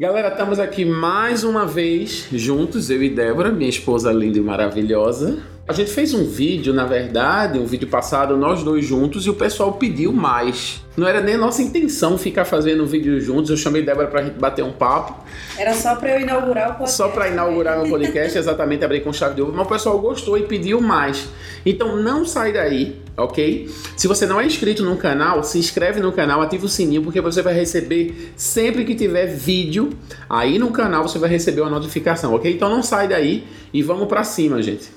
Galera, 0.00 0.28
estamos 0.28 0.60
aqui 0.60 0.84
mais 0.84 1.42
uma 1.42 1.66
vez 1.66 2.28
juntos, 2.30 2.88
eu 2.88 3.02
e 3.02 3.10
Débora, 3.10 3.50
minha 3.50 3.68
esposa 3.68 4.12
linda 4.12 4.38
e 4.38 4.40
maravilhosa. 4.40 5.38
A 5.66 5.72
gente 5.72 5.90
fez 5.90 6.14
um 6.14 6.24
vídeo, 6.24 6.72
na 6.72 6.86
verdade, 6.86 7.58
um 7.58 7.66
vídeo 7.66 7.88
passado, 7.88 8.36
nós 8.36 8.62
dois 8.62 8.84
juntos, 8.84 9.26
e 9.26 9.30
o 9.30 9.34
pessoal 9.34 9.72
pediu 9.72 10.12
mais. 10.12 10.80
Não 10.96 11.04
era 11.04 11.20
nem 11.20 11.36
nossa 11.36 11.62
intenção 11.62 12.16
ficar 12.16 12.44
fazendo 12.44 12.84
um 12.84 12.86
vídeo 12.86 13.20
juntos, 13.20 13.50
eu 13.50 13.56
chamei 13.56 13.82
Débora 13.82 14.06
pra 14.06 14.22
gente 14.22 14.38
bater 14.38 14.64
um 14.64 14.70
papo. 14.70 15.20
Era 15.58 15.74
só 15.74 15.96
pra 15.96 16.10
eu 16.10 16.20
inaugurar 16.20 16.68
o 16.68 16.74
podcast. 16.74 16.96
Só 16.96 17.08
pra 17.08 17.26
inaugurar 17.26 17.84
o 17.84 17.90
podcast, 17.90 18.38
exatamente, 18.38 18.84
abrir 18.84 19.00
com 19.00 19.12
chave 19.12 19.34
de 19.34 19.42
ouro, 19.42 19.52
mas 19.52 19.66
o 19.66 19.68
pessoal 19.68 19.98
gostou 19.98 20.38
e 20.38 20.44
pediu 20.44 20.80
mais. 20.80 21.28
Então 21.66 21.96
não 21.96 22.24
sai 22.24 22.52
daí, 22.52 23.02
ok? 23.18 23.68
Se 23.96 24.06
você 24.06 24.26
não 24.26 24.40
é 24.40 24.46
inscrito 24.46 24.82
no 24.84 24.96
canal, 24.96 25.42
se 25.42 25.58
inscreve 25.58 26.00
no 26.00 26.12
canal, 26.12 26.40
ativa 26.40 26.64
o 26.64 26.68
sininho, 26.68 27.02
porque 27.02 27.20
você 27.20 27.42
vai 27.42 27.52
receber 27.52 28.32
sempre 28.36 28.84
que 28.84 28.94
tiver 28.94 29.26
vídeo 29.26 29.90
aí 30.28 30.58
no 30.58 30.70
canal, 30.70 31.06
você 31.06 31.18
vai 31.18 31.28
receber 31.28 31.60
uma 31.60 31.70
notificação, 31.70 32.34
ok? 32.34 32.52
Então 32.52 32.68
não 32.68 32.82
sai 32.82 33.08
daí 33.08 33.44
e 33.72 33.82
vamos 33.82 34.08
pra 34.08 34.24
cima, 34.24 34.62
gente. 34.62 34.90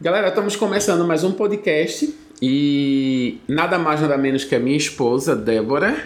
Galera, 0.00 0.28
estamos 0.28 0.54
começando 0.54 1.04
mais 1.04 1.24
um 1.24 1.32
podcast 1.32 2.25
e 2.40 3.38
nada 3.48 3.78
mais 3.78 4.00
nada 4.00 4.16
menos 4.18 4.44
que 4.44 4.54
a 4.54 4.58
minha 4.58 4.76
esposa, 4.76 5.34
Débora. 5.34 5.96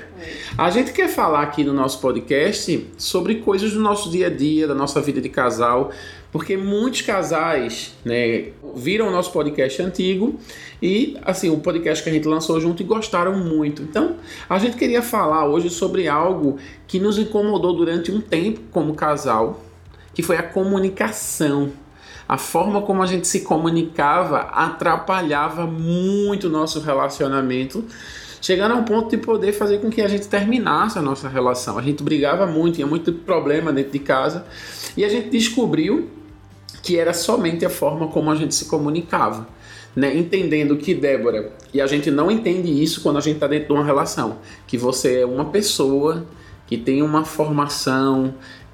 A 0.57 0.71
gente 0.71 0.93
quer 0.93 1.09
falar 1.09 1.43
aqui 1.43 1.65
no 1.65 1.73
nosso 1.73 2.01
podcast 2.01 2.87
sobre 2.97 3.37
coisas 3.37 3.73
do 3.73 3.81
nosso 3.81 4.11
dia 4.11 4.27
a 4.27 4.31
dia, 4.31 4.69
da 4.69 4.75
nossa 4.75 5.01
vida 5.01 5.21
de 5.21 5.29
casal, 5.29 5.91
porque 6.31 6.57
muitos 6.57 7.03
casais, 7.03 7.95
né, 8.05 8.51
viram 8.77 9.09
o 9.09 9.11
nosso 9.11 9.33
podcast 9.33 9.83
antigo 9.83 10.39
e 10.81 11.17
assim, 11.23 11.51
o 11.51 11.59
podcast 11.59 12.05
que 12.05 12.11
a 12.11 12.13
gente 12.13 12.29
lançou 12.29 12.61
junto 12.61 12.83
e 12.83 12.87
gostaram 12.87 13.37
muito. 13.37 13.83
Então, 13.83 14.17
a 14.49 14.59
gente 14.59 14.77
queria 14.77 15.03
falar 15.03 15.47
hoje 15.47 15.71
sobre 15.71 16.07
algo 16.07 16.59
que 16.87 17.01
nos 17.01 17.19
incomodou 17.19 17.73
durante 17.75 18.13
um 18.13 18.21
tempo 18.21 18.61
como 18.71 18.95
casal, 18.95 19.65
que 20.15 20.23
foi 20.23 20.37
a 20.37 20.43
comunicação 20.43 21.73
a 22.31 22.39
forma 22.39 22.81
como 22.83 23.03
a 23.03 23.07
gente 23.07 23.27
se 23.27 23.41
comunicava 23.41 24.43
atrapalhava 24.53 25.67
muito 25.67 26.47
o 26.47 26.49
nosso 26.49 26.79
relacionamento, 26.79 27.85
chegando 28.41 28.75
ao 28.75 28.85
ponto 28.85 29.11
de 29.11 29.17
poder 29.17 29.53
fazer 29.53 29.79
com 29.79 29.91
que 29.91 30.01
a 30.01 30.07
gente 30.07 30.29
terminasse 30.29 30.97
a 30.97 31.03
nossa 31.03 31.29
relação. 31.29 31.77
A 31.77 31.83
gente 31.83 32.05
brigava 32.05 32.47
muito, 32.47 32.77
tinha 32.77 32.87
muito 32.87 33.13
problema 33.13 33.73
dentro 33.73 33.91
de 33.91 33.99
casa, 33.99 34.47
e 34.97 35.05
a 35.05 35.09
gente 35.09 35.29
descobriu 35.29 36.09
que 36.85 36.97
era 36.97 37.13
somente 37.13 37.65
a 37.65 37.69
forma 37.69 38.07
como 38.07 38.31
a 38.31 38.37
gente 38.37 38.55
se 38.55 38.67
comunicava. 38.67 39.49
Né, 39.97 40.17
entendendo 40.17 40.77
que 40.77 40.95
Débora, 40.95 41.53
e 41.75 41.81
a 41.81 41.87
gente 41.89 42.13
não 42.13 42.31
entende 42.31 42.71
isso 42.81 43.01
quando 43.01 43.17
a 43.17 43.21
gente 43.21 43.35
está 43.35 43.49
dentro 43.49 43.67
de 43.67 43.73
uma 43.73 43.85
relação, 43.85 44.39
que 44.65 44.79
você 44.79 45.23
é 45.23 45.27
uma 45.27 45.47
pessoa 45.47 46.29
que 46.65 46.77
tem 46.77 47.03
uma 47.03 47.25
formação, 47.25 48.33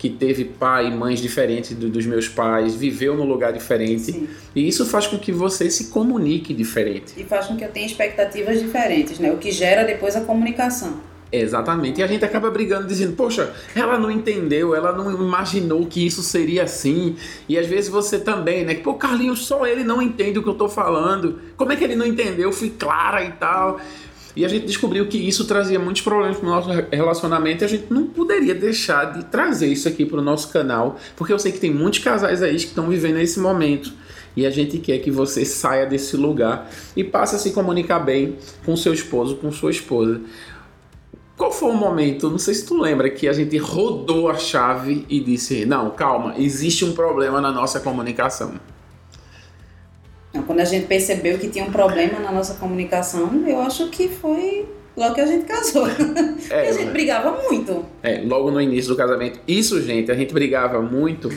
que 0.09 0.17
teve 0.17 0.45
pai 0.45 0.87
e 0.87 0.91
mães 0.91 1.21
diferentes 1.21 1.75
do, 1.77 1.89
dos 1.89 2.07
meus 2.07 2.29
pais, 2.29 2.75
viveu 2.75 3.17
num 3.17 3.25
lugar 3.25 3.53
diferente. 3.53 4.13
Sim. 4.13 4.29
E 4.55 4.67
isso 4.67 4.87
faz 4.87 5.07
com 5.07 5.19
que 5.19 5.33
você 5.33 5.69
se 5.69 5.89
comunique 5.89 6.55
diferente. 6.55 7.15
E 7.17 7.25
faz 7.25 7.47
com 7.47 7.57
que 7.57 7.65
eu 7.65 7.69
tenha 7.71 7.87
expectativas 7.87 8.61
diferentes, 8.61 9.19
né? 9.19 9.33
O 9.33 9.39
que 9.39 9.51
gera 9.51 9.85
depois 9.85 10.15
a 10.15 10.21
comunicação. 10.21 11.01
Exatamente. 11.33 12.01
E 12.01 12.05
a 12.05 12.07
gente 12.07 12.25
acaba 12.25 12.51
brigando 12.51 12.87
dizendo, 12.87 13.17
poxa, 13.17 13.53
ela 13.75 13.99
não 13.99 14.11
entendeu, 14.11 14.77
ela 14.77 14.93
não 14.93 15.11
imaginou 15.11 15.85
que 15.87 16.07
isso 16.07 16.23
seria 16.23 16.63
assim. 16.63 17.17
E 17.49 17.59
às 17.59 17.67
vezes 17.67 17.91
você 17.91 18.19
também, 18.19 18.65
né? 18.65 18.75
Pô, 18.75 18.95
Carlinhos, 18.95 19.45
só 19.45 19.67
ele 19.67 19.83
não 19.83 20.01
entende 20.01 20.39
o 20.39 20.43
que 20.43 20.49
eu 20.49 20.55
tô 20.55 20.69
falando. 20.69 21.41
Como 21.57 21.73
é 21.73 21.77
que 21.77 21.83
ele 21.83 21.97
não 21.97 22.07
entendeu? 22.07 22.53
Fui 22.53 22.71
clara 22.71 23.25
e 23.25 23.33
tal. 23.33 23.81
E 24.37 24.45
a 24.45 24.49
gente 24.49 24.67
descobriu 24.67 25.07
que 25.07 25.17
isso 25.17 25.47
trazia 25.47 25.79
muitos 25.79 26.03
problemas 26.03 26.37
para 26.37 26.47
o 26.47 26.51
nosso 26.51 26.69
relacionamento 26.93 27.65
e 27.65 27.65
a 27.65 27.69
gente 27.69 27.87
não 27.91 28.07
poderia 28.07 28.55
deixar 28.55 29.15
de 29.15 29.25
trazer 29.25 29.67
isso 29.69 29.89
aqui 29.89 30.05
para 30.05 30.19
o 30.19 30.23
nosso 30.23 30.53
canal, 30.53 30.99
porque 31.17 31.33
eu 31.33 31.39
sei 31.39 31.53
que 31.53 31.59
tem 31.59 31.73
muitos 31.73 32.01
casais 32.01 32.43
aí 32.43 32.55
que 32.57 32.67
estão 32.67 32.87
vivendo 32.87 33.19
esse 33.19 33.41
momento 33.41 33.95
e 34.37 34.45
a 34.45 34.51
gente 34.51 34.77
quer 34.79 34.99
que 34.99 35.11
você 35.11 35.47
saia 35.47 35.87
desse 35.87 36.19
lugar 36.19 36.71
e 36.95 37.03
passe 37.03 37.35
a 37.37 37.39
se 37.39 37.53
comunicar 37.53 38.01
bem 38.01 38.37
com 38.67 38.77
seu 38.77 38.93
esposo, 38.93 39.37
com 39.37 39.51
sua 39.51 39.71
esposa. 39.71 40.21
Qual 41.35 41.51
foi 41.51 41.71
o 41.71 41.75
momento, 41.75 42.29
não 42.29 42.39
sei 42.39 42.53
se 42.53 42.67
tu 42.67 42.79
lembra, 42.79 43.09
que 43.09 43.27
a 43.29 43.33
gente 43.33 43.57
rodou 43.57 44.29
a 44.29 44.37
chave 44.37 45.07
e 45.09 45.21
disse: 45.21 45.65
não, 45.65 45.91
calma, 45.91 46.35
existe 46.39 46.85
um 46.85 46.93
problema 46.93 47.41
na 47.41 47.51
nossa 47.51 47.81
comunicação? 47.81 48.55
Quando 50.43 50.61
a 50.61 50.65
gente 50.65 50.87
percebeu 50.87 51.39
que 51.39 51.49
tinha 51.49 51.65
um 51.65 51.73
problema 51.73 52.19
na 52.21 52.33
nossa 52.33 52.55
comunicação, 52.55 53.45
eu 53.47 53.61
acho 53.61 53.89
que 53.89 54.09
foi 54.09 54.67
logo 54.97 55.15
que 55.15 55.21
a 55.21 55.27
gente 55.27 55.45
casou. 55.45 55.87
É, 56.51 56.69
a 56.71 56.73
gente 56.73 56.91
brigava 56.91 57.43
muito. 57.43 57.85
É, 58.03 58.23
logo 58.25 58.51
no 58.51 58.61
início 58.61 58.91
do 58.91 58.97
casamento. 58.97 59.41
Isso, 59.47 59.81
gente, 59.83 60.11
a 60.11 60.15
gente 60.15 60.33
brigava 60.33 60.81
muito 60.81 61.31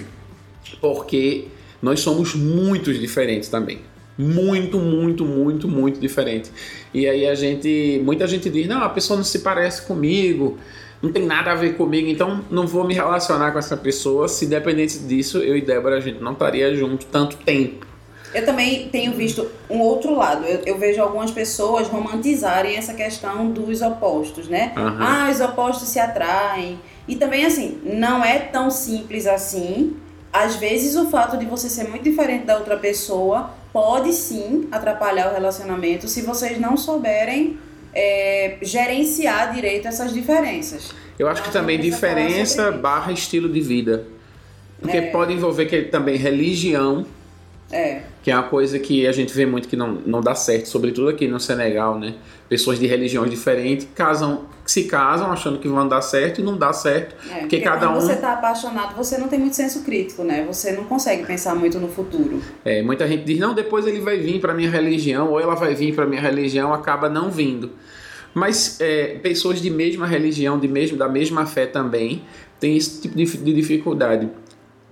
porque 0.79 1.47
nós 1.81 1.99
somos 1.99 2.35
muito 2.35 2.93
diferentes 2.93 3.49
também. 3.49 3.79
Muito, 4.17 4.77
muito, 4.77 5.23
muito, 5.23 5.67
muito 5.67 5.99
diferente. 5.99 6.51
E 6.93 7.07
aí 7.07 7.25
a 7.25 7.35
gente. 7.35 8.01
Muita 8.03 8.27
gente 8.27 8.49
diz, 8.49 8.67
não, 8.67 8.83
a 8.83 8.89
pessoa 8.89 9.15
não 9.15 9.23
se 9.23 9.39
parece 9.39 9.83
comigo, 9.83 10.57
não 11.01 11.11
tem 11.11 11.25
nada 11.25 11.51
a 11.51 11.55
ver 11.55 11.75
comigo, 11.75 12.09
então 12.09 12.43
não 12.51 12.67
vou 12.67 12.85
me 12.85 12.93
relacionar 12.93 13.51
com 13.51 13.59
essa 13.59 13.77
pessoa. 13.77 14.27
Se 14.27 14.45
dependesse 14.45 14.99
disso, 15.07 15.37
eu 15.37 15.55
e 15.55 15.61
Débora, 15.61 15.97
a 15.97 16.01
gente 16.01 16.21
não 16.21 16.33
estaria 16.33 16.75
junto 16.75 17.05
tanto 17.05 17.37
tempo. 17.37 17.87
Eu 18.33 18.45
também 18.45 18.89
tenho 18.89 19.13
visto 19.13 19.49
um 19.69 19.79
outro 19.79 20.15
lado. 20.15 20.45
Eu, 20.45 20.61
eu, 20.65 20.77
vejo 20.77 21.01
algumas 21.01 21.31
pessoas 21.31 21.87
romantizarem 21.87 22.75
essa 22.75 22.93
questão 22.93 23.49
dos 23.49 23.81
opostos, 23.81 24.47
né? 24.47 24.73
Uhum. 24.77 24.97
Ah, 24.99 25.29
os 25.31 25.41
opostos 25.41 25.89
se 25.89 25.99
atraem. 25.99 26.79
E 27.07 27.15
também, 27.15 27.45
assim, 27.45 27.79
não 27.83 28.23
é 28.23 28.37
tão 28.37 28.69
simples 28.69 29.25
assim. 29.25 29.95
Às 30.31 30.55
vezes, 30.57 30.95
o 30.95 31.09
fato 31.09 31.37
de 31.37 31.45
você 31.45 31.69
ser 31.69 31.89
muito 31.89 32.03
diferente 32.03 32.45
da 32.45 32.57
outra 32.57 32.77
pessoa 32.77 33.51
pode 33.73 34.13
sim 34.13 34.67
atrapalhar 34.71 35.31
o 35.31 35.33
relacionamento 35.33 36.07
se 36.07 36.21
vocês 36.21 36.59
não 36.59 36.77
souberem 36.77 37.57
é, 37.93 38.57
gerenciar 38.61 39.53
direito 39.53 39.87
essas 39.87 40.13
diferenças. 40.13 40.91
Eu 41.17 41.27
acho 41.27 41.41
que 41.41 41.51
também 41.51 41.79
diferença 41.79 42.71
barra 42.71 43.11
estilo 43.11 43.49
de 43.49 43.59
vida. 43.59 44.05
Porque 44.79 44.97
é. 44.97 45.01
pode 45.09 45.33
envolver 45.33 45.65
que 45.65 45.81
também 45.83 46.15
religião 46.15 47.05
é. 47.71 48.01
Que 48.23 48.31
é 48.31 48.35
uma 48.35 48.43
coisa 48.43 48.79
que 48.79 49.05
a 49.05 49.11
gente 49.11 49.33
vê 49.33 49.45
muito 49.45 49.67
que 49.67 49.75
não, 49.75 49.93
não 50.05 50.21
dá 50.21 50.33
certo, 50.33 50.67
sobretudo 50.67 51.09
aqui 51.09 51.27
no 51.27 51.39
Senegal, 51.39 51.99
né? 51.99 52.15
Pessoas 52.47 52.79
de 52.79 52.87
religiões 52.87 53.29
diferentes 53.29 53.87
casam, 53.93 54.45
se 54.65 54.85
casam 54.85 55.31
achando 55.31 55.59
que 55.59 55.67
vão 55.67 55.87
dar 55.87 56.01
certo 56.01 56.41
e 56.41 56.43
não 56.43 56.57
dá 56.57 56.73
certo. 56.73 57.15
É, 57.15 57.27
porque, 57.27 57.39
porque 57.41 57.61
cada 57.61 57.87
quando 57.87 57.97
um. 57.97 58.01
você 58.01 58.13
está 58.13 58.33
apaixonado, 58.33 58.95
você 58.95 59.17
não 59.17 59.27
tem 59.27 59.37
muito 59.37 59.55
senso 59.55 59.83
crítico, 59.83 60.23
né? 60.23 60.43
Você 60.47 60.71
não 60.71 60.85
consegue 60.85 61.25
pensar 61.25 61.53
muito 61.55 61.79
no 61.79 61.87
futuro. 61.87 62.41
É, 62.65 62.81
muita 62.81 63.07
gente 63.07 63.23
diz, 63.23 63.37
não, 63.37 63.53
depois 63.53 63.85
ele 63.85 64.01
vai 64.01 64.17
vir 64.17 64.41
para 64.41 64.53
minha 64.53 64.69
religião, 64.69 65.29
ou 65.29 65.39
ela 65.39 65.55
vai 65.55 65.75
vir 65.75 65.93
para 65.93 66.07
minha 66.07 66.21
religião, 66.21 66.73
acaba 66.73 67.07
não 67.07 67.29
vindo. 67.29 67.71
Mas 68.33 68.79
é, 68.79 69.19
pessoas 69.21 69.61
de 69.61 69.69
mesma 69.69 70.07
religião, 70.07 70.59
de 70.59 70.67
mesmo, 70.67 70.97
da 70.97 71.07
mesma 71.07 71.45
fé 71.45 71.67
também, 71.67 72.23
têm 72.59 72.75
esse 72.75 73.01
tipo 73.01 73.15
de, 73.15 73.25
de 73.25 73.53
dificuldade 73.53 74.29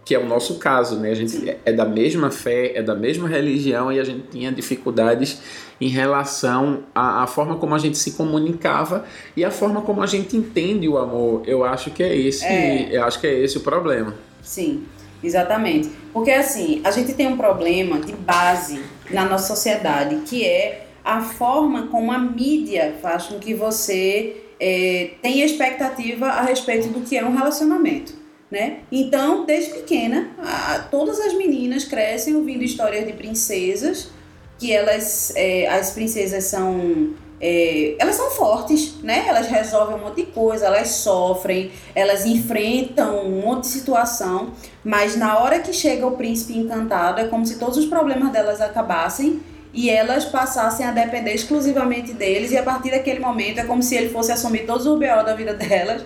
que 0.07 0.16
é 0.16 0.18
o 0.18 0.25
nosso 0.25 0.57
caso, 0.57 0.95
né? 0.95 1.12
A 1.12 1.13
gente 1.13 1.53
é 1.66 1.73
da 1.73 1.84
mesma 1.84 2.31
fé, 2.31 2.72
é 2.73 2.81
da 2.81 2.95
mesma 2.95 3.28
religião 3.28 3.91
e 3.91 4.00
a 4.00 4.06
gente 4.06 4.22
tinha 4.29 4.50
dificuldades 4.53 5.41
em 5.81 5.90
relação 5.90 6.84
à, 6.95 7.23
à, 7.23 7.28
forma 7.28 7.57
como 7.57 7.75
a 7.75 7.78
gente 7.78 7.97
se 7.97 8.12
comunicava 8.12 9.03
e 9.35 9.44
a 9.44 9.51
forma 9.51 9.81
como 9.81 10.01
a 10.01 10.06
gente 10.06 10.38
entende 10.38 10.88
o 10.88 10.97
amor. 10.97 11.44
Eu 11.45 11.66
acho 11.66 11.91
que 11.91 12.01
é 12.01 12.16
esse, 12.16 12.45
é. 12.45 12.88
eu 12.90 13.03
acho 13.03 13.19
que 13.19 13.28
é 13.28 13.38
esse 13.38 13.57
o 13.57 13.59
problema. 13.59 14.16
Sim, 14.41 14.85
exatamente. 15.22 15.90
Porque 16.13 16.31
assim, 16.31 16.79
a 16.85 16.91
gente 16.91 17.13
tem 17.13 17.28
um 17.28 17.35
problema 17.35 18.00
de 18.00 18.13
base 18.13 18.81
na 19.12 19.25
nossa 19.25 19.53
sociedade, 19.53 20.22
que 20.25 20.45
é 20.45 20.88
a 21.03 21.19
forma 21.19 21.88
como 21.88 22.13
a 22.13 22.18
mídia 22.18 22.95
faz 23.01 23.25
com 23.25 23.39
que 23.39 23.54
você 23.54 24.38
é, 24.57 25.15
tenha 25.21 25.44
expectativa 25.44 26.27
a 26.27 26.44
respeito 26.44 26.88
do 26.88 27.01
que 27.01 27.18
é 27.18 27.25
um 27.25 27.36
relacionamento 27.36 28.17
né? 28.49 28.79
Então, 28.91 29.45
desde 29.45 29.73
pequena, 29.73 30.31
a, 30.39 30.79
todas 30.89 31.19
as 31.19 31.33
meninas 31.33 31.83
crescem 31.83 32.35
ouvindo 32.35 32.63
histórias 32.63 33.05
de 33.05 33.13
princesas, 33.13 34.09
que 34.57 34.71
elas, 34.71 35.33
é, 35.35 35.67
as 35.67 35.91
princesas 35.91 36.45
são, 36.45 37.13
é, 37.39 37.95
elas 37.99 38.15
são 38.15 38.31
fortes, 38.31 38.95
né? 39.03 39.25
Elas 39.27 39.47
resolvem 39.47 39.95
um 39.95 39.99
monte 39.99 40.25
de 40.25 40.31
coisa, 40.31 40.65
elas 40.65 40.89
sofrem, 40.89 41.71
elas 41.94 42.25
enfrentam 42.25 43.27
um 43.27 43.41
monte 43.41 43.63
de 43.63 43.67
situação, 43.67 44.53
mas 44.83 45.15
na 45.15 45.39
hora 45.39 45.59
que 45.59 45.73
chega 45.73 46.07
o 46.07 46.11
príncipe 46.11 46.57
encantado, 46.57 47.19
é 47.19 47.27
como 47.27 47.45
se 47.45 47.59
todos 47.59 47.77
os 47.77 47.85
problemas 47.85 48.31
delas 48.31 48.61
acabassem 48.61 49.41
e 49.73 49.89
elas 49.89 50.25
passassem 50.25 50.85
a 50.85 50.91
depender 50.91 51.33
exclusivamente 51.33 52.13
deles, 52.13 52.51
e 52.51 52.57
a 52.57 52.63
partir 52.63 52.91
daquele 52.91 53.19
momento 53.19 53.59
é 53.59 53.65
como 53.65 53.83
se 53.83 53.95
ele 53.95 54.09
fosse 54.09 54.31
assumir 54.31 54.65
todos 54.65 54.88
os 54.88 54.97
B.O. 54.97 55.21
da 55.21 55.35
vida 55.35 55.53
delas 55.55 56.03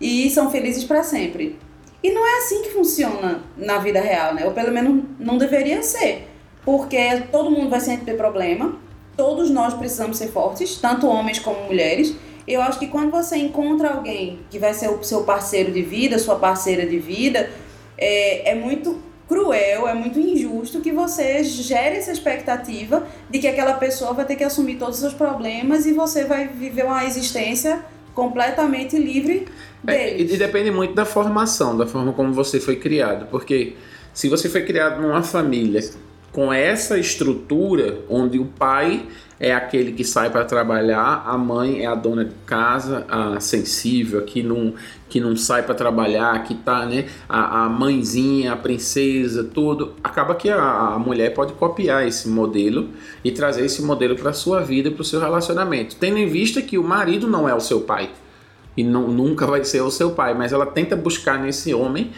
e 0.00 0.28
são 0.30 0.50
felizes 0.50 0.82
para 0.82 1.04
sempre. 1.04 1.56
E 2.02 2.10
não 2.10 2.26
é 2.26 2.38
assim 2.38 2.62
que 2.62 2.70
funciona 2.70 3.42
na 3.56 3.78
vida 3.78 4.00
real, 4.00 4.34
né? 4.34 4.44
Ou 4.44 4.52
pelo 4.52 4.72
menos 4.72 5.04
não 5.18 5.38
deveria 5.38 5.82
ser. 5.82 6.28
Porque 6.64 7.22
todo 7.30 7.50
mundo 7.50 7.70
vai 7.70 7.80
sempre 7.80 8.04
ter 8.04 8.16
problema, 8.16 8.78
todos 9.16 9.50
nós 9.50 9.74
precisamos 9.74 10.16
ser 10.16 10.28
fortes, 10.28 10.76
tanto 10.76 11.06
homens 11.06 11.38
como 11.38 11.64
mulheres. 11.64 12.14
Eu 12.46 12.60
acho 12.60 12.78
que 12.78 12.88
quando 12.88 13.10
você 13.10 13.36
encontra 13.36 13.90
alguém 13.90 14.40
que 14.50 14.58
vai 14.58 14.74
ser 14.74 14.88
o 14.88 15.02
seu 15.02 15.22
parceiro 15.22 15.70
de 15.70 15.82
vida, 15.82 16.18
sua 16.18 16.36
parceira 16.36 16.86
de 16.86 16.98
vida, 16.98 17.50
é, 17.96 18.50
é 18.50 18.54
muito 18.54 19.00
cruel, 19.28 19.88
é 19.88 19.94
muito 19.94 20.18
injusto 20.18 20.80
que 20.80 20.92
você 20.92 21.42
gere 21.42 21.96
essa 21.96 22.12
expectativa 22.12 23.06
de 23.30 23.38
que 23.38 23.46
aquela 23.46 23.74
pessoa 23.74 24.12
vai 24.12 24.24
ter 24.24 24.36
que 24.36 24.44
assumir 24.44 24.76
todos 24.76 24.96
os 24.96 25.00
seus 25.00 25.14
problemas 25.14 25.86
e 25.86 25.92
você 25.92 26.24
vai 26.24 26.48
viver 26.48 26.84
uma 26.84 27.04
existência 27.04 27.82
completamente 28.14 28.98
livre 28.98 29.46
deles. 29.82 30.30
É, 30.30 30.34
e 30.34 30.36
depende 30.36 30.70
muito 30.70 30.94
da 30.94 31.04
formação, 31.04 31.76
da 31.76 31.86
forma 31.86 32.12
como 32.12 32.32
você 32.32 32.60
foi 32.60 32.76
criado, 32.76 33.26
porque 33.30 33.74
se 34.12 34.28
você 34.28 34.48
foi 34.48 34.62
criado 34.62 35.00
numa 35.00 35.22
família 35.22 35.80
com 36.32 36.52
essa 36.52 36.98
estrutura 36.98 38.00
onde 38.08 38.38
o 38.38 38.46
pai 38.46 39.06
é 39.42 39.52
aquele 39.52 39.90
que 39.90 40.04
sai 40.04 40.30
para 40.30 40.44
trabalhar, 40.44 41.24
a 41.26 41.36
mãe 41.36 41.80
é 41.80 41.86
a 41.86 41.96
dona 41.96 42.24
de 42.24 42.34
casa, 42.46 43.04
a 43.08 43.40
sensível, 43.40 44.22
que 44.22 44.40
não, 44.40 44.72
que 45.08 45.18
não 45.20 45.36
sai 45.36 45.64
para 45.64 45.74
trabalhar, 45.74 46.44
que 46.44 46.54
tá, 46.54 46.86
né, 46.86 47.08
a, 47.28 47.64
a 47.64 47.68
mãezinha, 47.68 48.52
a 48.52 48.56
princesa, 48.56 49.42
tudo. 49.42 49.94
Acaba 50.02 50.36
que 50.36 50.48
a, 50.48 50.94
a 50.94 50.98
mulher 51.00 51.34
pode 51.34 51.54
copiar 51.54 52.06
esse 52.06 52.28
modelo 52.28 52.90
e 53.24 53.32
trazer 53.32 53.64
esse 53.64 53.82
modelo 53.82 54.14
para 54.14 54.32
sua 54.32 54.60
vida, 54.60 54.92
para 54.92 55.02
o 55.02 55.04
seu 55.04 55.18
relacionamento, 55.18 55.96
tendo 55.96 56.18
em 56.18 56.28
vista 56.28 56.62
que 56.62 56.78
o 56.78 56.84
marido 56.84 57.26
não 57.26 57.48
é 57.48 57.54
o 57.54 57.60
seu 57.60 57.80
pai. 57.80 58.10
E 58.76 58.84
não, 58.84 59.08
nunca 59.08 59.44
vai 59.44 59.64
ser 59.64 59.80
o 59.80 59.90
seu 59.90 60.12
pai, 60.12 60.34
mas 60.34 60.52
ela 60.52 60.66
tenta 60.66 60.94
buscar 60.94 61.36
nesse 61.40 61.74
homem 61.74 62.12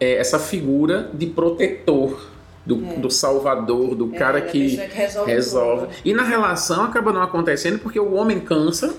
é, 0.00 0.14
essa 0.14 0.38
figura 0.38 1.10
de 1.12 1.26
protetor 1.26 2.31
do, 2.64 2.84
é. 2.84 2.96
do 2.96 3.10
salvador, 3.10 3.94
do 3.94 4.14
é, 4.14 4.18
cara 4.18 4.40
que, 4.40 4.76
que 4.76 4.76
resolve. 4.76 5.30
resolve. 5.30 5.86
E 6.04 6.14
na 6.14 6.22
relação 6.22 6.84
acaba 6.84 7.12
não 7.12 7.22
acontecendo 7.22 7.78
porque 7.78 7.98
o 7.98 8.14
homem 8.14 8.40
cansa. 8.40 8.94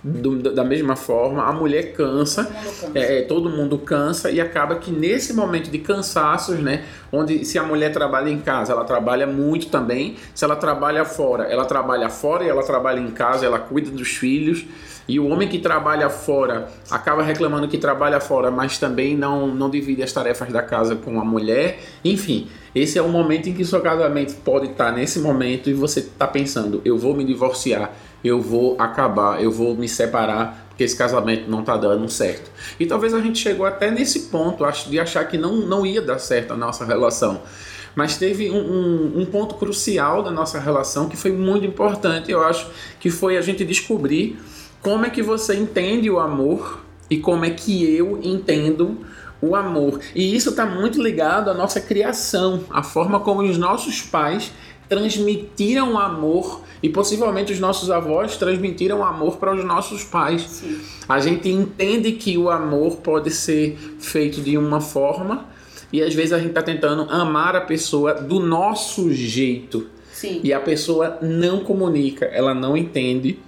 Do, 0.00 0.36
da 0.54 0.62
mesma 0.62 0.94
forma, 0.94 1.42
a 1.42 1.52
mulher 1.52 1.92
cansa, 1.92 2.44
todo 2.44 2.54
mundo 2.54 2.70
cansa. 2.80 2.92
É, 2.94 3.18
é, 3.18 3.22
todo 3.22 3.50
mundo 3.50 3.78
cansa 3.78 4.30
e 4.30 4.40
acaba 4.40 4.76
que 4.76 4.92
nesse 4.92 5.32
momento 5.32 5.72
de 5.72 5.78
cansaços, 5.80 6.60
né, 6.60 6.84
onde 7.10 7.44
se 7.44 7.58
a 7.58 7.64
mulher 7.64 7.92
trabalha 7.92 8.30
em 8.30 8.38
casa, 8.38 8.72
ela 8.72 8.84
trabalha 8.84 9.26
muito 9.26 9.66
também, 9.66 10.16
se 10.32 10.44
ela 10.44 10.54
trabalha 10.54 11.04
fora, 11.04 11.44
ela 11.46 11.64
trabalha 11.64 12.08
fora 12.08 12.44
e 12.44 12.48
ela 12.48 12.62
trabalha 12.62 13.00
em 13.00 13.10
casa, 13.10 13.44
ela 13.44 13.58
cuida 13.58 13.90
dos 13.90 14.10
filhos, 14.10 14.64
e 15.08 15.18
o 15.18 15.26
homem 15.26 15.48
que 15.48 15.58
trabalha 15.58 16.10
fora 16.10 16.68
acaba 16.90 17.22
reclamando 17.22 17.66
que 17.66 17.78
trabalha 17.78 18.20
fora, 18.20 18.50
mas 18.50 18.76
também 18.76 19.16
não, 19.16 19.46
não 19.46 19.70
divide 19.70 20.02
as 20.02 20.12
tarefas 20.12 20.52
da 20.52 20.62
casa 20.62 20.94
com 20.94 21.18
a 21.18 21.24
mulher. 21.24 21.80
Enfim, 22.04 22.48
esse 22.74 22.98
é 22.98 23.02
o 23.02 23.08
momento 23.08 23.48
em 23.48 23.54
que 23.54 23.64
seu 23.64 23.80
casamento 23.80 24.34
pode 24.42 24.66
estar 24.66 24.92
nesse 24.92 25.18
momento 25.18 25.70
e 25.70 25.72
você 25.72 26.00
está 26.00 26.26
pensando: 26.26 26.82
eu 26.84 26.98
vou 26.98 27.16
me 27.16 27.24
divorciar, 27.24 27.90
eu 28.22 28.38
vou 28.38 28.76
acabar, 28.78 29.42
eu 29.42 29.50
vou 29.50 29.74
me 29.74 29.88
separar 29.88 30.66
porque 30.68 30.84
esse 30.84 30.96
casamento 30.96 31.50
não 31.50 31.60
está 31.60 31.76
dando 31.76 32.08
certo. 32.08 32.50
E 32.78 32.86
talvez 32.86 33.12
a 33.12 33.20
gente 33.20 33.38
chegou 33.38 33.66
até 33.66 33.90
nesse 33.90 34.28
ponto 34.28 34.62
de 34.88 35.00
achar 35.00 35.24
que 35.24 35.36
não, 35.36 35.56
não 35.56 35.84
ia 35.84 36.00
dar 36.00 36.20
certo 36.20 36.52
a 36.52 36.56
nossa 36.56 36.84
relação. 36.84 37.40
Mas 37.96 38.16
teve 38.16 38.48
um, 38.48 38.58
um, 38.58 39.22
um, 39.22 39.26
ponto 39.26 39.56
crucial 39.56 40.22
da 40.22 40.30
nossa 40.30 40.60
relação 40.60 41.08
que 41.08 41.16
foi 41.16 41.32
muito 41.32 41.66
importante, 41.66 42.30
eu 42.30 42.44
acho, 42.44 42.70
que 43.00 43.10
foi 43.10 43.36
a 43.36 43.40
gente 43.40 43.64
descobrir 43.64 44.38
como 44.82 45.04
é 45.04 45.10
que 45.10 45.22
você 45.22 45.56
entende 45.56 46.10
o 46.10 46.18
amor 46.18 46.84
e 47.10 47.18
como 47.18 47.44
é 47.44 47.50
que 47.50 47.84
eu 47.94 48.20
entendo 48.22 48.98
o 49.40 49.54
amor. 49.54 50.00
E 50.14 50.34
isso 50.34 50.50
está 50.50 50.66
muito 50.66 51.02
ligado 51.02 51.50
à 51.50 51.54
nossa 51.54 51.80
criação, 51.80 52.64
à 52.70 52.82
forma 52.82 53.20
como 53.20 53.42
os 53.42 53.56
nossos 53.56 54.02
pais 54.02 54.52
transmitiram 54.88 55.98
amor 55.98 56.62
e 56.82 56.88
possivelmente 56.88 57.52
os 57.52 57.60
nossos 57.60 57.90
avós 57.90 58.36
transmitiram 58.36 59.04
amor 59.04 59.36
para 59.36 59.54
os 59.54 59.64
nossos 59.64 60.02
pais. 60.02 60.42
Sim. 60.42 60.80
A 61.08 61.20
gente 61.20 61.48
entende 61.48 62.12
que 62.12 62.38
o 62.38 62.48
amor 62.48 62.96
pode 62.96 63.30
ser 63.30 63.76
feito 63.98 64.40
de 64.40 64.56
uma 64.56 64.80
forma 64.80 65.46
e 65.92 66.02
às 66.02 66.14
vezes 66.14 66.32
a 66.32 66.38
gente 66.38 66.50
está 66.50 66.62
tentando 66.62 67.02
amar 67.10 67.54
a 67.54 67.60
pessoa 67.60 68.14
do 68.14 68.40
nosso 68.40 69.12
jeito. 69.12 69.88
Sim. 70.12 70.40
E 70.42 70.52
a 70.52 70.58
pessoa 70.58 71.18
não 71.20 71.60
comunica, 71.60 72.24
ela 72.26 72.54
não 72.54 72.76
entende 72.76 73.38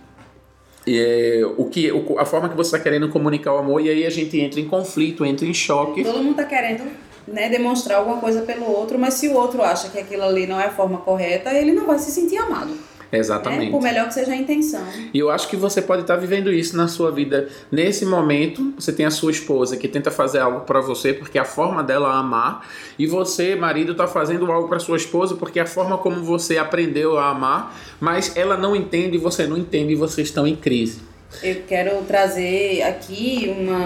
é, 0.86 1.42
o 1.56 1.64
que, 1.66 1.90
o, 1.92 2.18
a 2.18 2.24
forma 2.24 2.48
que 2.48 2.56
você 2.56 2.76
está 2.76 2.78
querendo 2.78 3.08
comunicar 3.08 3.54
o 3.54 3.58
amor, 3.58 3.80
e 3.80 3.90
aí 3.90 4.06
a 4.06 4.10
gente 4.10 4.38
entra 4.40 4.60
em 4.60 4.66
conflito, 4.66 5.24
entra 5.24 5.46
em 5.46 5.54
choque. 5.54 6.02
Todo 6.02 6.18
mundo 6.18 6.32
está 6.32 6.44
querendo 6.44 6.84
né, 7.26 7.48
demonstrar 7.48 7.98
alguma 7.98 8.18
coisa 8.18 8.42
pelo 8.42 8.64
outro, 8.64 8.98
mas 8.98 9.14
se 9.14 9.28
o 9.28 9.34
outro 9.34 9.62
acha 9.62 9.88
que 9.88 9.98
aquilo 9.98 10.22
ali 10.22 10.46
não 10.46 10.60
é 10.60 10.66
a 10.66 10.70
forma 10.70 10.98
correta, 10.98 11.52
ele 11.52 11.72
não 11.72 11.86
vai 11.86 11.98
se 11.98 12.10
sentir 12.10 12.38
amado. 12.38 12.74
Exatamente. 13.12 13.66
Né? 13.66 13.70
Por 13.70 13.82
melhor 13.82 14.08
que 14.08 14.14
seja 14.14 14.32
a 14.32 14.36
intenção. 14.36 14.84
E 15.12 15.18
eu 15.18 15.30
acho 15.30 15.48
que 15.48 15.56
você 15.56 15.82
pode 15.82 16.02
estar 16.02 16.16
vivendo 16.16 16.52
isso 16.52 16.76
na 16.76 16.86
sua 16.86 17.10
vida 17.10 17.48
nesse 17.70 18.06
momento. 18.06 18.72
Você 18.78 18.92
tem 18.92 19.04
a 19.06 19.10
sua 19.10 19.30
esposa 19.30 19.76
que 19.76 19.88
tenta 19.88 20.10
fazer 20.10 20.38
algo 20.38 20.60
para 20.60 20.80
você 20.80 21.12
porque 21.12 21.38
é 21.38 21.40
a 21.40 21.44
forma 21.44 21.82
dela 21.82 22.12
amar, 22.14 22.66
e 22.98 23.06
você, 23.06 23.54
marido, 23.54 23.92
está 23.92 24.06
fazendo 24.06 24.50
algo 24.50 24.68
para 24.68 24.78
sua 24.78 24.96
esposa 24.96 25.34
porque 25.34 25.58
é 25.58 25.62
a 25.62 25.66
forma 25.66 25.98
como 25.98 26.22
você 26.22 26.58
aprendeu 26.58 27.18
a 27.18 27.30
amar, 27.30 27.76
mas 27.98 28.36
ela 28.36 28.56
não 28.56 28.76
entende, 28.76 29.18
você 29.18 29.46
não 29.46 29.56
entende 29.56 29.92
e 29.92 29.96
vocês 29.96 30.28
estão 30.28 30.46
em 30.46 30.56
crise. 30.56 31.00
Eu 31.42 31.62
quero 31.66 32.02
trazer 32.04 32.82
aqui 32.82 33.54
uma, 33.56 33.78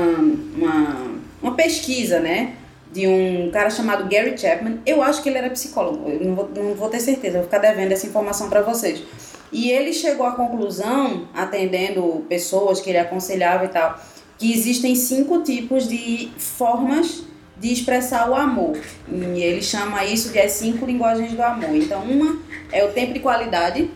uma, 0.56 0.96
uma 1.42 1.54
pesquisa, 1.54 2.18
né? 2.20 2.54
De 2.94 3.08
um 3.08 3.50
cara 3.50 3.68
chamado 3.70 4.08
Gary 4.08 4.38
Chapman. 4.38 4.78
Eu 4.86 5.02
acho 5.02 5.20
que 5.20 5.28
ele 5.28 5.38
era 5.38 5.50
psicólogo, 5.50 6.08
eu 6.08 6.24
não 6.24 6.34
vou, 6.36 6.48
não 6.54 6.74
vou 6.74 6.88
ter 6.88 7.00
certeza, 7.00 7.38
vou 7.38 7.44
ficar 7.44 7.58
devendo 7.58 7.90
essa 7.90 8.06
informação 8.06 8.48
para 8.48 8.62
vocês. 8.62 9.02
E 9.50 9.68
ele 9.68 9.92
chegou 9.92 10.24
à 10.24 10.32
conclusão, 10.32 11.28
atendendo 11.34 12.24
pessoas 12.28 12.80
que 12.80 12.90
ele 12.90 12.98
aconselhava 12.98 13.64
e 13.64 13.68
tal, 13.68 14.00
que 14.38 14.52
existem 14.52 14.94
cinco 14.94 15.42
tipos 15.42 15.88
de 15.88 16.30
formas 16.38 17.24
de 17.56 17.72
expressar 17.72 18.30
o 18.30 18.34
amor. 18.34 18.78
E 19.08 19.42
ele 19.42 19.62
chama 19.62 20.04
isso 20.04 20.30
de 20.30 20.38
as 20.38 20.52
cinco 20.52 20.86
linguagens 20.86 21.32
do 21.32 21.42
amor. 21.42 21.74
Então, 21.74 22.02
uma 22.02 22.38
é 22.70 22.84
o 22.84 22.92
tempo 22.92 23.12
de 23.12 23.20
qualidade, 23.20 23.90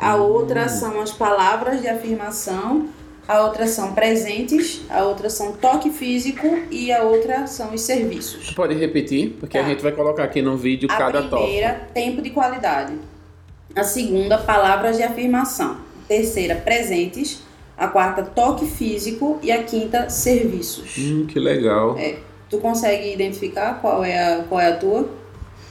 a 0.00 0.16
outra 0.16 0.68
são 0.68 1.00
as 1.00 1.12
palavras 1.12 1.80
de 1.80 1.88
afirmação, 1.88 2.88
a 3.28 3.42
outra 3.42 3.66
são 3.66 3.92
presentes, 3.92 4.82
a 4.88 5.02
outra 5.02 5.28
são 5.28 5.52
toque 5.52 5.90
físico 5.90 6.46
e 6.70 6.92
a 6.92 7.02
outra 7.02 7.46
são 7.46 7.74
os 7.74 7.80
serviços. 7.80 8.52
Pode 8.52 8.74
repetir, 8.74 9.36
porque 9.40 9.58
tá. 9.58 9.64
a 9.64 9.68
gente 9.68 9.82
vai 9.82 9.92
colocar 9.92 10.24
aqui 10.24 10.40
no 10.40 10.56
vídeo 10.56 10.88
a 10.90 10.96
cada 10.96 11.22
toque. 11.22 11.34
A 11.34 11.38
primeira, 11.38 11.88
tempo 11.92 12.22
de 12.22 12.30
qualidade. 12.30 12.94
A 13.74 13.82
segunda, 13.82 14.38
palavras 14.38 14.96
de 14.96 15.02
afirmação. 15.02 15.72
A 15.72 16.08
terceira, 16.08 16.54
presentes. 16.54 17.42
A 17.76 17.88
quarta, 17.88 18.22
toque 18.22 18.64
físico. 18.64 19.38
E 19.42 19.50
a 19.50 19.62
quinta, 19.64 20.08
serviços. 20.08 20.96
Hum, 20.96 21.26
que 21.26 21.38
legal. 21.38 21.98
É. 21.98 22.18
Tu 22.48 22.58
consegue 22.58 23.12
identificar 23.12 23.80
qual 23.80 24.04
é 24.04 24.34
a, 24.34 24.44
qual 24.44 24.60
é 24.60 24.68
a 24.68 24.76
tua? 24.76 25.10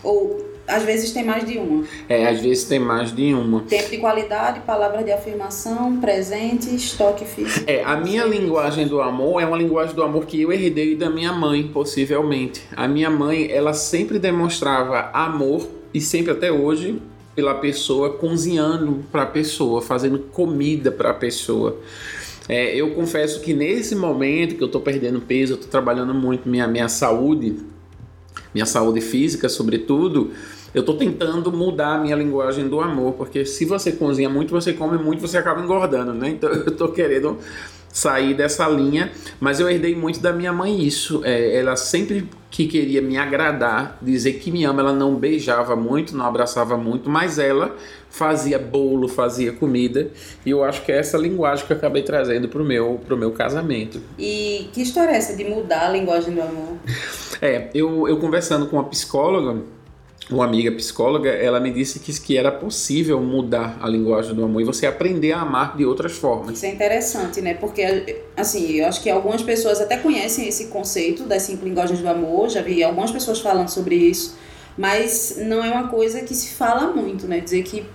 Ou 0.03 0.54
às 0.67 0.83
vezes 0.83 1.11
tem 1.11 1.23
mais 1.23 1.45
de 1.45 1.57
uma. 1.57 1.83
É, 2.09 2.27
às 2.27 2.41
vezes 2.41 2.63
tem 2.65 2.79
mais 2.79 3.15
de 3.15 3.33
uma. 3.33 3.61
Tempo 3.61 3.89
de 3.89 3.97
qualidade, 3.97 4.61
palavras 4.61 5.05
de 5.05 5.11
afirmação, 5.11 5.97
presente, 5.97 6.73
estoque 6.73 7.25
físico. 7.25 7.65
É, 7.67 7.83
a 7.83 7.95
minha 7.97 8.25
linguagem 8.25 8.87
do 8.87 9.01
amor 9.01 9.41
é 9.41 9.45
uma 9.45 9.57
linguagem 9.57 9.95
do 9.95 10.03
amor 10.03 10.25
que 10.25 10.41
eu 10.41 10.51
herdei 10.51 10.95
da 10.95 11.09
minha 11.09 11.31
mãe, 11.31 11.67
possivelmente. 11.67 12.63
A 12.75 12.87
minha 12.87 13.09
mãe, 13.09 13.51
ela 13.51 13.73
sempre 13.73 14.17
demonstrava 14.17 15.09
amor 15.13 15.67
e 15.93 16.01
sempre 16.01 16.31
até 16.31 16.51
hoje 16.51 17.01
pela 17.35 17.55
pessoa 17.55 18.13
cozinhando 18.13 19.03
para 19.11 19.23
a 19.23 19.25
pessoa, 19.25 19.81
fazendo 19.81 20.19
comida 20.31 20.91
para 20.91 21.11
a 21.11 21.13
pessoa. 21.13 21.77
É, 22.47 22.75
eu 22.75 22.91
confesso 22.91 23.41
que 23.41 23.53
nesse 23.53 23.95
momento 23.95 24.55
que 24.55 24.63
eu 24.63 24.67
estou 24.67 24.81
perdendo 24.81 25.19
peso, 25.19 25.53
eu 25.53 25.55
estou 25.55 25.69
trabalhando 25.69 26.13
muito 26.13 26.47
minha 26.47 26.67
minha 26.67 26.87
saúde, 26.87 27.57
minha 28.53 28.65
saúde 28.65 29.01
física, 29.01 29.49
sobretudo 29.49 30.31
eu 30.75 30.81
estou 30.81 30.97
tentando 30.97 31.49
mudar 31.53 31.95
a 31.95 31.97
minha 31.97 32.17
linguagem 32.17 32.67
do 32.67 32.81
amor, 32.81 33.13
porque 33.13 33.45
se 33.45 33.63
você 33.63 33.93
cozinha 33.93 34.27
muito, 34.27 34.51
você 34.51 34.73
come 34.73 34.97
muito, 34.97 35.21
você 35.21 35.37
acaba 35.37 35.61
engordando, 35.61 36.13
né? 36.13 36.29
Então 36.29 36.49
eu 36.51 36.67
estou 36.67 36.89
querendo 36.89 37.37
sair 37.87 38.33
dessa 38.33 38.67
linha, 38.67 39.09
mas 39.39 39.61
eu 39.61 39.69
herdei 39.69 39.95
muito 39.95 40.19
da 40.19 40.33
minha 40.33 40.51
mãe 40.51 40.83
isso. 40.83 41.21
É, 41.23 41.57
ela 41.57 41.77
sempre 41.77 42.29
que 42.51 42.67
queria 42.67 43.01
me 43.01 43.17
agradar, 43.17 43.97
dizer 44.01 44.33
que 44.33 44.51
me 44.51 44.65
ama, 44.65 44.81
ela 44.81 44.91
não 44.91 45.15
beijava 45.15 45.77
muito, 45.77 46.15
não 46.15 46.25
abraçava 46.25 46.75
muito, 46.75 47.09
mas 47.09 47.39
ela 47.39 47.73
fazia 48.15 48.57
bolo, 48.57 49.09
fazia 49.09 49.51
comida, 49.51 50.09
e 50.45 50.49
eu 50.49 50.63
acho 50.63 50.83
que 50.83 50.91
é 50.91 50.97
essa 50.97 51.17
linguagem 51.17 51.65
que 51.65 51.73
eu 51.73 51.77
acabei 51.77 52.01
trazendo 52.01 52.47
pro 52.47 52.63
meu, 52.63 53.01
pro 53.05 53.17
meu 53.17 53.31
casamento. 53.31 54.01
E 54.17 54.69
que 54.71 54.81
história 54.81 55.11
é 55.11 55.17
essa 55.17 55.35
de 55.35 55.43
mudar 55.43 55.87
a 55.87 55.89
linguagem 55.89 56.33
do 56.33 56.41
amor? 56.41 56.77
É, 57.41 57.69
eu, 57.73 58.07
eu 58.07 58.17
conversando 58.17 58.67
com 58.67 58.77
uma 58.77 58.85
psicóloga, 58.85 59.61
uma 60.31 60.45
amiga 60.45 60.71
psicóloga, 60.71 61.29
ela 61.29 61.59
me 61.59 61.69
disse 61.71 61.99
que, 61.99 62.17
que 62.21 62.37
era 62.37 62.53
possível 62.53 63.19
mudar 63.19 63.77
a 63.81 63.89
linguagem 63.89 64.33
do 64.33 64.45
amor 64.45 64.61
e 64.61 64.63
você 64.63 64.87
aprender 64.87 65.33
a 65.33 65.41
amar 65.41 65.75
de 65.75 65.85
outras 65.85 66.13
formas. 66.13 66.55
Isso 66.55 66.65
é 66.65 66.69
interessante, 66.69 67.41
né? 67.41 67.53
Porque, 67.53 68.23
assim, 68.37 68.75
eu 68.75 68.87
acho 68.87 69.03
que 69.03 69.09
algumas 69.09 69.43
pessoas 69.43 69.81
até 69.81 69.97
conhecem 69.97 70.47
esse 70.47 70.67
conceito 70.67 71.23
das 71.23 71.41
cinco 71.41 71.65
linguagens 71.65 71.99
do 71.99 72.07
amor, 72.07 72.47
já 72.47 72.61
vi 72.61 72.81
algumas 72.81 73.11
pessoas 73.11 73.41
falando 73.41 73.67
sobre 73.67 73.95
isso, 73.95 74.37
mas 74.77 75.37
não 75.37 75.61
é 75.61 75.69
uma 75.69 75.89
coisa 75.89 76.21
que 76.21 76.33
se 76.33 76.55
fala 76.55 76.87
muito, 76.93 77.27
né? 77.27 77.41
Dizer 77.41 77.63
que 77.63 77.85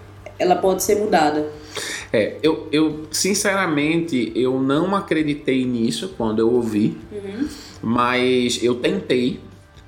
ela 0.40 0.56
pode 0.56 0.82
ser 0.82 0.96
mudada. 0.96 1.46
É, 2.12 2.36
eu, 2.42 2.66
eu 2.72 3.04
sinceramente 3.12 4.32
eu 4.34 4.58
não 4.60 4.96
acreditei 4.96 5.64
nisso 5.64 6.14
quando 6.16 6.40
eu 6.40 6.50
ouvi, 6.52 6.96
Uhum. 7.12 7.48
mas 7.82 8.58
eu 8.62 8.74
tentei. 8.76 9.40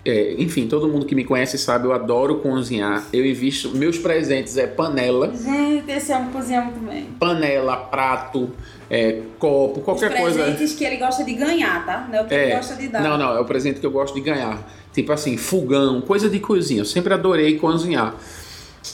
É, 0.05 0.35
enfim, 0.37 0.67
todo 0.67 0.89
mundo 0.89 1.07
que 1.07 1.15
me 1.15 1.23
conhece 1.25 1.57
sabe, 1.57 1.87
eu 1.87 1.93
adoro 1.93 2.37
cozinhar. 2.39 3.05
Eu 3.13 3.25
invisto. 3.25 3.71
Meus 3.71 3.97
presentes 3.99 4.57
é 4.57 4.67
panela, 4.67 5.33
Gente, 5.33 5.89
esse 5.93 6.13
homem 6.13 6.31
cozinha 6.33 6.61
muito 6.61 6.81
bem. 6.85 7.05
panela, 7.21 7.77
prato, 7.77 8.51
é, 8.91 9.21
copo, 9.39 9.81
qualquer 9.81 10.11
Os 10.13 10.19
coisa. 10.19 10.43
presentes 10.43 10.75
que 10.75 10.85
ele 10.85 10.97
gosta 10.97 11.23
de 11.23 11.35
ganhar, 11.35 11.87
tá? 11.87 12.09
Não 12.11 12.19
é 12.19 12.23
o 12.23 12.27
que 12.27 12.35
ele 12.35 12.51
É, 12.51 12.57
gosta 12.57 12.75
de 12.75 12.89
dar. 12.89 13.01
não, 13.01 13.17
não, 13.17 13.37
é 13.37 13.41
o 13.41 13.45
presente 13.45 13.79
que 13.79 13.87
eu 13.87 13.93
gosto 13.93 14.13
de 14.15 14.21
ganhar. 14.23 14.69
Tipo 14.93 15.13
assim, 15.13 15.37
fogão, 15.37 16.01
coisa 16.01 16.29
de 16.29 16.41
cozinha. 16.41 16.81
Eu 16.81 16.85
sempre 16.85 17.15
adorei 17.15 17.57
cozinhar. 17.59 18.17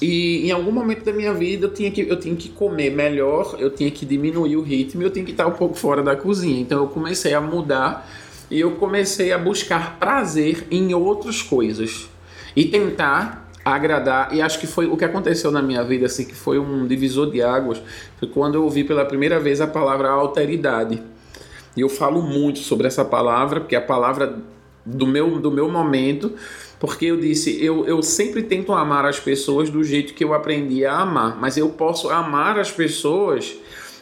E 0.03 0.47
em 0.47 0.51
algum 0.51 0.71
momento 0.71 1.05
da 1.05 1.13
minha 1.13 1.33
vida 1.33 1.67
eu 1.67 1.73
tinha 1.73 1.91
que, 1.91 2.03
eu 2.03 2.19
tinha 2.19 2.37
que 2.37 2.49
comer 2.51 2.91
melhor, 2.91 3.57
eu 3.59 3.71
tinha 3.71 3.91
que 3.91 4.05
diminuir 4.05 4.57
o 4.57 4.63
ritmo, 4.63 5.03
eu 5.03 5.11
tinha 5.11 5.25
que 5.25 5.31
estar 5.31 5.47
um 5.47 5.53
pouco 5.53 5.75
fora 5.75 6.03
da 6.03 6.15
cozinha. 6.15 6.61
Então 6.61 6.79
eu 6.83 6.89
comecei 6.89 7.35
a 7.35 7.41
mudar 7.41 8.09
e 8.51 8.61
eu 8.61 8.73
comecei 8.73 9.33
a 9.33 9.39
buscar 9.39 9.99
prazer 9.99 10.67
em 10.71 10.95
outras 10.95 11.43
coisas 11.43 12.09
e 12.55 12.65
tentar 12.65 13.51
agradar. 13.65 14.35
E 14.35 14.41
acho 14.41 14.59
que 14.59 14.67
foi 14.67 14.87
o 14.87 14.97
que 14.97 15.05
aconteceu 15.05 15.51
na 15.51 15.63
minha 15.63 15.83
vida, 15.83 16.07
assim, 16.07 16.25
que 16.25 16.35
foi 16.35 16.59
um 16.59 16.87
divisor 16.87 17.31
de 17.31 17.43
águas, 17.43 17.81
foi 18.19 18.29
quando 18.29 18.55
eu 18.55 18.65
ouvi 18.65 18.85
pela 18.85 19.05
primeira 19.05 19.39
vez 19.39 19.61
a 19.61 19.67
palavra 19.67 20.09
alteridade. 20.11 21.03
E 21.77 21.81
eu 21.81 21.89
falo 21.89 22.23
muito 22.23 22.59
sobre 22.61 22.87
essa 22.87 23.05
palavra, 23.05 23.61
porque 23.61 23.75
é 23.75 23.79
a 23.79 23.83
palavra 23.83 24.39
do 24.85 25.07
meu, 25.07 25.39
do 25.39 25.51
meu 25.51 25.71
momento, 25.71 26.33
porque 26.81 27.07
eu 27.07 27.17
disse, 27.19 27.63
eu, 27.65 27.87
eu 27.87 28.03
sempre 28.03 28.43
tento 28.43 28.73
amar 28.73 29.05
as 29.05 29.19
pessoas 29.19 29.69
do 29.69 29.83
jeito 29.83 30.15
que 30.15 30.23
eu 30.23 30.33
aprendi 30.33 30.85
a 30.85 30.99
amar, 30.99 31.39
mas 31.41 31.57
eu 31.57 31.69
posso 31.71 32.09
amar 32.09 32.59
as 32.59 32.71
pessoas 32.71 33.57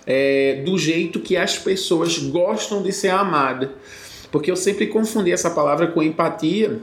é, 0.06 0.62
do 0.64 0.78
jeito 0.78 1.20
que 1.20 1.36
as 1.36 1.58
pessoas 1.58 2.18
gostam 2.18 2.82
de 2.82 2.92
ser 2.92 3.08
amadas. 3.08 3.70
Porque 4.30 4.50
eu 4.50 4.56
sempre 4.56 4.86
confundi 4.88 5.32
essa 5.32 5.50
palavra 5.50 5.86
com 5.86 6.02
empatia. 6.02 6.78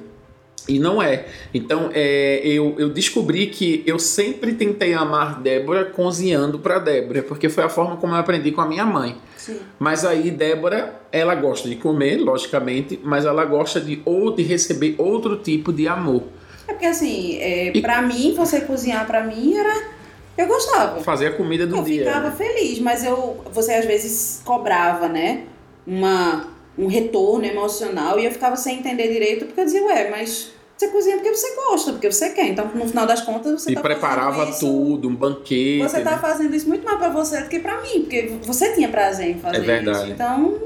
E 0.67 0.79
não 0.79 1.01
é. 1.01 1.25
Então, 1.53 1.89
é, 1.93 2.41
eu, 2.45 2.75
eu 2.77 2.89
descobri 2.89 3.47
que 3.47 3.83
eu 3.85 3.99
sempre 3.99 4.53
tentei 4.53 4.93
amar 4.93 5.41
Débora 5.41 5.85
cozinhando 5.85 6.57
para 6.59 6.79
Débora, 6.79 7.21
porque 7.21 7.49
foi 7.49 7.63
a 7.65 7.69
forma 7.69 7.97
como 7.97 8.13
eu 8.13 8.17
aprendi 8.19 8.51
com 8.51 8.61
a 8.61 8.65
minha 8.67 8.85
mãe. 8.85 9.17
Sim. 9.37 9.59
Mas 9.77 10.05
aí 10.05 10.31
Débora, 10.31 11.01
ela 11.11 11.35
gosta 11.35 11.67
de 11.67 11.75
comer, 11.75 12.17
logicamente, 12.21 12.97
mas 13.03 13.25
ela 13.25 13.43
gosta 13.43 13.81
de 13.81 14.01
ou 14.05 14.31
de 14.33 14.41
receber 14.41 14.95
outro 14.97 15.35
tipo 15.37 15.73
de 15.73 15.85
amor. 15.85 16.23
É 16.65 16.71
porque 16.71 16.85
assim, 16.85 17.35
é, 17.39 17.75
E- 17.75 17.81
pra 17.81 18.01
mim, 18.01 18.33
você 18.33 18.61
cozinhar 18.61 19.05
pra 19.05 19.21
mim 19.21 19.57
era. 19.57 19.91
Eu 20.37 20.47
gostava. 20.47 21.01
Fazer 21.01 21.27
a 21.27 21.31
comida 21.33 21.67
do 21.67 21.75
eu 21.75 21.83
dia. 21.83 22.05
ficava 22.05 22.29
né? 22.29 22.35
feliz, 22.37 22.79
mas 22.79 23.03
eu, 23.03 23.43
você 23.51 23.73
às 23.73 23.85
vezes 23.85 24.41
cobrava, 24.45 25.09
né? 25.09 25.43
Uma, 25.85 26.47
um 26.77 26.87
retorno 26.87 27.45
emocional 27.45 28.17
e 28.17 28.25
eu 28.25 28.31
ficava 28.31 28.55
sem 28.55 28.79
entender 28.79 29.09
direito, 29.11 29.45
porque 29.45 29.59
eu 29.59 29.65
dizia, 29.65 29.83
ué, 29.83 30.09
mas 30.09 30.52
você 30.77 30.87
cozinha 30.87 31.15
porque 31.17 31.33
você 31.33 31.55
gosta, 31.55 31.91
porque 31.91 32.11
você 32.11 32.29
quer. 32.31 32.47
Então, 32.47 32.67
no 32.73 32.87
final 32.87 33.05
das 33.05 33.21
contas, 33.21 33.61
você 33.61 33.71
E 33.71 33.75
tá 33.75 33.81
preparava 33.81 34.45
isso, 34.49 34.59
tudo, 34.61 35.07
um 35.07 35.15
banquete. 35.15 35.81
Você 35.81 36.01
tá 36.01 36.11
né? 36.11 36.17
fazendo 36.17 36.55
isso 36.55 36.67
muito 36.67 36.83
mais 36.83 36.97
pra 36.97 37.09
você 37.09 37.41
do 37.41 37.49
que 37.49 37.59
pra 37.59 37.81
mim, 37.81 38.01
porque 38.01 38.33
você 38.43 38.73
tinha 38.73 38.89
prazer 38.89 39.29
em 39.29 39.39
fazer 39.39 39.57
É 39.57 39.59
verdade. 39.61 39.97
isso. 39.99 40.07
Então, 40.11 40.59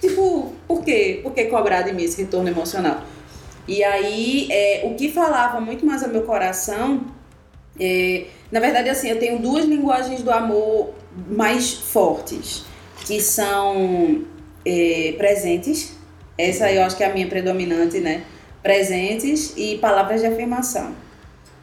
tipo, 0.00 0.52
por 0.66 0.82
quê? 0.84 1.20
Por 1.22 1.32
que 1.32 1.44
cobrar 1.44 1.82
de 1.82 1.92
mim 1.92 2.04
esse 2.04 2.22
retorno 2.22 2.48
emocional? 2.48 3.02
E 3.66 3.84
aí, 3.84 4.48
é, 4.50 4.82
o 4.84 4.94
que 4.94 5.10
falava 5.10 5.60
muito 5.60 5.84
mais 5.84 6.02
ao 6.02 6.08
meu 6.10 6.22
coração, 6.22 7.02
é, 7.78 8.26
na 8.50 8.60
verdade, 8.60 8.88
assim, 8.88 9.08
eu 9.08 9.18
tenho 9.18 9.38
duas 9.38 9.64
linguagens 9.64 10.22
do 10.22 10.30
amor 10.30 10.90
mais 11.28 11.72
fortes, 11.72 12.64
que 13.04 13.20
são 13.20 14.24
é, 14.64 15.14
presentes, 15.18 15.92
essa 16.38 16.70
eu 16.72 16.82
acho 16.82 16.96
que 16.96 17.04
é 17.04 17.10
a 17.10 17.12
minha 17.14 17.26
predominante, 17.26 17.98
né? 18.00 18.22
Presentes 18.62 19.54
e 19.56 19.78
palavras 19.78 20.20
de 20.20 20.26
afirmação. 20.26 20.92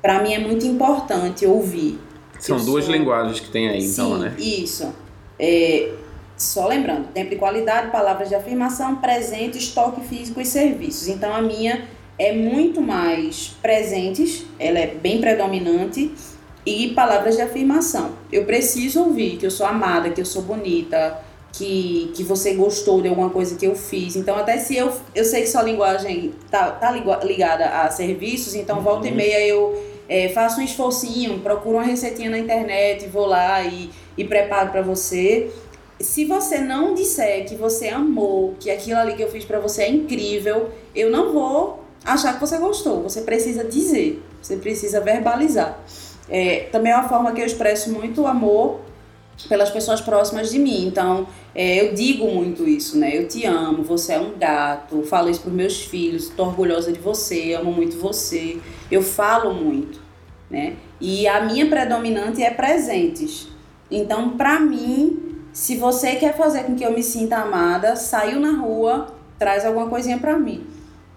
Pra 0.02 0.22
mim 0.22 0.34
é 0.34 0.40
muito 0.40 0.66
importante 0.66 1.46
ouvir. 1.46 2.00
São 2.40 2.64
duas 2.64 2.86
sou- 2.86 2.94
linguagens 2.94 3.40
que 3.40 3.50
tem 3.50 3.70
aí, 3.70 3.84
então, 3.84 4.16
Sim, 4.16 4.20
né? 4.24 4.36
isso. 4.38 4.94
É, 5.40 5.92
só 6.36 6.68
lembrando, 6.68 7.08
tempo 7.14 7.30
de 7.32 7.36
qualidade, 7.36 7.92
palavras 7.92 8.30
de 8.30 8.36
afirmação, 8.36 8.96
presentes, 8.98 9.70
toque 9.74 10.02
físico 10.02 10.40
e 10.40 10.46
serviços. 10.46 11.08
Então 11.08 11.34
a 11.36 11.42
minha 11.42 11.86
é 12.18 12.34
muito 12.34 12.82
mais 12.82 13.56
presentes, 13.62 14.46
ela 14.60 14.80
é 14.80 14.88
bem 14.88 15.20
predominante, 15.22 16.12
e 16.66 16.90
palavras 16.90 17.36
de 17.38 17.42
afirmação. 17.42 18.12
Eu 18.32 18.44
preciso 18.46 19.02
ouvir 19.04 19.38
que 19.38 19.46
eu 19.46 19.52
sou 19.52 19.66
amada, 19.66 20.10
que 20.10 20.20
eu 20.20 20.26
sou 20.26 20.42
bonita, 20.42 21.18
que, 21.58 22.12
que 22.14 22.24
você 22.24 22.54
gostou 22.54 23.02
de 23.02 23.08
alguma 23.08 23.32
coisa 23.32 23.56
que 23.56 23.66
eu 23.66 23.76
fiz. 23.76 24.16
Então, 24.16 24.36
até 24.38 24.58
se 24.60 24.78
eu, 24.78 24.92
eu 25.16 25.26
sei 25.26 25.42
que 25.42 25.48
sua 25.48 25.64
linguagem 25.64 26.34
tá, 26.52 26.70
tá 26.72 26.92
ligada 26.92 27.66
a 27.66 27.90
serviços, 27.90 28.54
então 28.54 28.82
volta 28.82 29.08
e 29.08 29.12
meia 29.12 29.44
eu 29.46 29.76
é, 30.08 30.30
faço 30.30 30.62
um 30.62 30.64
esforcinho, 30.64 31.40
procuro 31.40 31.78
uma 31.78 31.84
receitinha 31.84 32.30
na 32.30 32.38
internet, 32.38 33.08
vou 33.08 33.26
lá 33.26 33.64
e, 33.64 33.90
e 34.16 34.24
preparo 34.24 34.70
para 34.70 34.84
você. 34.84 35.50
Se 36.00 36.26
você 36.26 36.60
não 36.60 36.94
disser 36.94 37.46
que 37.48 37.56
você 37.56 37.90
amou, 37.90 38.54
que 38.60 38.70
aquilo 38.70 39.00
ali 39.00 39.16
que 39.16 39.24
eu 39.24 39.32
fiz 39.32 39.44
para 39.44 39.60
você 39.60 39.82
é 39.84 39.90
incrível, 39.90 40.70
eu 40.94 41.10
não 41.10 41.34
vou 41.34 41.84
achar 42.06 42.36
que 42.36 42.40
você 42.40 42.60
gostou. 42.60 43.02
Você 43.02 43.22
precisa 43.22 43.64
dizer, 43.64 44.22
você 44.40 44.58
precisa 44.58 45.02
verbalizar. 45.02 45.80
É, 46.30 46.68
também 46.72 46.92
é 46.92 46.96
uma 46.96 47.10
forma 47.10 47.32
que 47.32 47.42
eu 47.42 47.46
expresso 47.46 47.92
muito 47.92 48.28
amor 48.28 48.82
pelas 49.46 49.70
pessoas 49.70 50.02
próximas 50.02 50.50
de 50.50 50.58
mim. 50.58 50.88
Então, 50.88 51.28
é, 51.54 51.88
eu 51.88 51.94
digo 51.94 52.28
muito 52.28 52.68
isso, 52.68 52.98
né? 52.98 53.16
Eu 53.16 53.28
te 53.28 53.46
amo, 53.46 53.84
você 53.84 54.14
é 54.14 54.20
um 54.20 54.38
gato, 54.38 55.04
falo 55.04 55.30
isso 55.30 55.42
pros 55.42 55.54
meus 55.54 55.82
filhos, 55.82 56.30
tô 56.30 56.46
orgulhosa 56.46 56.92
de 56.92 57.00
você, 57.00 57.54
amo 57.54 57.72
muito 57.72 57.98
você. 57.98 58.58
Eu 58.90 59.02
falo 59.02 59.54
muito, 59.54 60.00
né? 60.50 60.76
E 61.00 61.28
a 61.28 61.42
minha 61.42 61.68
predominante 61.68 62.42
é 62.42 62.50
presentes. 62.50 63.48
Então, 63.90 64.32
pra 64.32 64.60
mim, 64.60 65.38
se 65.54 65.76
você 65.78 66.16
quer 66.16 66.36
fazer 66.36 66.64
com 66.64 66.76
que 66.76 66.84
eu 66.84 66.92
me 66.92 67.04
sinta 67.04 67.38
amada, 67.38 67.96
saiu 67.96 68.40
na 68.40 68.52
rua, 68.52 69.08
traz 69.38 69.66
alguma 69.66 69.88
coisinha 69.88 70.18
pra 70.18 70.38
mim. 70.38 70.66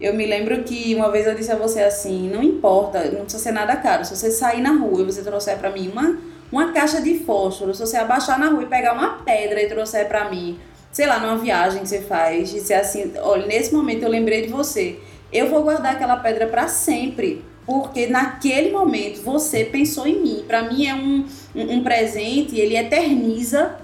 Eu 0.01 0.15
me 0.15 0.25
lembro 0.25 0.63
que 0.63 0.95
uma 0.95 1.11
vez 1.11 1.27
eu 1.27 1.35
disse 1.35 1.53
a 1.53 1.57
você 1.57 1.83
assim, 1.83 2.31
não 2.31 2.43
importa, 2.43 3.05
não 3.11 3.23
precisa 3.23 3.43
ser 3.43 3.53
nada 3.53 3.77
caro. 3.77 4.05
Se 4.05 4.17
você 4.17 4.31
sair 4.31 4.63
na 4.63 4.73
rua 4.73 5.03
e 5.03 5.05
você 5.05 5.23
trouxer 5.23 5.59
pra 5.59 5.71
mim 5.71 5.89
uma, 5.89 6.19
uma 6.51 6.73
caixa 6.73 7.01
de 7.01 7.19
fósforo, 7.21 7.75
se 7.75 7.81
você 7.81 7.97
abaixar 7.97 8.39
na 8.39 8.49
rua 8.49 8.65
e 8.65 8.67
pegar 8.67 8.93
uma 8.95 9.19
pedra 9.25 9.63
e 9.63 9.69
trouxer 9.69 10.09
pra 10.09 10.29
mim, 10.29 10.59
sei 10.93 11.07
lá, 11.07 11.19
numa 11.19 11.39
viagem 11.39 11.83
que 11.83 11.89
você 11.89 12.01
faz, 12.01 12.53
e 12.53 12.61
ser 12.61 12.75
assim, 12.75 13.13
olha, 13.23 13.47
nesse 13.47 13.73
momento 13.73 14.03
eu 14.03 14.09
lembrei 14.09 14.43
de 14.43 14.49
você. 14.49 14.99
Eu 15.33 15.49
vou 15.49 15.63
guardar 15.63 15.95
aquela 15.95 16.17
pedra 16.17 16.47
pra 16.47 16.67
sempre, 16.67 17.45
porque 17.65 18.09
naquele 18.09 18.71
momento 18.71 19.23
você 19.23 19.65
pensou 19.65 20.07
em 20.07 20.21
mim. 20.21 20.45
Pra 20.47 20.63
mim 20.65 20.87
é 20.87 20.95
um, 20.95 21.25
um, 21.55 21.77
um 21.77 21.85
presente, 21.85 22.59
ele 22.59 22.77
eterniza 22.77 23.77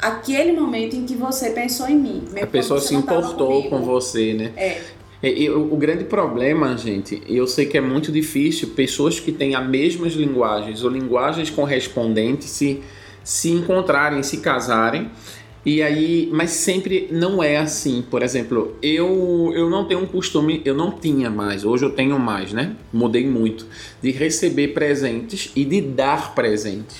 aquele 0.00 0.52
momento 0.52 0.96
em 0.96 1.04
que 1.04 1.14
você 1.14 1.50
pensou 1.50 1.88
em 1.88 1.96
mim. 1.96 2.24
A 2.40 2.46
pessoa 2.46 2.80
se 2.80 2.94
importou 2.94 3.48
comigo. 3.48 3.70
com 3.70 3.82
você, 3.82 4.32
né? 4.32 4.52
É. 4.56 4.80
E, 5.24 5.44
e 5.44 5.50
o, 5.50 5.72
o 5.72 5.76
grande 5.78 6.04
problema, 6.04 6.76
gente, 6.76 7.22
e 7.26 7.34
eu 7.34 7.46
sei 7.46 7.64
que 7.64 7.78
é 7.78 7.80
muito 7.80 8.12
difícil 8.12 8.68
pessoas 8.76 9.18
que 9.18 9.32
têm 9.32 9.54
as 9.54 9.66
mesmas 9.66 10.12
linguagens 10.12 10.84
ou 10.84 10.90
linguagens 10.90 11.48
correspondentes 11.48 12.50
se, 12.50 12.82
se 13.24 13.50
encontrarem, 13.50 14.22
se 14.22 14.36
casarem. 14.38 15.10
E 15.64 15.82
aí, 15.82 16.28
mas 16.30 16.50
sempre 16.50 17.08
não 17.10 17.42
é 17.42 17.56
assim. 17.56 18.04
Por 18.10 18.22
exemplo, 18.22 18.76
eu, 18.82 19.50
eu 19.54 19.70
não 19.70 19.86
tenho 19.86 20.00
um 20.00 20.06
costume, 20.06 20.60
eu 20.62 20.74
não 20.74 20.90
tinha 20.90 21.30
mais, 21.30 21.64
hoje 21.64 21.86
eu 21.86 21.90
tenho 21.90 22.18
mais, 22.18 22.52
né? 22.52 22.76
Mudei 22.92 23.26
muito, 23.26 23.66
de 24.02 24.10
receber 24.10 24.68
presentes 24.68 25.50
e 25.56 25.64
de 25.64 25.80
dar 25.80 26.34
presentes. 26.34 26.98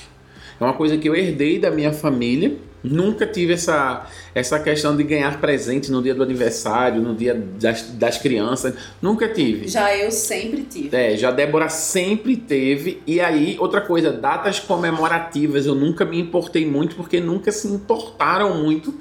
É 0.59 0.65
uma 0.65 0.73
coisa 0.73 0.97
que 0.97 1.07
eu 1.07 1.15
herdei 1.15 1.59
da 1.59 1.71
minha 1.71 1.93
família. 1.93 2.57
Nunca 2.85 3.27
tive 3.27 3.55
essa, 3.55 4.07
essa 4.35 4.61
questão 4.61 4.95
de 4.95 5.03
ganhar 5.03 5.41
presente 5.41 5.91
no 5.91 6.03
dia 6.03 6.15
do 6.15 6.23
aniversário, 6.23 7.01
no 7.01 7.15
dia 7.15 7.35
das, 7.35 7.91
das 7.93 8.19
crianças. 8.19 8.75
Nunca 9.01 9.27
tive. 9.27 9.67
Já 9.69 9.97
eu 9.97 10.11
sempre 10.11 10.63
tive. 10.65 10.95
É, 10.95 11.17
já 11.17 11.31
Débora 11.31 11.71
sempre 11.71 12.37
teve. 12.37 13.03
E 13.07 13.21
aí, 13.21 13.57
outra 13.59 13.81
coisa, 13.81 14.13
datas 14.13 14.61
comemorativas. 14.61 15.65
Eu 15.65 15.75
nunca 15.75 16.05
me 16.05 16.21
importei 16.21 16.67
muito, 16.67 16.95
porque 16.95 17.21
nunca 17.21 17.51
se 17.51 17.67
importaram 17.67 18.63
muito 18.63 18.95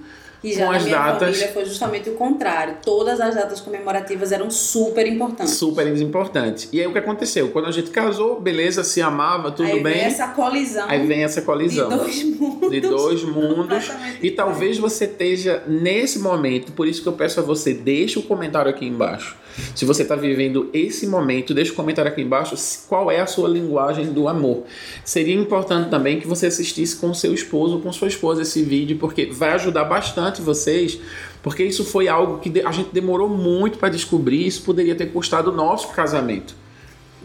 E 0.43 0.53
já 0.53 0.65
com 0.65 0.71
na 0.71 0.77
as 0.77 0.83
minha 0.83 0.97
datas 0.97 1.19
família 1.37 1.53
foi 1.53 1.65
justamente 1.65 2.09
o 2.09 2.13
contrário. 2.15 2.77
Todas 2.83 3.21
as 3.21 3.35
datas 3.35 3.61
comemorativas 3.61 4.31
eram 4.31 4.51
super 4.51 5.07
importantes. 5.07 5.53
super 5.53 5.87
importantes. 5.99 6.67
E 6.71 6.81
aí 6.81 6.87
o 6.87 6.91
que 6.91 6.97
aconteceu? 6.97 7.49
Quando 7.49 7.67
a 7.67 7.71
gente 7.71 7.89
casou, 7.91 8.39
beleza, 8.41 8.83
se 8.83 9.01
amava, 9.01 9.51
tudo 9.51 9.67
Aí 9.69 9.81
bem. 9.81 9.93
vem 9.93 10.01
essa 10.03 10.27
colisão 10.29 10.85
Aí 10.89 11.05
vem 11.07 11.23
essa 11.23 11.41
colisão. 11.41 11.89
de 11.89 11.95
dois 11.97 12.23
mundos. 12.23 12.71
de 12.71 12.81
dois 12.81 13.23
mundos. 13.23 13.91
E 14.21 14.31
talvez 14.31 14.77
você 14.77 15.05
esteja 15.05 15.63
nesse 15.67 16.19
momento, 16.19 16.71
por 16.73 16.87
isso 16.87 17.01
que 17.01 17.07
eu 17.07 17.13
peço 17.13 17.39
a 17.39 17.43
você, 17.43 17.73
deixa 17.73 18.19
o 18.19 18.23
comentário 18.23 18.69
aqui 18.69 18.85
embaixo. 18.85 19.37
Se 19.75 19.85
você 19.85 20.03
está 20.03 20.15
vivendo 20.15 20.69
esse 20.73 21.07
momento, 21.07 21.53
deixa 21.53 21.71
o 21.71 21.75
comentário 21.75 22.11
aqui 22.11 22.21
embaixo 22.21 22.55
qual 22.87 23.11
é 23.11 23.19
a 23.19 23.27
sua 23.27 23.47
linguagem 23.47 24.11
do 24.11 24.27
amor. 24.27 24.63
Seria 25.03 25.35
importante 25.35 25.89
também 25.89 26.19
que 26.19 26.27
você 26.27 26.47
assistisse 26.47 26.95
com 26.95 27.13
seu 27.13 27.33
esposo 27.33 27.75
ou 27.75 27.81
com 27.81 27.91
sua 27.91 28.07
esposa 28.07 28.41
esse 28.41 28.63
vídeo, 28.63 28.97
porque 28.97 29.25
vai 29.27 29.51
ajudar 29.51 29.85
bastante 29.85 30.41
vocês, 30.41 30.99
porque 31.41 31.63
isso 31.63 31.83
foi 31.85 32.07
algo 32.07 32.39
que 32.39 32.61
a 32.61 32.71
gente 32.71 32.89
demorou 32.91 33.29
muito 33.29 33.77
para 33.77 33.89
descobrir, 33.89 34.47
isso 34.47 34.63
poderia 34.63 34.95
ter 34.95 35.07
custado 35.07 35.51
o 35.51 35.55
nosso 35.55 35.89
casamento. 35.89 36.55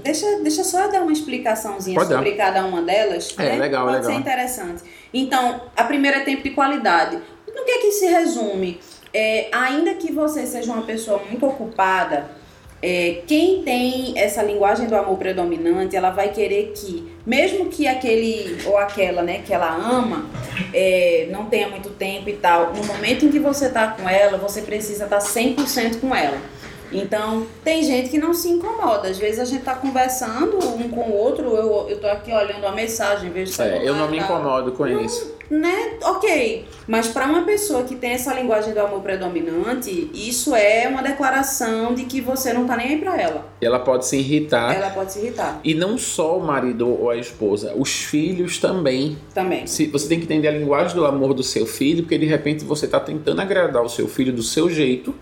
Deixa, 0.03 0.27
deixa 0.43 0.63
só 0.63 0.89
dar 0.89 1.03
uma 1.03 1.13
explicaçãozinha 1.13 1.97
Pode 1.97 2.11
dar. 2.11 2.19
sobre 2.19 2.33
cada 2.33 2.65
uma 2.65 2.83
delas. 2.83 3.35
É, 3.37 3.43
né? 3.43 3.59
legal, 3.59 3.87
Pode 3.87 3.99
legal. 3.99 4.13
ser 4.13 4.19
interessante. 4.19 4.83
Então, 5.13 5.63
a 5.77 5.85
primeira 5.85 6.19
é 6.19 6.21
tempo 6.21 6.43
de 6.43 6.51
qualidade. 6.51 7.19
No 7.55 7.65
que 7.65 7.71
é 7.71 7.79
que 7.79 7.93
se 7.93 8.07
resume? 8.07 8.79
É, 9.13 9.49
ainda 9.53 9.95
que 9.95 10.13
você 10.13 10.47
seja 10.47 10.73
uma 10.73 10.83
pessoa 10.83 11.23
muito 11.29 11.47
ocupada, 11.47 12.31
é, 12.81 13.23
quem 13.27 13.63
tem 13.65 14.17
essa 14.17 14.43
linguagem 14.43 14.87
do 14.87 14.95
amor 14.95 15.19
predominante, 15.19 15.97
ela 15.97 16.11
vai 16.11 16.31
querer 16.31 16.73
que, 16.77 17.13
mesmo 17.27 17.67
que 17.67 17.89
aquele 17.89 18.57
ou 18.67 18.79
aquela, 18.79 19.23
né, 19.23 19.43
que 19.45 19.53
ela 19.53 19.75
ama, 19.75 20.27
é, 20.73 21.27
não 21.31 21.47
tenha 21.47 21.69
muito 21.69 21.91
tempo 21.91 22.29
e 22.29 22.35
tal, 22.35 22.73
no 22.73 22.85
momento 22.85 23.25
em 23.25 23.31
que 23.31 23.39
você 23.41 23.69
tá 23.69 23.89
com 23.89 24.09
ela, 24.09 24.39
você 24.39 24.63
precisa 24.63 25.05
estar 25.05 25.19
100% 25.19 26.01
com 26.01 26.15
ela. 26.15 26.39
Então, 26.93 27.47
tem 27.65 27.83
gente 27.83 28.09
que 28.09 28.19
não 28.19 28.33
se 28.33 28.49
incomoda. 28.49 29.09
Às 29.09 29.19
vezes 29.19 29.41
a 29.41 29.45
gente 29.45 29.63
tá 29.63 29.75
conversando 29.75 30.59
um 30.59 30.89
com 30.89 31.11
o 31.11 31.17
outro, 31.17 31.55
eu, 31.55 31.87
eu 31.89 32.01
tô 32.01 32.07
aqui 32.07 32.33
olhando 32.33 32.67
a 32.67 32.73
mensagem, 32.73 33.31
vejo 33.31 33.61
É, 33.61 33.87
eu 33.87 33.95
não 33.95 34.09
me 34.09 34.19
incomodo 34.19 34.73
com 34.73 34.87
isso. 34.87 35.37
Né? 35.51 35.97
Ok. 36.03 36.67
Mas 36.87 37.09
para 37.09 37.27
uma 37.27 37.43
pessoa 37.43 37.83
que 37.85 37.95
tem 37.97 38.11
essa 38.11 38.35
linguagem 38.35 38.75
do 38.75 38.81
amor 38.81 39.01
predominante, 39.01 40.11
isso 40.13 40.55
é 40.55 40.87
uma 40.89 41.03
declaração 41.03 41.95
de 41.95 42.05
que 42.05 42.21
você 42.21 42.53
não 42.53 42.67
tá 42.67 42.77
nem 42.77 42.89
aí 42.89 42.99
pra 42.99 43.19
ela. 43.19 43.47
E 43.61 43.65
ela 43.65 43.79
pode 43.79 44.07
se 44.07 44.19
irritar. 44.19 44.75
Ela 44.75 44.91
pode 44.91 45.13
se 45.13 45.21
irritar 45.21 45.61
E 45.65 45.75
não 45.75 45.97
só 45.97 46.39
o 46.39 46.43
marido 46.43 46.89
ou 46.89 47.09
a 47.11 47.17
esposa, 47.17 47.73
os 47.75 47.91
filhos 48.05 48.59
também. 48.59 49.17
também. 49.35 49.67
Se, 49.67 49.87
você 49.87 50.07
tem 50.07 50.19
que 50.19 50.25
entender 50.25 50.49
a 50.49 50.53
linguagem 50.53 50.95
do 50.95 51.07
amor 51.07 51.33
do 51.33 51.43
seu 51.43 51.67
filho, 51.67 52.03
porque 52.03 52.19
de 52.19 52.27
repente 52.27 52.65
você 52.65 52.85
está 52.85 53.01
tentando 53.01 53.41
agradar 53.41 53.83
o 53.83 53.89
seu 53.89 54.07
filho 54.07 54.33
do 54.33 54.43
seu 54.43 54.69
jeito 54.69 55.15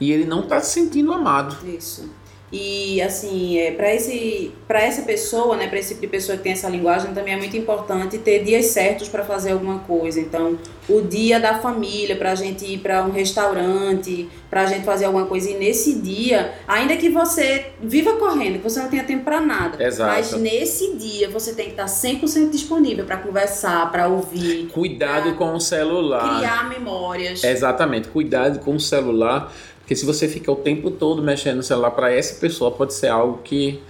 e 0.00 0.12
ele 0.12 0.24
não 0.24 0.40
está 0.40 0.60
se 0.60 0.72
sentindo 0.72 1.12
amado. 1.12 1.56
Isso. 1.66 2.08
E 2.52 3.00
assim, 3.00 3.58
é, 3.58 3.70
para 3.70 3.94
esse 3.94 4.52
para 4.66 4.82
essa 4.82 5.02
pessoa, 5.02 5.56
né, 5.56 5.68
para 5.68 5.78
esse 5.78 5.90
tipo 5.90 6.00
de 6.00 6.06
pessoa 6.08 6.36
que 6.36 6.42
tem 6.42 6.52
essa 6.52 6.68
linguagem, 6.68 7.12
também 7.14 7.34
é 7.34 7.36
muito 7.36 7.56
importante 7.56 8.18
ter 8.18 8.42
dias 8.42 8.66
certos 8.66 9.08
para 9.08 9.24
fazer 9.24 9.52
alguma 9.52 9.80
coisa. 9.80 10.20
Então, 10.20 10.58
o 10.88 11.00
dia 11.00 11.38
da 11.38 11.60
família, 11.60 12.16
para 12.16 12.32
a 12.32 12.34
gente 12.34 12.64
ir 12.64 12.78
para 12.78 13.04
um 13.04 13.12
restaurante, 13.12 14.28
para 14.48 14.62
a 14.62 14.66
gente 14.66 14.84
fazer 14.84 15.04
alguma 15.04 15.26
coisa. 15.26 15.50
E 15.50 15.54
nesse 15.54 15.94
dia, 16.00 16.52
ainda 16.66 16.96
que 16.96 17.08
você 17.08 17.72
viva 17.80 18.14
correndo, 18.14 18.58
que 18.58 18.64
você 18.64 18.80
não 18.80 18.88
tenha 18.88 19.04
tempo 19.04 19.24
para 19.24 19.40
nada, 19.40 19.82
Exato. 19.82 20.10
mas 20.10 20.32
nesse 20.32 20.96
dia 20.96 21.30
você 21.30 21.52
tem 21.52 21.66
que 21.66 21.80
estar 21.80 21.86
100% 21.86 22.50
disponível 22.50 23.04
para 23.04 23.16
conversar, 23.16 23.90
para 23.92 24.08
ouvir, 24.08 24.68
Cuidado 24.72 25.34
com 25.36 25.54
o 25.54 25.60
celular. 25.60 26.38
criar 26.38 26.68
memórias. 26.68 27.44
Exatamente, 27.44 28.08
cuidado 28.08 28.58
com 28.58 28.74
o 28.74 28.80
celular, 28.80 29.52
porque 29.90 29.96
se 29.96 30.06
você 30.06 30.28
fica 30.28 30.52
o 30.52 30.54
tempo 30.54 30.88
todo 30.88 31.20
mexendo 31.20 31.56
no 31.56 31.62
celular 31.64 31.90
para 31.90 32.12
essa 32.12 32.36
pessoa, 32.36 32.70
pode 32.70 32.94
ser 32.94 33.08
algo 33.08 33.38
que 33.42 33.82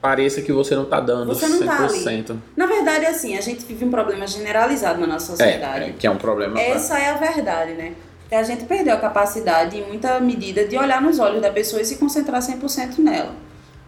pareça 0.00 0.40
que 0.40 0.50
você 0.50 0.74
não 0.74 0.84
está 0.84 0.98
dando 0.98 1.26
Você 1.26 1.46
não 1.46 1.58
tá 1.66 1.84
ali. 1.84 1.98
100%. 2.02 2.36
Na 2.56 2.64
verdade, 2.64 3.04
assim, 3.04 3.36
a 3.36 3.40
gente 3.42 3.62
vive 3.66 3.84
um 3.84 3.90
problema 3.90 4.26
generalizado 4.26 4.98
na 4.98 5.06
nossa 5.06 5.26
sociedade. 5.32 5.84
É, 5.84 5.88
é, 5.88 5.92
que 5.92 6.06
é 6.06 6.10
um 6.10 6.16
problema. 6.16 6.54
pra- 6.54 6.62
Essa 6.62 6.98
é 6.98 7.10
a 7.10 7.16
verdade, 7.18 7.72
né? 7.74 7.92
Que 8.30 8.34
a 8.34 8.42
gente 8.42 8.64
perdeu 8.64 8.94
a 8.94 8.96
capacidade, 8.96 9.76
em 9.76 9.86
muita 9.86 10.18
medida, 10.20 10.64
de 10.64 10.78
olhar 10.78 11.02
nos 11.02 11.18
olhos 11.18 11.42
da 11.42 11.50
pessoa 11.50 11.82
e 11.82 11.84
se 11.84 11.96
concentrar 11.96 12.40
100% 12.40 12.96
nela. 13.02 13.34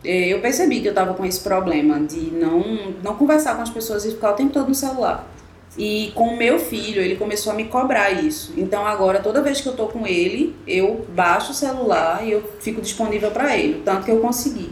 Eh, 0.04 0.34
Eu 0.34 0.42
percebi 0.42 0.82
que 0.82 0.88
eu 0.88 0.92
tava 0.94 1.14
com 1.14 1.24
esse 1.24 1.40
problema 1.40 1.98
de 1.98 2.30
não, 2.30 2.62
não 3.02 3.14
conversar 3.16 3.56
com 3.56 3.62
as 3.62 3.70
pessoas 3.70 4.04
e 4.04 4.10
ficar 4.10 4.32
o 4.32 4.34
tempo 4.34 4.52
todo 4.52 4.68
no 4.68 4.74
celular. 4.74 5.26
E 5.76 6.12
com 6.14 6.28
o 6.28 6.36
meu 6.36 6.58
filho, 6.58 7.02
ele 7.02 7.16
começou 7.16 7.52
a 7.52 7.56
me 7.56 7.64
cobrar 7.64 8.10
isso. 8.10 8.52
Então 8.56 8.86
agora, 8.86 9.18
toda 9.20 9.42
vez 9.42 9.60
que 9.60 9.68
eu 9.68 9.72
tô 9.74 9.86
com 9.88 10.06
ele, 10.06 10.54
eu 10.66 11.04
baixo 11.14 11.50
o 11.50 11.54
celular 11.54 12.24
e 12.24 12.30
eu 12.30 12.42
fico 12.60 12.80
disponível 12.80 13.30
para 13.32 13.56
ele, 13.56 13.78
o 13.80 13.82
tanto 13.82 14.04
que 14.04 14.10
eu 14.10 14.20
consegui. 14.20 14.70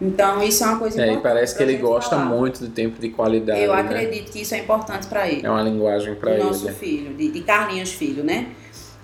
Então 0.00 0.42
isso 0.42 0.62
é 0.62 0.66
uma 0.68 0.78
coisa 0.78 1.00
É, 1.00 1.06
e 1.06 1.08
importante. 1.10 1.22
parece 1.32 1.56
que 1.56 1.62
ele 1.62 1.76
gosta 1.78 2.16
falar. 2.16 2.26
muito 2.28 2.60
de 2.60 2.68
tempo 2.68 3.00
de 3.00 3.08
qualidade. 3.08 3.60
Eu 3.60 3.74
né? 3.74 3.80
acredito 3.80 4.30
que 4.30 4.42
isso 4.42 4.54
é 4.54 4.58
importante 4.58 5.06
para 5.06 5.26
ele 5.26 5.44
É 5.44 5.50
uma 5.50 5.62
linguagem 5.62 6.14
para 6.14 6.30
do 6.32 6.36
ele. 6.36 6.44
nosso 6.44 6.68
filho, 6.74 7.14
de, 7.14 7.30
de 7.30 7.40
Carlinhos 7.40 7.92
Filho, 7.92 8.22
né? 8.22 8.48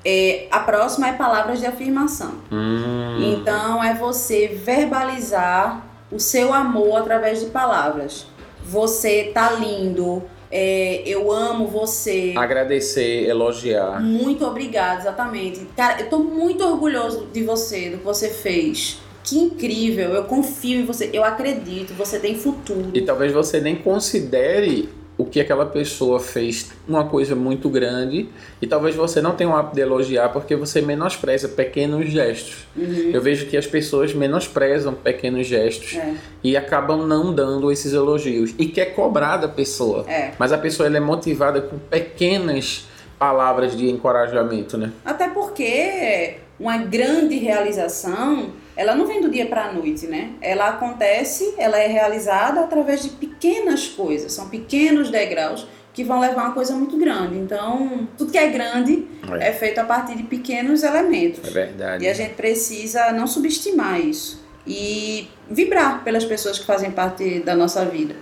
É, 0.05 0.46
a 0.50 0.59
próxima 0.61 1.09
é 1.09 1.12
palavras 1.12 1.61
de 1.61 1.66
afirmação. 1.66 2.35
Hum, 2.52 3.18
Então 3.40 3.83
é 3.83 3.94
você 3.94 4.48
verbalizar 4.48 5.83
o 6.11 6.18
seu 6.20 6.52
amor 6.52 6.98
através 7.00 7.40
de 7.40 7.46
palavras. 7.46 8.26
Você 8.64 9.31
tá 9.35 9.50
lindo, 9.52 10.22
é, 10.53 11.03
eu 11.07 11.33
amo 11.33 11.67
você. 11.67 12.35
agradecer, 12.37 13.27
elogiar. 13.27 14.03
Muito 14.03 14.45
obrigada, 14.45 15.01
exatamente. 15.01 15.67
Cara, 15.75 16.03
eu 16.03 16.11
tô 16.11 16.19
muito 16.19 16.62
orgulhoso 16.62 17.27
de 17.33 17.43
você, 17.43 17.88
do 17.88 17.99
que 17.99 18.05
você 18.05 18.29
fez. 18.29 19.01
Que 19.25 19.38
incrível, 19.38 20.11
eu 20.11 20.25
confio 20.25 20.81
em 20.81 20.85
você, 20.85 21.09
eu 21.12 21.25
acredito, 21.25 21.95
você 21.95 22.19
tem 22.19 22.35
futuro. 22.35 22.91
E 22.93 23.01
talvez 23.01 23.33
você 23.33 23.61
nem 23.61 23.77
considere 23.77 24.88
o 25.22 25.24
que 25.24 25.40
aquela 25.40 25.64
pessoa 25.66 26.18
fez 26.18 26.72
uma 26.88 27.04
coisa 27.04 27.37
muito 27.37 27.68
grande 27.68 28.28
e 28.61 28.66
talvez 28.66 28.94
você 28.96 29.20
não 29.20 29.37
tenha 29.37 29.48
o 29.48 29.56
hábito 29.56 29.76
de 29.76 29.80
elogiar 29.80 30.28
porque 30.30 30.56
você 30.56 30.80
menospreza 30.82 31.48
pequenos 31.48 32.11
gestos. 32.11 32.66
Uhum. 32.76 33.11
Eu 33.12 33.22
vejo 33.22 33.46
que 33.46 33.56
as 33.56 33.66
pessoas 33.66 34.12
menosprezam 34.12 34.92
pequenos 34.94 35.46
gestos 35.46 35.94
É, 35.94 36.14
e 36.42 36.56
acabam 36.56 37.06
não 37.06 37.32
dando 37.32 37.70
esses 37.70 37.92
elogios 37.92 38.52
e 38.58 38.66
quer 38.66 38.87
cobrar 38.94 39.37
da 39.37 39.48
pessoa. 39.48 40.04
é. 40.08 40.32
Mas 40.38 40.52
a 40.52 40.58
pessoa 40.58 40.88
ela 40.88 40.96
é 40.96 41.00
motivada 41.00 41.61
com 41.61 41.78
pequenas 41.78 42.87
palavras 43.18 43.76
de 43.76 43.88
encorajamento, 43.88 44.76
né? 44.76 44.90
Até 45.04 45.28
porque 45.28 46.38
uma 46.58 46.78
grande 46.78 47.37
realização, 47.37 48.50
ela 48.76 48.94
não 48.94 49.06
vem 49.06 49.20
do 49.20 49.30
dia 49.30 49.46
para 49.46 49.66
a 49.66 49.72
noite, 49.72 50.06
né? 50.06 50.32
Ela 50.40 50.68
acontece, 50.70 51.54
ela 51.58 51.78
é 51.78 51.87
realizada 51.87 52.61
através 52.61 53.02
de 53.02 53.11
pequenas 53.11 53.88
coisas, 53.88 54.32
são 54.32 54.48
pequenos 54.48 55.11
degraus 55.11 55.66
que 55.92 56.02
vão 56.02 56.20
levar 56.20 56.40
a 56.40 56.44
uma 56.46 56.54
coisa 56.54 56.74
muito 56.74 56.96
grande. 56.96 57.37
Então, 57.37 58.08
tudo 58.16 58.32
que 58.32 58.38
é 58.38 58.48
grande 58.48 59.06
É. 59.40 59.48
é 59.48 59.52
feito 59.52 59.78
a 59.78 59.85
partir 59.85 60.16
de 60.16 60.22
pequenos 60.22 60.82
elementos. 60.82 61.46
É 61.46 61.50
verdade. 61.50 62.04
E 62.04 62.08
a 62.08 62.14
gente 62.14 62.35
precisa 62.35 63.12
não 63.12 63.26
subestimar 63.26 64.00
isso 64.00 64.42
e 64.66 65.28
vibrar 65.50 66.02
pelas 66.02 66.24
pessoas 66.24 66.58
que 66.58 66.64
fazem 66.64 66.90
parte 66.90 67.40
da 67.40 67.54
nossa 67.54 67.85
vida. 67.85 68.16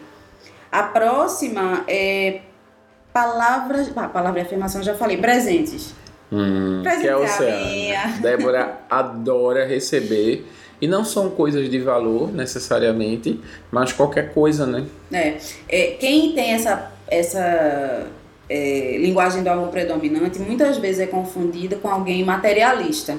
A 0.73 0.83
próxima 0.83 1.85
é 1.87 2.41
palavras, 3.13 3.91
ah, 3.97 4.09
palavra 4.09 4.41
de 4.41 4.47
afirmação 4.47 4.83
já 4.83 4.95
falei, 4.95 5.17
presentes. 5.17 5.95
Hum, 6.33 6.83
que 7.01 7.07
é 7.07 7.17
o 7.17 7.23
oceano. 7.23 7.67
minha. 7.67 8.07
Débora 8.23 8.81
adora 8.89 9.67
receber. 9.67 10.47
E 10.81 10.87
não 10.87 11.05
são 11.05 11.29
coisas 11.31 11.69
de 11.69 11.79
valor 11.79 12.33
necessariamente, 12.33 13.39
mas 13.71 13.93
qualquer 13.93 14.33
coisa, 14.33 14.67
né? 14.67 14.87
É, 15.13 15.37
é, 15.69 15.87
quem 16.01 16.33
tem 16.33 16.53
essa, 16.53 16.91
essa 17.07 18.07
é, 18.49 18.97
linguagem 18.99 19.43
do 19.43 19.51
amor 19.51 19.69
predominante 19.69 20.39
muitas 20.39 20.79
vezes 20.79 21.01
é 21.01 21.07
confundida 21.07 21.77
com 21.77 21.89
alguém 21.89 22.25
materialista. 22.25 23.19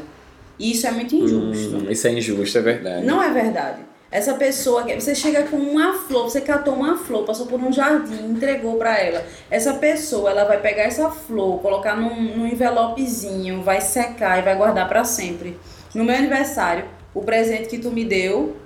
E 0.57 0.71
isso 0.71 0.87
é 0.87 0.91
muito 0.91 1.15
injusto. 1.15 1.77
Hum, 1.77 1.91
isso 1.91 2.07
é 2.07 2.11
injusto, 2.11 2.57
é 2.57 2.61
verdade. 2.61 3.05
Não 3.05 3.21
é 3.21 3.31
verdade. 3.31 3.90
Essa 4.11 4.33
pessoa 4.33 4.83
que 4.83 4.93
você 4.99 5.15
chega 5.15 5.43
com 5.43 5.55
uma 5.55 5.93
flor, 5.93 6.23
você 6.29 6.41
catou 6.41 6.73
uma 6.73 6.97
flor, 6.97 7.23
passou 7.23 7.45
por 7.45 7.57
um 7.61 7.71
jardim, 7.71 8.25
entregou 8.31 8.75
pra 8.75 8.99
ela. 8.99 9.23
Essa 9.49 9.75
pessoa, 9.75 10.29
ela 10.31 10.43
vai 10.43 10.59
pegar 10.59 10.83
essa 10.83 11.09
flor, 11.09 11.59
colocar 11.61 11.95
num, 11.95 12.21
num 12.37 12.45
envelopezinho, 12.47 13.61
vai 13.63 13.79
secar 13.79 14.39
e 14.39 14.41
vai 14.41 14.55
guardar 14.55 14.87
pra 14.89 15.03
sempre. 15.05 15.57
No 15.95 16.03
meu 16.03 16.15
aniversário, 16.15 16.85
o 17.13 17.21
presente 17.21 17.69
que 17.69 17.77
tu 17.77 17.89
me 17.89 18.03
deu, 18.03 18.57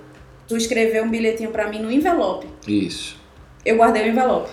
tu 0.48 0.56
escreveu 0.56 1.04
um 1.04 1.10
bilhetinho 1.10 1.50
pra 1.50 1.68
mim 1.68 1.78
no 1.80 1.92
envelope. 1.92 2.46
Isso, 2.66 3.16
Eu 3.64 3.76
guardei 3.76 4.02
o 4.02 4.08
envelope. 4.08 4.50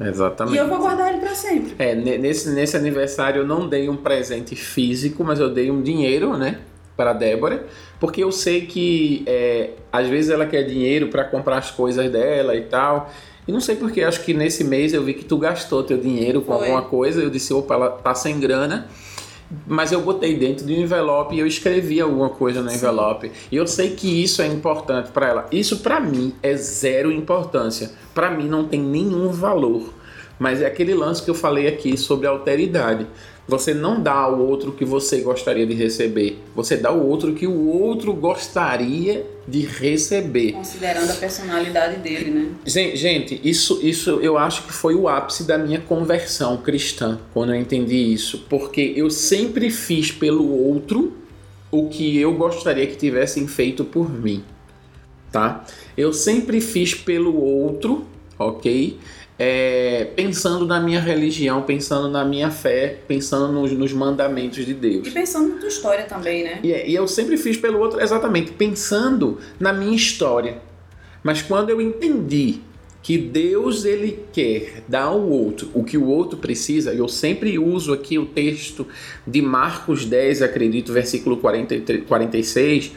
exatamente. 0.00 0.54
E 0.54 0.58
eu 0.58 0.68
vou 0.68 0.78
guardar 0.78 1.08
ele 1.12 1.18
pra 1.20 1.34
sempre. 1.34 1.74
É, 1.78 1.94
ne- 1.94 2.18
nesse, 2.18 2.50
nesse 2.50 2.76
aniversário 2.76 3.42
eu 3.42 3.46
não 3.46 3.68
dei 3.68 3.88
um 3.88 3.96
presente 3.96 4.54
físico, 4.54 5.24
mas 5.24 5.40
eu 5.40 5.52
dei 5.52 5.70
um 5.72 5.82
dinheiro, 5.82 6.36
né? 6.36 6.58
Para 6.96 7.12
Débora, 7.12 7.66
porque 8.00 8.24
eu 8.24 8.32
sei 8.32 8.62
que 8.66 9.22
é, 9.26 9.70
às 9.92 10.08
vezes 10.08 10.30
ela 10.30 10.46
quer 10.46 10.62
dinheiro 10.62 11.08
para 11.08 11.24
comprar 11.24 11.58
as 11.58 11.70
coisas 11.70 12.10
dela 12.10 12.56
e 12.56 12.62
tal. 12.62 13.10
E 13.46 13.52
não 13.52 13.60
sei 13.60 13.76
porque, 13.76 14.02
acho 14.02 14.24
que 14.24 14.34
nesse 14.34 14.64
mês 14.64 14.92
eu 14.92 15.04
vi 15.04 15.14
que 15.14 15.24
tu 15.24 15.36
gastou 15.36 15.82
teu 15.82 15.98
dinheiro 15.98 16.40
com 16.40 16.52
Foi. 16.52 16.62
alguma 16.62 16.82
coisa. 16.82 17.22
Eu 17.22 17.30
disse, 17.30 17.52
opa, 17.52 17.74
ela 17.74 17.90
tá 17.90 18.14
sem 18.14 18.40
grana. 18.40 18.88
mas 19.66 19.92
eu 19.92 20.00
botei 20.00 20.34
dentro 20.36 20.66
de 20.66 20.72
um 20.72 20.76
envelope 20.82 21.34
e 21.36 21.38
eu 21.38 21.46
escrevi 21.46 22.00
alguma 22.00 22.30
coisa 22.30 22.62
no 22.62 22.72
envelope. 22.72 23.30
E 23.50 23.56
eu 23.56 23.66
sei 23.66 23.90
que 23.90 24.22
isso 24.22 24.42
é 24.42 24.46
importante 24.46 25.10
para 25.10 25.28
ela. 25.28 25.46
Isso 25.52 25.78
para 25.78 26.00
mim 26.00 26.34
é 26.42 26.56
zero 26.56 27.12
importância. 27.12 27.90
Para 28.14 28.30
mim 28.30 28.48
não 28.48 28.66
tem 28.66 28.80
nenhum 28.80 29.28
valor. 29.28 29.94
Mas 30.38 30.60
é 30.60 30.66
aquele 30.66 30.94
lance 30.94 31.22
que 31.22 31.30
eu 31.30 31.34
falei 31.34 31.66
aqui 31.66 31.96
sobre 31.96 32.26
alteridade. 32.26 33.06
Você 33.48 33.72
não 33.72 34.02
dá 34.02 34.12
ao 34.12 34.40
outro 34.40 34.70
o 34.70 34.72
que 34.72 34.84
você 34.84 35.20
gostaria 35.20 35.64
de 35.64 35.74
receber. 35.74 36.42
Você 36.54 36.76
dá 36.76 36.88
ao 36.88 37.00
outro 37.00 37.30
o 37.30 37.34
que 37.34 37.46
o 37.46 37.68
outro 37.68 38.12
gostaria 38.12 39.24
de 39.46 39.60
receber. 39.60 40.52
Considerando 40.52 41.10
a 41.10 41.14
personalidade 41.14 41.98
dele, 41.98 42.30
né? 42.30 42.50
Gente, 42.66 43.40
isso, 43.44 43.78
isso 43.82 44.18
eu 44.20 44.36
acho 44.36 44.64
que 44.64 44.72
foi 44.72 44.96
o 44.96 45.08
ápice 45.08 45.44
da 45.44 45.56
minha 45.56 45.80
conversão 45.80 46.56
cristã, 46.56 47.20
quando 47.32 47.54
eu 47.54 47.60
entendi 47.60 48.12
isso. 48.12 48.44
Porque 48.48 48.92
eu 48.96 49.08
sempre 49.10 49.70
fiz 49.70 50.10
pelo 50.10 50.50
outro 50.68 51.12
o 51.70 51.88
que 51.88 52.18
eu 52.18 52.34
gostaria 52.34 52.86
que 52.86 52.96
tivessem 52.96 53.46
feito 53.46 53.84
por 53.84 54.10
mim. 54.10 54.42
Tá? 55.30 55.64
Eu 55.96 56.12
sempre 56.12 56.60
fiz 56.60 56.94
pelo 56.94 57.40
outro, 57.40 58.04
ok? 58.38 58.98
É, 59.38 60.08
pensando 60.16 60.66
na 60.66 60.80
minha 60.80 61.00
religião, 61.00 61.62
pensando 61.62 62.08
na 62.08 62.24
minha 62.24 62.50
fé, 62.50 63.00
pensando 63.06 63.52
nos, 63.52 63.70
nos, 63.72 63.92
mandamentos 63.92 64.64
de 64.64 64.72
Deus. 64.72 65.06
E 65.06 65.10
pensando 65.10 65.54
na 65.54 65.60
tua 65.60 65.68
história 65.68 66.04
também, 66.04 66.42
né? 66.42 66.60
E, 66.62 66.68
e 66.68 66.94
eu 66.94 67.06
sempre 67.06 67.36
fiz 67.36 67.56
pelo 67.56 67.78
outro, 67.78 68.00
exatamente, 68.00 68.52
pensando 68.52 69.38
na 69.60 69.72
minha 69.72 69.94
história. 69.94 70.58
Mas 71.22 71.42
quando 71.42 71.70
eu 71.70 71.80
entendi 71.80 72.60
que 73.02 73.18
Deus 73.18 73.84
ele 73.84 74.24
quer 74.32 74.82
dar 74.88 75.02
ao 75.02 75.20
outro 75.20 75.70
o 75.74 75.84
que 75.84 75.98
o 75.98 76.06
outro 76.06 76.38
precisa, 76.38 76.92
eu 76.92 77.06
sempre 77.06 77.58
uso 77.58 77.92
aqui 77.92 78.18
o 78.18 78.26
texto 78.26 78.86
de 79.26 79.42
Marcos 79.42 80.06
10, 80.06 80.42
acredito, 80.42 80.92
versículo 80.92 81.36
43, 81.36 82.04
46, 82.06 82.92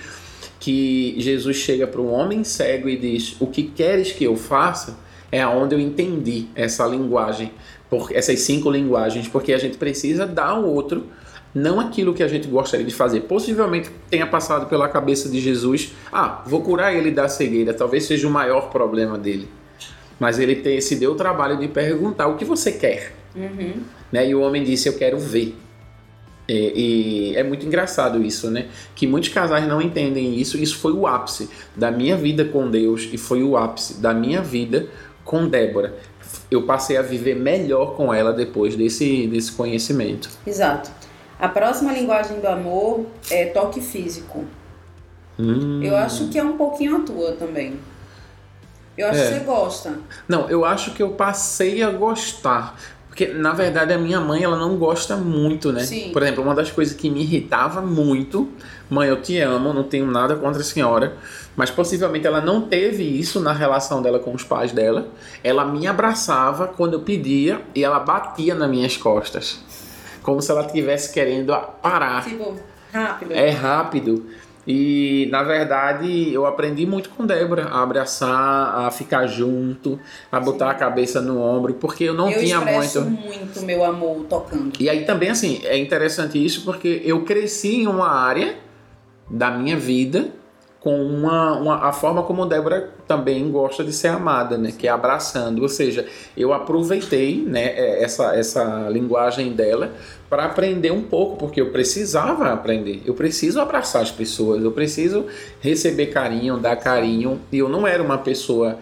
que 0.60 1.15
Jesus 1.17 1.58
chega 1.58 1.86
para 1.86 2.02
um 2.02 2.12
homem 2.12 2.43
cego 2.43 2.88
e 2.88 2.97
diz: 2.97 3.36
O 3.39 3.47
que 3.47 3.63
queres 3.63 4.12
que 4.12 4.23
eu 4.23 4.36
faça? 4.36 4.97
É 5.32 5.42
aonde 5.42 5.76
eu 5.76 5.80
entendi 5.80 6.48
essa 6.56 6.86
linguagem, 6.86 7.52
por, 7.89 8.12
essas 8.13 8.39
cinco 8.39 8.70
linguagens, 8.70 9.28
porque 9.28 9.54
a 9.54 9.58
gente 9.58 9.78
precisa 9.78 10.26
dar 10.26 10.50
ao 10.50 10.65
outro 10.65 11.08
não 11.54 11.80
aquilo 11.80 12.13
que 12.13 12.22
a 12.22 12.28
gente 12.28 12.48
gostaria 12.48 12.86
de 12.86 12.94
fazer. 12.94 13.22
Possivelmente 13.22 13.89
tenha 14.10 14.28
passado 14.28 14.68
pela 14.68 14.88
cabeça 14.88 15.30
de 15.30 15.39
Jesus, 15.39 15.94
ah, 16.12 16.44
vou 16.46 16.62
curar 16.62 16.96
ele 16.96 17.12
da 17.12 17.28
cegueira, 17.28 17.74
talvez 17.74 18.06
seja 18.06 18.28
o 18.28 18.32
maior 18.32 18.70
problema 18.70 19.18
dele. 19.18 19.48
Mas 20.20 20.38
ele 20.38 20.82
se 20.82 20.96
deu 20.96 21.13
o 21.13 21.15
trabalho 21.15 21.58
de 21.58 21.68
perguntar 21.68 22.28
o 22.28 22.36
que 22.36 22.46
você 22.46 22.74
quer. 22.74 23.15
Uhum. 23.36 23.82
Né? 24.12 24.30
E 24.30 24.36
o 24.36 24.42
homem 24.42 24.63
disse, 24.63 24.89
eu 24.89 24.94
quero 24.94 25.18
ver. 25.18 25.56
E, 26.48 27.32
e, 27.32 27.38
é 27.38 27.44
muito 27.44 27.65
engraçado 27.65 28.24
isso, 28.24 28.50
né? 28.50 28.68
Que 28.96 29.06
muitos 29.06 29.30
casais 29.30 29.68
não 29.68 29.80
entendem 29.80 30.36
isso. 30.36 30.58
Isso 30.58 30.80
foi 30.80 30.92
o 30.92 31.06
ápice 31.06 31.48
da 31.76 31.92
minha 31.92 32.18
vida 32.18 32.44
com 32.44 32.70
Deus 32.70 33.08
e 33.13 33.18
foi 33.20 33.44
o 33.44 33.56
ápice 33.56 34.02
da 34.02 34.15
minha 34.15 34.42
vida 34.42 34.89
com 35.30 35.48
Débora. 35.48 35.94
Eu 36.50 36.63
passei 36.63 36.98
a 36.98 37.04
viver 37.04 37.36
melhor 37.36 37.96
com 37.96 38.12
ela 38.12 38.34
depois 38.34 38.76
desse, 38.76 39.28
desse 39.28 39.52
conhecimento. 39.52 40.28
Exato. 40.46 40.89
A 41.39 41.48
próxima 41.48 41.94
linguagem 41.94 42.39
do 42.39 42.48
amor 42.48 43.06
é 43.30 43.46
toque 43.46 43.80
físico. 43.80 44.44
Hum. 45.38 45.84
Eu 45.84 45.96
acho 45.96 46.30
que 46.30 46.39
é 46.39 46.44
um 46.44 46.58
pouquinho 46.58 46.98
a 46.98 47.00
tua 47.02 47.34
também. 47.34 47.80
Eu 48.98 49.08
acho 49.08 49.20
é. 49.20 49.28
que 49.28 49.34
você 49.36 49.39
gosta. 49.46 50.00
Não, 50.28 50.50
eu 50.50 50.65
acho 50.65 50.96
que 50.96 51.04
eu 51.04 51.12
passei 51.12 51.84
a 51.84 51.92
gostar. 51.92 52.76
Porque, 53.10 53.28
na 53.28 53.52
verdade, 53.54 53.91
a 53.91 53.98
minha 53.98 54.22
mãe, 54.22 54.43
ela 54.43 54.56
não 54.56 54.78
gosta 54.78 55.17
muito, 55.17 55.74
né? 55.74 55.84
Sim. 55.84 56.12
Por 56.13 56.22
exemplo, 56.22 56.43
uma 56.43 56.56
das 56.56 56.72
coisas 56.72 56.95
que 56.95 57.10
me 57.10 57.24
irritava 57.24 57.82
muito, 57.82 58.48
mãe, 58.89 59.10
eu 59.10 59.22
te 59.22 59.38
amo, 59.39 59.74
não 59.74 59.84
tenho 59.84 60.06
nada 60.06 60.36
contra 60.36 60.62
a 60.62 60.63
senhora, 60.63 61.17
mas 61.56 61.69
possivelmente 61.69 62.26
ela 62.26 62.39
não 62.39 62.62
teve 62.62 63.04
isso 63.04 63.39
na 63.39 63.52
relação 63.52 64.02
dela 64.02 64.19
com 64.19 64.34
os 64.34 64.43
pais 64.43 64.72
dela. 64.72 65.10
Ela 65.43 65.65
me 65.65 65.88
abraçava 65.88 66.67
quando 66.67 66.93
eu 66.93 67.02
pedia 67.02 67.62
e 67.76 67.84
ela 67.84 68.00
batia 68.00 68.56
nas 68.56 68.69
minhas 68.69 68.95
costas. 68.95 69.60
Como 70.22 70.41
se 70.41 70.52
ela 70.52 70.65
estivesse 70.65 71.12
querendo 71.12 71.54
parar. 71.82 72.24
Tipo, 72.24 72.56
rápido. 72.93 73.34
É 73.34 73.50
rápido. 73.50 74.26
E 74.67 75.28
na 75.32 75.43
verdade 75.43 76.34
eu 76.34 76.45
aprendi 76.45 76.86
muito 76.86 77.10
com 77.10 77.26
Débora 77.26 77.65
a 77.65 77.82
abraçar, 77.82 78.86
a 78.86 78.91
ficar 78.91 79.26
junto, 79.28 80.00
a 80.32 80.39
botar 80.39 80.65
Sim. 80.65 80.72
a 80.72 80.76
cabeça 80.76 81.22
no 81.22 81.41
ombro, 81.41 81.76
porque 81.76 82.04
eu 82.04 82.13
não 82.13 82.30
eu 82.30 82.39
tinha 82.39 82.60
muito. 82.60 83.02
muito 83.02 83.62
meu 83.62 83.84
amor 83.84 84.26
tocando. 84.30 84.74
E 84.80 84.89
aí 84.89 85.06
também 85.06 85.30
assim, 85.30 85.62
é 85.63 85.78
interessante 85.78 86.43
isso 86.43 86.63
porque 86.63 87.02
eu 87.04 87.24
cresci 87.24 87.82
em 87.82 87.88
uma 87.88 88.10
área 88.10 88.56
da 89.30 89.50
minha 89.52 89.78
vida 89.78 90.39
com 90.80 90.95
uma, 91.04 91.58
uma, 91.58 91.88
a 91.88 91.91
forma 91.91 92.24
como 92.24 92.45
Débora 92.45 92.89
também 93.06 93.52
gosta 93.52 93.84
de 93.84 93.91
ser 93.91 94.08
amada, 94.08 94.58
né? 94.58 94.72
Que 94.72 94.88
é 94.88 94.91
abraçando. 94.91 95.62
Ou 95.62 95.67
seja, 95.67 96.06
eu 96.38 96.54
aproveitei 96.54 97.43
né, 97.45 97.65
é, 97.65 98.04
essa, 98.04 98.34
essa 98.36 98.88
linguagem 98.89 99.52
dela 99.52 99.91
para 100.30 100.46
aprender 100.46 100.92
um 100.92 101.02
pouco, 101.02 101.38
porque 101.38 101.60
eu 101.60 101.72
precisava 101.72 102.54
aprender. 102.54 103.02
Eu 103.06 103.13
preciso 103.13 103.60
abraçar 103.60 104.02
as 104.02 104.12
pessoas, 104.12 104.63
eu 104.63 104.72
preciso 104.72 105.26
receber 105.60 106.08
carinho, 106.08 106.58
dar 106.58 106.76
carinho. 106.76 107.39
E 107.52 107.58
eu 107.58 107.68
não 107.68 107.88
era 107.88 108.04
uma 108.04 108.20
pessoa. 108.20 108.78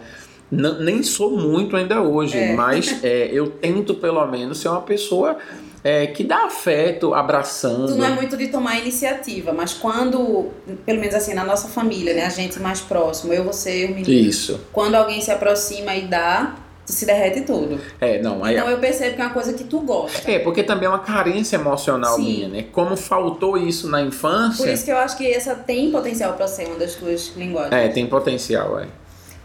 nem 0.50 1.02
sou 1.02 1.36
muito 1.38 1.74
ainda 1.74 2.02
hoje, 2.02 2.36
é. 2.36 2.54
mas 2.54 3.02
é, 3.02 3.30
eu 3.32 3.48
tento 3.48 3.94
pelo 3.94 4.24
menos 4.26 4.58
ser 4.58 4.68
uma 4.68 4.82
pessoa 4.82 5.38
é, 5.82 6.06
que 6.06 6.22
dá 6.22 6.44
afeto, 6.44 7.14
abraçando. 7.14 7.86
Tu 7.86 7.94
não 7.94 8.04
é 8.04 8.10
muito 8.10 8.36
de 8.36 8.48
tomar 8.48 8.78
iniciativa, 8.78 9.52
mas 9.52 9.72
quando, 9.72 10.50
pelo 10.84 11.00
menos 11.00 11.14
assim, 11.14 11.32
na 11.32 11.44
nossa 11.44 11.68
família, 11.68 12.12
né, 12.12 12.26
a 12.26 12.30
gente 12.30 12.60
mais 12.60 12.80
próximo, 12.80 13.32
eu, 13.32 13.44
você, 13.44 13.86
o 13.86 13.94
menino. 13.94 14.10
Isso. 14.10 14.60
Quando 14.72 14.96
alguém 14.96 15.22
se 15.22 15.30
aproxima 15.30 15.94
e 15.94 16.02
dá, 16.02 16.56
tu 16.88 16.92
se 16.92 17.04
derrete 17.04 17.42
tudo. 17.42 17.78
É, 18.00 18.20
não. 18.22 18.42
Aí, 18.42 18.56
então 18.56 18.68
eu 18.70 18.78
percebo 18.78 19.14
que 19.14 19.20
é 19.20 19.24
uma 19.26 19.34
coisa 19.34 19.52
que 19.52 19.64
tu 19.64 19.80
gosta. 19.80 20.30
É, 20.30 20.38
porque 20.38 20.62
também 20.62 20.86
é 20.86 20.88
uma 20.88 21.00
carência 21.00 21.56
emocional 21.56 22.16
Sim. 22.16 22.22
minha, 22.22 22.48
né? 22.48 22.64
Como 22.72 22.96
faltou 22.96 23.58
isso 23.58 23.90
na 23.90 24.00
infância. 24.00 24.64
Por 24.64 24.72
isso 24.72 24.86
que 24.86 24.90
eu 24.90 24.96
acho 24.96 25.18
que 25.18 25.30
essa 25.30 25.54
tem 25.54 25.92
potencial 25.92 26.32
para 26.32 26.48
ser 26.48 26.66
uma 26.66 26.76
das 26.76 26.94
tuas 26.94 27.34
linguagens. 27.36 27.74
É, 27.74 27.88
tem 27.88 28.06
potencial, 28.06 28.80
é. 28.80 28.86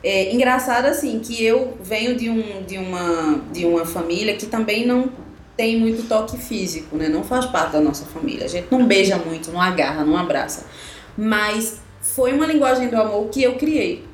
É 0.02 0.34
engraçado 0.34 0.86
assim 0.86 1.20
que 1.20 1.44
eu 1.44 1.78
venho 1.82 2.16
de, 2.16 2.30
um, 2.30 2.64
de, 2.64 2.78
uma, 2.78 3.42
de 3.52 3.66
uma 3.66 3.86
família 3.86 4.36
que 4.36 4.46
também 4.46 4.86
não 4.88 5.10
tem 5.58 5.78
muito 5.78 6.08
toque 6.08 6.38
físico, 6.38 6.96
né? 6.96 7.10
Não 7.10 7.24
faz 7.24 7.46
parte 7.46 7.74
da 7.74 7.82
nossa 7.82 8.06
família. 8.06 8.46
A 8.46 8.50
gente 8.50 8.68
não 8.72 8.86
beija 8.86 9.18
muito, 9.18 9.52
não 9.52 9.62
agarra, 9.62 10.06
não 10.06 10.18
abraça. 10.18 10.66
Mas 11.18 11.82
foi 12.02 12.32
uma 12.32 12.46
linguagem 12.46 12.88
do 12.88 12.96
amor 12.96 13.28
que 13.28 13.44
eu 13.44 13.56
criei. 13.56 14.13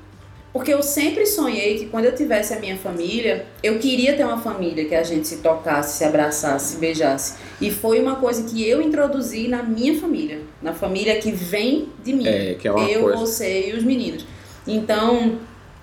Porque 0.59 0.73
eu 0.73 0.83
sempre 0.83 1.25
sonhei 1.25 1.79
que 1.79 1.85
quando 1.85 2.03
eu 2.03 2.13
tivesse 2.13 2.53
a 2.53 2.59
minha 2.59 2.75
família, 2.75 3.45
eu 3.63 3.79
queria 3.79 4.17
ter 4.17 4.25
uma 4.25 4.41
família 4.41 4.83
que 4.83 4.93
a 4.93 5.03
gente 5.03 5.25
se 5.25 5.37
tocasse, 5.37 5.99
se 5.99 6.03
abraçasse, 6.03 6.73
se 6.73 6.77
beijasse. 6.79 7.35
E 7.61 7.71
foi 7.71 8.01
uma 8.01 8.17
coisa 8.17 8.43
que 8.43 8.61
eu 8.67 8.81
introduzi 8.81 9.47
na 9.47 9.63
minha 9.63 9.97
família, 9.97 10.41
na 10.61 10.73
família 10.73 11.17
que 11.17 11.31
vem 11.31 11.87
de 12.03 12.11
mim. 12.11 12.27
É, 12.27 12.55
que 12.55 12.67
é 12.67 12.73
uma 12.73 12.83
eu, 12.89 13.03
coisa. 13.03 13.17
você 13.19 13.69
e 13.69 13.73
os 13.73 13.85
meninos. 13.85 14.25
Então, 14.67 15.39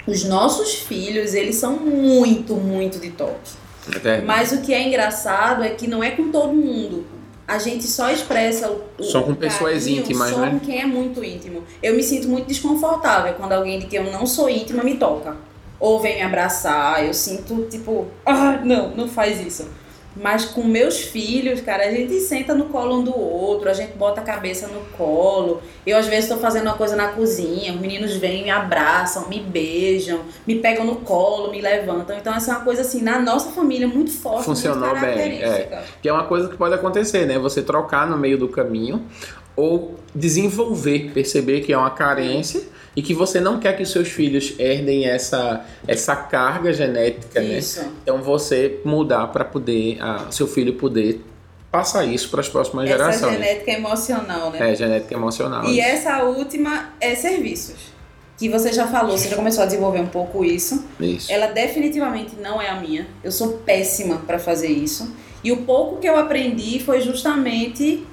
os 0.06 0.24
nossos 0.24 0.74
filhos, 0.74 1.32
eles 1.32 1.56
são 1.56 1.78
muito, 1.78 2.54
muito 2.54 2.98
de 2.98 3.12
toque. 3.12 3.52
É 4.04 4.20
Mas 4.20 4.52
o 4.52 4.60
que 4.60 4.74
é 4.74 4.86
engraçado 4.86 5.64
é 5.64 5.70
que 5.70 5.86
não 5.86 6.04
é 6.04 6.10
com 6.10 6.30
todo 6.30 6.52
mundo. 6.52 7.06
A 7.46 7.58
gente 7.58 7.84
só 7.84 8.10
expressa 8.10 8.70
o. 8.70 9.02
Só 9.02 9.22
com 9.22 9.34
pessoas 9.34 9.86
íntimas, 9.86 10.30
só 10.30 10.40
né? 10.40 10.50
com 10.50 10.60
quem 10.60 10.80
é 10.80 10.86
muito 10.86 11.22
íntimo. 11.22 11.62
Eu 11.82 11.94
me 11.94 12.02
sinto 12.02 12.28
muito 12.28 12.46
desconfortável 12.46 13.34
quando 13.34 13.52
alguém 13.52 13.78
de 13.78 13.86
quem 13.86 14.04
eu 14.04 14.12
não 14.12 14.26
sou 14.26 14.48
íntima 14.48 14.82
me 14.82 14.96
toca. 14.96 15.36
Ou 15.78 16.00
vem 16.00 16.16
me 16.16 16.22
abraçar, 16.22 17.04
eu 17.04 17.14
sinto 17.14 17.66
tipo, 17.70 18.06
ah, 18.24 18.60
não, 18.64 18.96
não 18.96 19.08
faz 19.08 19.40
isso. 19.40 19.68
Mas 20.16 20.46
com 20.46 20.64
meus 20.64 20.98
filhos, 20.98 21.60
cara, 21.60 21.84
a 21.84 21.90
gente 21.90 22.18
senta 22.20 22.54
no 22.54 22.66
colo 22.66 23.00
um 23.00 23.04
do 23.04 23.16
outro, 23.16 23.68
a 23.68 23.74
gente 23.74 23.92
bota 23.92 24.22
a 24.22 24.24
cabeça 24.24 24.66
no 24.66 24.80
colo. 24.96 25.60
Eu, 25.86 25.98
às 25.98 26.06
vezes, 26.06 26.24
estou 26.24 26.38
fazendo 26.38 26.64
uma 26.64 26.76
coisa 26.76 26.96
na 26.96 27.08
cozinha, 27.08 27.74
os 27.74 27.80
meninos 27.80 28.16
vêm, 28.16 28.44
me 28.44 28.50
abraçam, 28.50 29.28
me 29.28 29.40
beijam, 29.40 30.20
me 30.46 30.54
pegam 30.56 30.86
no 30.86 30.96
colo, 30.96 31.50
me 31.50 31.60
levantam. 31.60 32.16
Então, 32.16 32.34
essa 32.34 32.52
é 32.52 32.54
uma 32.56 32.64
coisa, 32.64 32.80
assim, 32.80 33.02
na 33.02 33.18
nossa 33.18 33.50
família, 33.50 33.86
muito 33.86 34.10
forte. 34.10 34.44
Funcionou 34.44 34.88
muito 34.88 35.00
bem. 35.00 35.42
É. 35.42 35.84
Que 36.00 36.08
é 36.08 36.12
uma 36.12 36.24
coisa 36.24 36.48
que 36.48 36.56
pode 36.56 36.74
acontecer, 36.74 37.26
né? 37.26 37.38
Você 37.38 37.62
trocar 37.62 38.06
no 38.06 38.16
meio 38.16 38.38
do 38.38 38.48
caminho 38.48 39.04
ou 39.54 39.96
desenvolver, 40.14 41.10
perceber 41.12 41.60
que 41.60 41.72
é 41.72 41.78
uma 41.78 41.90
carência 41.90 42.62
e 42.96 43.02
que 43.02 43.12
você 43.12 43.38
não 43.38 43.60
quer 43.60 43.76
que 43.76 43.82
os 43.82 43.90
seus 43.90 44.08
filhos 44.08 44.54
herdem 44.58 45.06
essa, 45.06 45.66
essa 45.86 46.16
carga 46.16 46.72
genética, 46.72 47.40
né? 47.40 47.58
isso. 47.58 47.82
né? 47.82 47.92
Então 48.02 48.22
você 48.22 48.80
mudar 48.84 49.26
para 49.26 49.44
poder 49.44 49.98
a, 50.00 50.30
seu 50.30 50.48
filho 50.48 50.72
poder 50.74 51.22
passar 51.70 52.06
isso 52.06 52.30
para 52.30 52.40
as 52.40 52.48
próximas 52.48 52.88
essa 52.88 52.96
gerações. 52.96 53.22
Essa 53.22 53.32
genética 53.32 53.70
emocional, 53.72 54.50
né? 54.50 54.72
É, 54.72 54.74
genética 54.74 55.14
emocional. 55.14 55.64
E 55.66 55.78
isso. 55.78 55.88
essa 55.88 56.22
última 56.24 56.94
é 56.98 57.14
serviços. 57.14 57.94
Que 58.38 58.48
você 58.48 58.72
já 58.72 58.86
falou, 58.86 59.16
você 59.16 59.28
já 59.28 59.36
começou 59.36 59.62
a 59.62 59.66
desenvolver 59.66 60.00
um 60.00 60.06
pouco 60.06 60.42
isso. 60.42 60.84
Isso. 60.98 61.30
Ela 61.30 61.48
definitivamente 61.48 62.36
não 62.36 62.60
é 62.60 62.68
a 62.68 62.80
minha. 62.80 63.06
Eu 63.22 63.32
sou 63.32 63.58
péssima 63.58 64.18
para 64.26 64.38
fazer 64.38 64.68
isso. 64.68 65.14
E 65.44 65.52
o 65.52 65.58
pouco 65.58 65.98
que 65.98 66.08
eu 66.08 66.16
aprendi 66.16 66.80
foi 66.80 67.00
justamente 67.00 68.06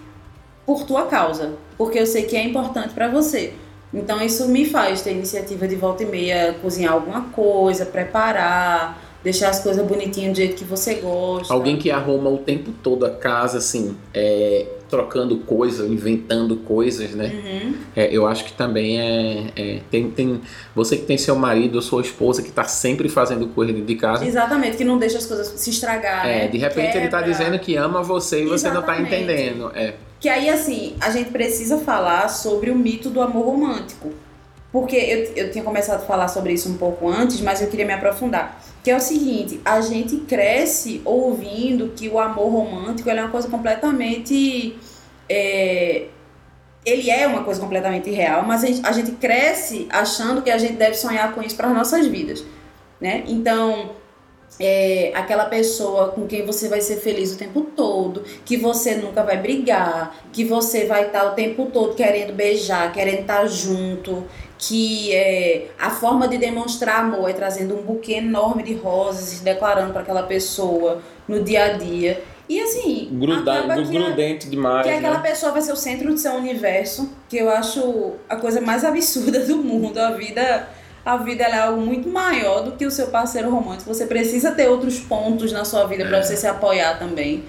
por 0.65 0.85
tua 0.85 1.07
causa, 1.07 1.53
porque 1.77 1.99
eu 1.99 2.05
sei 2.05 2.23
que 2.23 2.35
é 2.35 2.43
importante 2.43 2.93
para 2.93 3.09
você. 3.09 3.53
Então 3.93 4.21
isso 4.21 4.47
me 4.47 4.65
faz 4.65 5.01
ter 5.01 5.11
iniciativa 5.11 5.67
de 5.67 5.75
volta 5.75 6.03
e 6.03 6.05
meia, 6.05 6.55
cozinhar 6.61 6.93
alguma 6.93 7.21
coisa, 7.29 7.85
preparar, 7.85 8.99
deixar 9.23 9.49
as 9.49 9.59
coisas 9.61 9.85
bonitinhas 9.85 10.33
do 10.33 10.35
jeito 10.35 10.55
que 10.55 10.65
você 10.65 10.95
gosta. 10.95 11.53
Alguém 11.53 11.77
que 11.77 11.89
arruma 11.91 12.29
o 12.29 12.37
tempo 12.39 12.71
todo 12.83 13.05
a 13.05 13.11
casa, 13.11 13.59
assim, 13.59 13.95
é, 14.13 14.65
trocando 14.89 15.37
coisas, 15.37 15.89
inventando 15.89 16.57
coisas, 16.57 17.11
né? 17.11 17.31
Uhum. 17.33 17.75
É, 17.95 18.15
eu 18.15 18.27
acho 18.27 18.43
que 18.45 18.53
também 18.53 18.99
é, 18.99 19.51
é, 19.55 19.79
tem, 19.89 20.11
tem 20.11 20.41
você 20.75 20.97
que 20.97 21.05
tem 21.05 21.17
seu 21.17 21.35
marido 21.35 21.75
ou 21.75 21.81
sua 21.81 22.01
esposa 22.01 22.41
que 22.41 22.49
está 22.49 22.65
sempre 22.65 23.07
fazendo 23.07 23.47
coisa 23.47 23.71
dentro 23.71 23.87
de 23.87 23.95
casa. 23.95 24.25
Exatamente, 24.25 24.75
que 24.75 24.83
não 24.83 24.97
deixa 24.97 25.17
as 25.17 25.25
coisas 25.25 25.47
se 25.47 25.69
estragar. 25.69 26.27
É, 26.27 26.43
né? 26.43 26.47
de 26.47 26.57
repente 26.57 26.97
ele 26.97 27.05
está 27.05 27.19
Quebra. 27.19 27.31
dizendo 27.31 27.59
que 27.59 27.75
ama 27.75 28.03
você 28.03 28.43
e 28.43 28.45
você 28.45 28.69
não 28.69 28.81
está 28.81 28.99
entendendo. 28.99 29.71
É. 29.73 29.93
Que 30.23 30.29
aí, 30.29 30.49
assim, 30.49 30.95
a 31.01 31.09
gente 31.09 31.31
precisa 31.31 31.79
falar 31.79 32.29
sobre 32.29 32.71
o 32.71 32.75
mito 32.75 33.09
do 33.09 33.21
amor 33.21 33.45
romântico. 33.45 34.13
Porque 34.71 34.95
eu, 34.95 35.45
eu 35.47 35.51
tinha 35.51 35.65
começado 35.65 36.01
a 36.01 36.05
falar 36.05 36.29
sobre 36.29 36.53
isso 36.53 36.69
um 36.69 36.77
pouco 36.77 37.09
antes, 37.09 37.41
mas 37.41 37.61
eu 37.61 37.67
queria 37.67 37.85
me 37.85 37.91
aprofundar. 37.91 38.57
Que 38.81 38.91
é 38.91 38.95
o 38.95 39.01
seguinte, 39.01 39.59
a 39.65 39.81
gente 39.81 40.15
cresce 40.19 41.01
ouvindo 41.03 41.89
que 41.89 42.07
o 42.07 42.17
amor 42.17 42.49
romântico 42.49 43.09
é 43.09 43.15
uma 43.15 43.31
coisa 43.31 43.49
completamente. 43.49 44.77
é, 45.27 46.05
ele 46.85 47.11
é 47.11 47.27
uma 47.27 47.43
coisa 47.43 47.59
completamente 47.59 48.09
real, 48.09 48.43
mas 48.43 48.63
a 48.63 48.67
gente, 48.67 48.87
a 48.87 48.91
gente 48.93 49.11
cresce 49.11 49.87
achando 49.89 50.41
que 50.41 50.49
a 50.49 50.57
gente 50.57 50.75
deve 50.75 50.95
sonhar 50.95 51.33
com 51.35 51.41
isso 51.41 51.57
para 51.57 51.67
as 51.67 51.75
nossas 51.75 52.07
vidas. 52.07 52.45
Né? 53.01 53.25
Então, 53.27 53.89
é, 54.59 55.11
aquela 55.15 55.45
pessoa 55.45 56.09
com 56.09 56.27
quem 56.27 56.45
você 56.45 56.67
vai 56.67 56.81
ser 56.81 56.97
feliz 56.97 57.33
o 57.33 57.37
tempo 57.37 57.61
todo, 57.75 58.23
que 58.45 58.57
você 58.57 58.95
nunca 58.95 59.23
vai 59.23 59.37
brigar, 59.37 60.15
que 60.31 60.43
você 60.43 60.85
vai 60.85 61.07
estar 61.07 61.25
o 61.25 61.31
tempo 61.31 61.67
todo 61.67 61.95
querendo 61.95 62.33
beijar, 62.33 62.91
querendo 62.91 63.21
estar 63.21 63.47
junto, 63.47 64.23
que 64.57 65.11
é, 65.13 65.67
a 65.79 65.89
forma 65.89 66.27
de 66.27 66.37
demonstrar 66.37 67.01
amor 67.01 67.29
é 67.29 67.33
trazendo 67.33 67.75
um 67.77 67.81
buquê 67.81 68.13
enorme 68.13 68.63
de 68.63 68.73
rosas 68.73 69.33
e 69.33 69.35
se 69.37 69.43
declarando 69.43 69.91
para 69.91 70.01
aquela 70.01 70.23
pessoa 70.23 71.01
no 71.27 71.43
dia 71.43 71.65
a 71.65 71.69
dia. 71.73 72.23
E 72.47 72.59
assim, 72.59 73.07
acaba 73.61 73.75
que 73.75 73.97
a- 73.97 74.49
demais. 74.49 74.85
que 74.85 74.91
aquela 74.91 75.17
né? 75.17 75.29
pessoa 75.29 75.51
vai 75.51 75.61
ser 75.61 75.71
o 75.71 75.77
centro 75.77 76.09
do 76.09 76.17
seu 76.17 76.33
universo, 76.33 77.09
que 77.29 77.37
eu 77.37 77.49
acho 77.49 78.13
a 78.29 78.35
coisa 78.35 78.59
mais 78.61 78.83
absurda 78.83 79.39
do 79.39 79.57
mundo. 79.57 79.97
A 79.97 80.11
vida, 80.11 80.67
a 81.05 81.17
vida 81.17 81.43
é 81.43 81.59
algo 81.59 81.81
muito 81.81 82.07
maior 82.09 82.63
do 82.63 82.73
que 82.73 82.85
o 82.85 82.91
seu 82.91 83.07
parceiro 83.07 83.49
romântico. 83.49 83.93
Você 83.93 84.05
precisa 84.05 84.51
ter 84.51 84.69
outros 84.69 84.99
pontos 84.99 85.51
na 85.51 85.65
sua 85.65 85.85
vida 85.85 86.05
para 86.05 86.23
você 86.23 86.37
se 86.37 86.47
apoiar 86.47 86.97
também. 86.97 87.43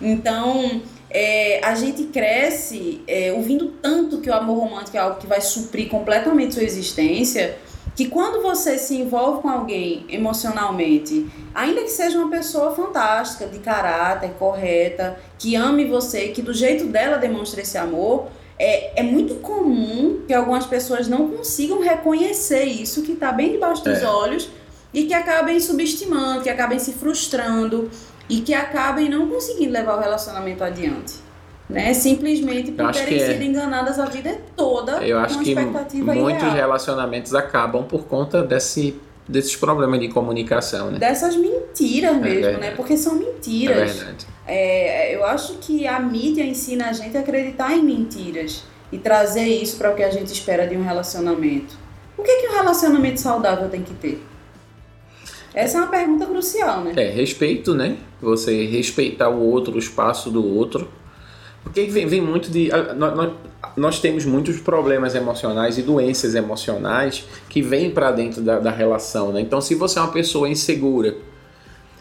Então, 0.00 0.82
é, 1.08 1.60
a 1.64 1.74
gente 1.74 2.04
cresce 2.04 3.02
é, 3.06 3.32
ouvindo 3.32 3.68
tanto 3.82 4.20
que 4.20 4.28
o 4.28 4.34
amor 4.34 4.58
romântico 4.58 4.96
é 4.96 5.00
algo 5.00 5.18
que 5.18 5.26
vai 5.26 5.40
suprir 5.40 5.88
completamente 5.88 6.54
sua 6.54 6.62
existência, 6.62 7.58
que 7.96 8.06
quando 8.06 8.42
você 8.42 8.78
se 8.78 8.96
envolve 8.96 9.42
com 9.42 9.48
alguém 9.48 10.04
emocionalmente, 10.08 11.28
ainda 11.54 11.82
que 11.82 11.90
seja 11.90 12.18
uma 12.18 12.30
pessoa 12.30 12.74
fantástica, 12.74 13.46
de 13.46 13.58
caráter, 13.58 14.30
correta, 14.38 15.18
que 15.38 15.56
ame 15.56 15.84
você, 15.84 16.28
que 16.28 16.40
do 16.40 16.54
jeito 16.54 16.86
dela 16.86 17.16
demonstre 17.16 17.62
esse 17.62 17.76
amor, 17.76 18.28
é, 18.62 19.00
é 19.00 19.02
muito 19.02 19.36
comum 19.36 20.20
que 20.26 20.34
algumas 20.34 20.66
pessoas 20.66 21.08
não 21.08 21.30
consigam 21.30 21.80
reconhecer 21.80 22.64
isso 22.64 23.00
que 23.02 23.12
está 23.12 23.32
bem 23.32 23.52
debaixo 23.52 23.82
dos 23.82 24.02
É. 24.02 24.06
olhos 24.06 24.50
e 24.92 25.04
que 25.04 25.14
acabem 25.14 25.58
subestimando, 25.58 26.42
que 26.42 26.50
acabem 26.50 26.78
se 26.78 26.92
frustrando 26.92 27.90
e 28.28 28.42
que 28.42 28.52
acabem 28.52 29.08
não 29.08 29.28
conseguindo 29.30 29.72
levar 29.72 29.96
o 29.96 30.00
relacionamento 30.00 30.62
adiante. 30.62 31.14
Né? 31.70 31.94
Simplesmente 31.94 32.72
por 32.72 32.92
terem 32.92 33.18
é. 33.18 33.32
sido 33.32 33.42
enganadas 33.42 33.98
a 33.98 34.04
vida 34.04 34.38
toda 34.56 35.06
Eu 35.06 35.18
com 35.18 35.24
acho 35.24 35.38
que 35.38 35.54
muitos 35.54 35.94
irreal. 36.42 36.52
relacionamentos 36.54 37.34
acabam 37.34 37.84
por 37.84 38.04
conta 38.04 38.42
desse, 38.42 39.00
desses 39.30 39.56
problemas 39.56 40.00
de 40.00 40.08
comunicação, 40.08 40.90
né? 40.90 40.98
Dessas 40.98 41.36
mentiras 41.36 42.16
mesmo, 42.16 42.40
verdade. 42.42 42.58
né? 42.60 42.70
Porque 42.72 42.96
são 42.96 43.16
É 43.16 43.18
mentiras. 43.18 43.96
verdade. 43.96 44.26
É, 44.46 45.14
eu 45.14 45.24
acho 45.24 45.54
que 45.58 45.86
a 45.86 46.00
mídia 46.00 46.44
ensina 46.44 46.88
a 46.88 46.92
gente 46.92 47.16
a 47.16 47.20
acreditar 47.20 47.72
em 47.72 47.82
mentiras 47.82 48.64
e 48.90 48.98
trazer 48.98 49.46
isso 49.46 49.76
para 49.78 49.92
o 49.92 49.94
que 49.94 50.02
a 50.02 50.10
gente 50.10 50.32
espera 50.32 50.66
de 50.66 50.76
um 50.76 50.82
relacionamento. 50.82 51.76
O 52.18 52.22
que, 52.22 52.36
que 52.40 52.48
um 52.48 52.52
relacionamento 52.54 53.20
saudável 53.20 53.68
tem 53.68 53.82
que 53.82 53.94
ter? 53.94 54.22
Essa 55.54 55.78
é 55.78 55.80
uma 55.80 55.90
pergunta 55.90 56.26
crucial, 56.26 56.82
né? 56.82 56.92
É, 56.96 57.10
respeito, 57.10 57.74
né? 57.74 57.96
Você 58.20 58.66
respeitar 58.66 59.28
o 59.28 59.40
outro, 59.40 59.74
o 59.74 59.78
espaço 59.78 60.30
do 60.30 60.44
outro. 60.46 60.88
Porque 61.64 61.84
vem, 61.86 62.06
vem 62.06 62.20
muito 62.20 62.50
de. 62.50 62.70
a- 62.72 62.94
nó- 62.94 63.14
nó- 63.14 63.32
Nós, 63.80 63.98
temos 63.98 64.26
muitos 64.26 64.60
problemas 64.60 65.14
emocionais 65.14 65.78
e 65.78 65.82
doenças 65.82 66.34
emocionais 66.34 67.24
que 67.48 67.62
vêm 67.62 67.90
para 67.90 68.12
dentro 68.12 68.42
da, 68.42 68.58
da 68.58 68.70
relação, 68.70 69.32
né? 69.32 69.40
Então, 69.40 69.58
se 69.58 69.74
você 69.74 69.98
é 69.98 70.02
uma 70.02 70.12
pessoa 70.12 70.46
insegura 70.46 71.16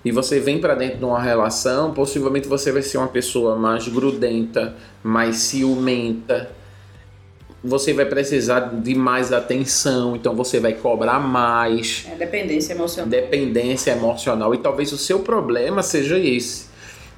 e 0.04 0.12
você 0.12 0.42
vem 0.42 0.60
para 0.60 0.76
dentro 0.76 0.98
de 0.98 1.06
uma 1.06 1.22
relação, 1.22 1.94
possivelmente 1.94 2.50
você 2.50 2.70
vai 2.74 2.82
ser 2.82 2.98
uma 2.98 3.08
pessoa 3.08 3.56
mais 3.56 3.88
grudenta, 3.88 4.76
mais 5.02 5.38
ciumenta. 5.38 6.52
Você 7.64 7.94
vai 7.94 8.06
precisar 8.06 8.60
de 8.60 8.94
mais 8.94 9.32
atenção, 9.32 10.18
então 10.18 10.36
você 10.36 10.60
vai 10.60 10.74
cobrar 10.74 11.20
mais 11.22 12.06
É 12.12 12.16
dependência 12.16 12.74
emocional. 12.74 13.10
dependência 13.10 13.92
emocional 13.92 14.54
e 14.54 14.58
talvez 14.58 14.92
o 14.92 14.98
seu 14.98 15.20
problema 15.20 15.82
seja 15.82 16.20
esse. 16.20 16.69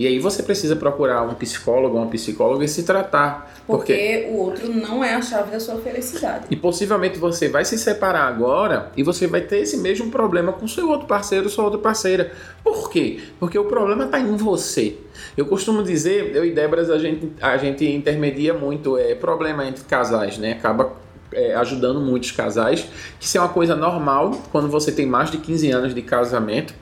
E 0.01 0.07
aí 0.07 0.17
você 0.17 0.41
precisa 0.41 0.75
procurar 0.75 1.21
um 1.21 1.35
psicólogo, 1.35 1.95
uma 1.95 2.07
psicóloga 2.07 2.65
e 2.65 2.67
se 2.67 2.81
tratar. 2.81 3.53
Porque, 3.67 3.93
Porque 3.93 4.29
o 4.31 4.37
outro 4.39 4.73
não 4.73 5.03
é 5.03 5.13
a 5.13 5.21
chave 5.21 5.51
da 5.51 5.59
sua 5.59 5.75
felicidade. 5.75 6.47
e 6.49 6.55
possivelmente 6.55 7.19
você 7.19 7.47
vai 7.47 7.63
se 7.63 7.77
separar 7.77 8.23
agora 8.23 8.91
e 8.97 9.03
você 9.03 9.27
vai 9.27 9.41
ter 9.41 9.59
esse 9.59 9.77
mesmo 9.77 10.09
problema 10.09 10.53
com 10.53 10.67
seu 10.67 10.89
outro 10.89 11.05
parceiro, 11.05 11.47
sua 11.51 11.65
outra 11.65 11.77
parceira. 11.77 12.31
Por 12.63 12.89
quê? 12.89 13.19
Porque 13.39 13.59
o 13.59 13.65
problema 13.65 14.05
está 14.05 14.19
em 14.19 14.35
você. 14.35 14.97
Eu 15.37 15.45
costumo 15.45 15.83
dizer, 15.83 16.35
eu 16.35 16.43
e 16.43 16.49
Débora, 16.49 16.81
a 16.81 16.97
gente, 16.97 17.31
a 17.39 17.55
gente 17.57 17.85
intermedia 17.85 18.55
muito 18.55 18.97
é, 18.97 19.13
problema 19.13 19.67
entre 19.67 19.83
casais, 19.83 20.39
né? 20.39 20.53
Acaba 20.53 20.93
é, 21.31 21.53
ajudando 21.53 22.01
muitos 22.01 22.31
casais, 22.31 22.87
que 23.19 23.25
isso 23.27 23.37
é 23.37 23.41
uma 23.41 23.49
coisa 23.49 23.75
normal 23.75 24.31
quando 24.51 24.67
você 24.67 24.91
tem 24.91 25.05
mais 25.05 25.29
de 25.29 25.37
15 25.37 25.69
anos 25.69 25.93
de 25.93 26.01
casamento 26.01 26.80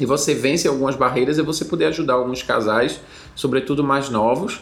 e 0.00 0.06
você 0.06 0.34
vence 0.34 0.66
algumas 0.66 0.96
barreiras 0.96 1.38
e 1.38 1.42
você 1.42 1.64
poder 1.64 1.86
ajudar 1.86 2.14
alguns 2.14 2.42
casais, 2.42 3.00
sobretudo 3.34 3.84
mais 3.84 4.08
novos. 4.08 4.60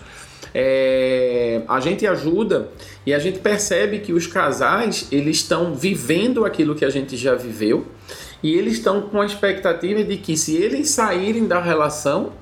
É, 0.52 1.62
a 1.68 1.78
gente 1.78 2.06
ajuda 2.06 2.68
e 3.06 3.14
a 3.14 3.18
gente 3.18 3.38
percebe 3.38 4.00
que 4.00 4.12
os 4.12 4.26
casais 4.26 5.06
eles 5.12 5.36
estão 5.36 5.74
vivendo 5.74 6.44
aquilo 6.44 6.74
que 6.74 6.84
a 6.84 6.90
gente 6.90 7.16
já 7.16 7.36
viveu 7.36 7.86
e 8.42 8.54
eles 8.54 8.74
estão 8.74 9.02
com 9.02 9.20
a 9.20 9.26
expectativa 9.26 10.02
de 10.02 10.16
que 10.16 10.36
se 10.36 10.56
eles 10.56 10.90
saírem 10.90 11.46
da 11.46 11.60
relação 11.60 12.32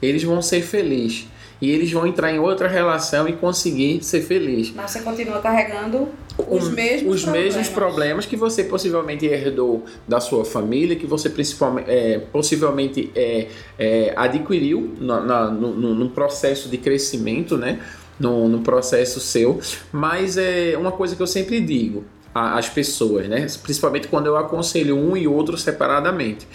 eles 0.00 0.22
vão 0.22 0.40
ser 0.40 0.62
felizes 0.62 1.26
e 1.60 1.70
eles 1.70 1.90
vão 1.90 2.06
entrar 2.06 2.32
em 2.32 2.38
outra 2.38 2.68
relação 2.68 3.28
e 3.28 3.32
conseguir 3.32 4.02
ser 4.04 4.22
feliz 4.22 4.72
Mas 4.74 4.90
você 4.92 5.00
continua 5.00 5.40
carregando 5.40 6.08
os 6.48 6.68
mesmos 6.68 7.16
os 7.16 7.22
problemas. 7.24 7.44
mesmos 7.56 7.68
problemas 7.68 8.26
que 8.26 8.36
você 8.36 8.62
possivelmente 8.64 9.26
herdou 9.26 9.84
da 10.06 10.20
sua 10.20 10.44
família, 10.44 10.94
que 10.94 11.06
você 11.06 11.28
principalmente, 11.28 11.90
é, 11.90 12.18
possivelmente 12.32 13.10
é, 13.16 13.48
é, 13.78 14.12
adquiriu 14.16 14.94
na, 15.00 15.20
na- 15.20 15.50
no, 15.50 15.74
no- 15.94 16.08
processo 16.10 16.68
de 16.68 16.78
crescimento, 16.78 17.56
né? 17.56 17.80
No, 18.20 18.48
no 18.48 18.60
processo 18.60 19.18
seu. 19.20 19.60
Mas 19.92 20.36
é 20.36 20.74
uma 20.78 20.92
coisa 20.92 21.14
que 21.16 21.22
eu 21.22 21.26
sempre 21.26 21.60
digo 21.60 22.04
às 22.34 22.68
pessoas, 22.68 23.28
né? 23.28 23.46
Principalmente 23.62 24.06
quando 24.08 24.26
eu 24.26 24.36
aconselho 24.36 24.96
um 24.96 25.16
e 25.16 25.26
outro 25.26 25.56
separadamente. 25.58 26.46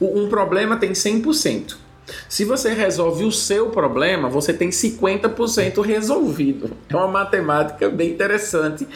O- 0.00 0.18
Um 0.20 0.28
problema 0.28 0.76
tem 0.76 0.92
100%. 0.94 1.76
Se 2.28 2.44
você 2.44 2.72
resolve 2.72 3.24
o 3.24 3.32
seu 3.32 3.70
problema, 3.70 4.28
você 4.28 4.52
tem 4.52 4.70
50% 4.70 5.84
resolvido. 5.84 6.70
É 6.88 6.96
uma 6.96 7.08
matemática 7.08 7.88
bem 7.88 8.10
interessante, 8.10 8.86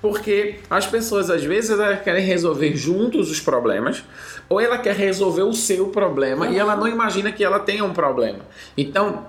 porque 0.00 0.56
as 0.68 0.86
pessoas 0.86 1.30
às 1.30 1.44
vezes 1.44 1.76
querem 2.02 2.24
resolver 2.24 2.74
juntos 2.74 3.30
os 3.30 3.40
problemas, 3.40 4.04
ou 4.48 4.60
ela 4.60 4.78
quer 4.78 4.94
resolver 4.94 5.42
o 5.42 5.52
seu 5.52 5.88
problema 5.88 6.48
e 6.48 6.58
ela 6.58 6.76
não 6.76 6.88
imagina 6.88 7.30
que 7.30 7.44
ela 7.44 7.58
tenha 7.58 7.84
um 7.84 7.92
problema. 7.92 8.40
Então, 8.76 9.26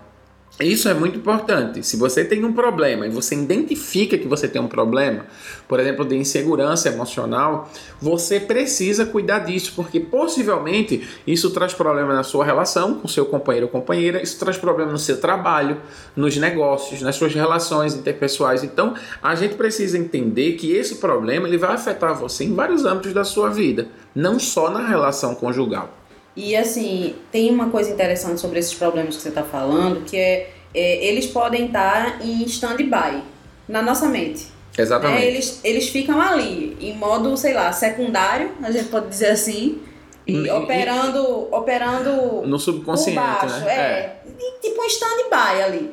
isso 0.60 0.88
é 0.88 0.94
muito 0.94 1.18
importante. 1.18 1.82
Se 1.82 1.98
você 1.98 2.24
tem 2.24 2.46
um 2.46 2.54
problema 2.54 3.08
e 3.08 3.10
você 3.10 3.34
identifica 3.34 4.20
que 4.20 4.28
você 4.28 4.48
tem 4.48 4.62
um 4.62 4.68
problema, 4.68 5.26
por 5.68 5.80
exemplo, 5.80 6.06
de 6.06 6.16
insegurança 6.16 6.90
emocional, 6.90 7.72
você 8.00 8.40
precisa 8.40 9.04
cuidar 9.04 9.40
disso, 9.40 9.74
porque 9.76 10.00
possivelmente 10.00 11.08
isso 11.26 11.50
traz 11.50 11.74
problema 11.74 12.14
na 12.14 12.22
sua 12.22 12.46
relação 12.46 13.00
com 13.00 13.08
seu 13.08 13.26
companheiro 13.26 13.66
ou 13.66 13.72
companheira, 13.72 14.22
isso 14.22 14.38
traz 14.38 14.56
problema 14.56 14.92
no 14.92 15.00
seu 15.00 15.20
trabalho, 15.20 15.78
nos 16.16 16.38
negócios, 16.38 17.02
nas 17.02 17.16
suas 17.16 17.34
relações 17.34 17.96
interpessoais. 17.96 18.64
Então, 18.64 18.94
a 19.24 19.34
gente 19.34 19.56
precisa 19.56 19.98
entender 19.98 20.54
que 20.54 20.72
esse 20.72 20.98
problema 20.98 21.48
ele 21.48 21.58
vai 21.58 21.74
afetar 21.74 22.14
você 22.14 22.44
em 22.44 22.54
vários 22.54 22.86
âmbitos 22.86 23.12
da 23.12 23.24
sua 23.24 23.50
vida, 23.50 23.88
não 24.14 24.38
só 24.40 24.70
na 24.70 24.88
relação 24.88 25.34
conjugal. 25.34 26.03
E 26.36 26.56
assim, 26.56 27.16
tem 27.32 27.52
uma 27.52 27.70
coisa 27.70 27.92
interessante 27.92 28.40
sobre 28.42 28.60
esses 28.60 28.74
problemas 28.74 29.16
que 29.16 29.22
você 29.22 29.30
está 29.30 29.44
falando, 29.44 30.04
que 30.06 30.18
é 30.18 30.50
é, 30.74 31.06
eles 31.06 31.28
podem 31.28 31.68
estar 31.68 32.20
em 32.26 32.44
stand-by 32.46 33.22
na 33.68 33.82
nossa 33.82 34.08
mente. 34.08 34.48
Exatamente. 34.76 35.20
Né? 35.22 35.28
Eles, 35.28 35.60
eles 35.64 35.90
ficam 35.90 36.20
ali, 36.20 36.76
em 36.82 36.96
modo, 36.96 37.38
sei 37.38 37.54
lá, 37.54 37.72
secundário, 37.72 38.52
a 38.64 38.72
gente 38.72 38.86
pode 38.86 39.08
dizer 39.08 39.28
assim, 39.28 39.80
e, 40.26 40.34
E- 40.34 40.50
operando, 40.52 41.48
operando 41.54 42.42
No 42.48 42.58
subconsciente, 42.58 43.20
baixo, 43.20 43.60
né? 43.60 43.72
é. 43.72 44.22
E, 44.40 44.62
tipo 44.62 44.82
um 44.82 44.86
stand-by 44.88 45.62
ali. 45.64 45.92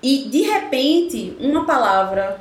E 0.00 0.28
de 0.30 0.42
repente, 0.42 1.36
uma 1.40 1.66
palavra 1.66 2.40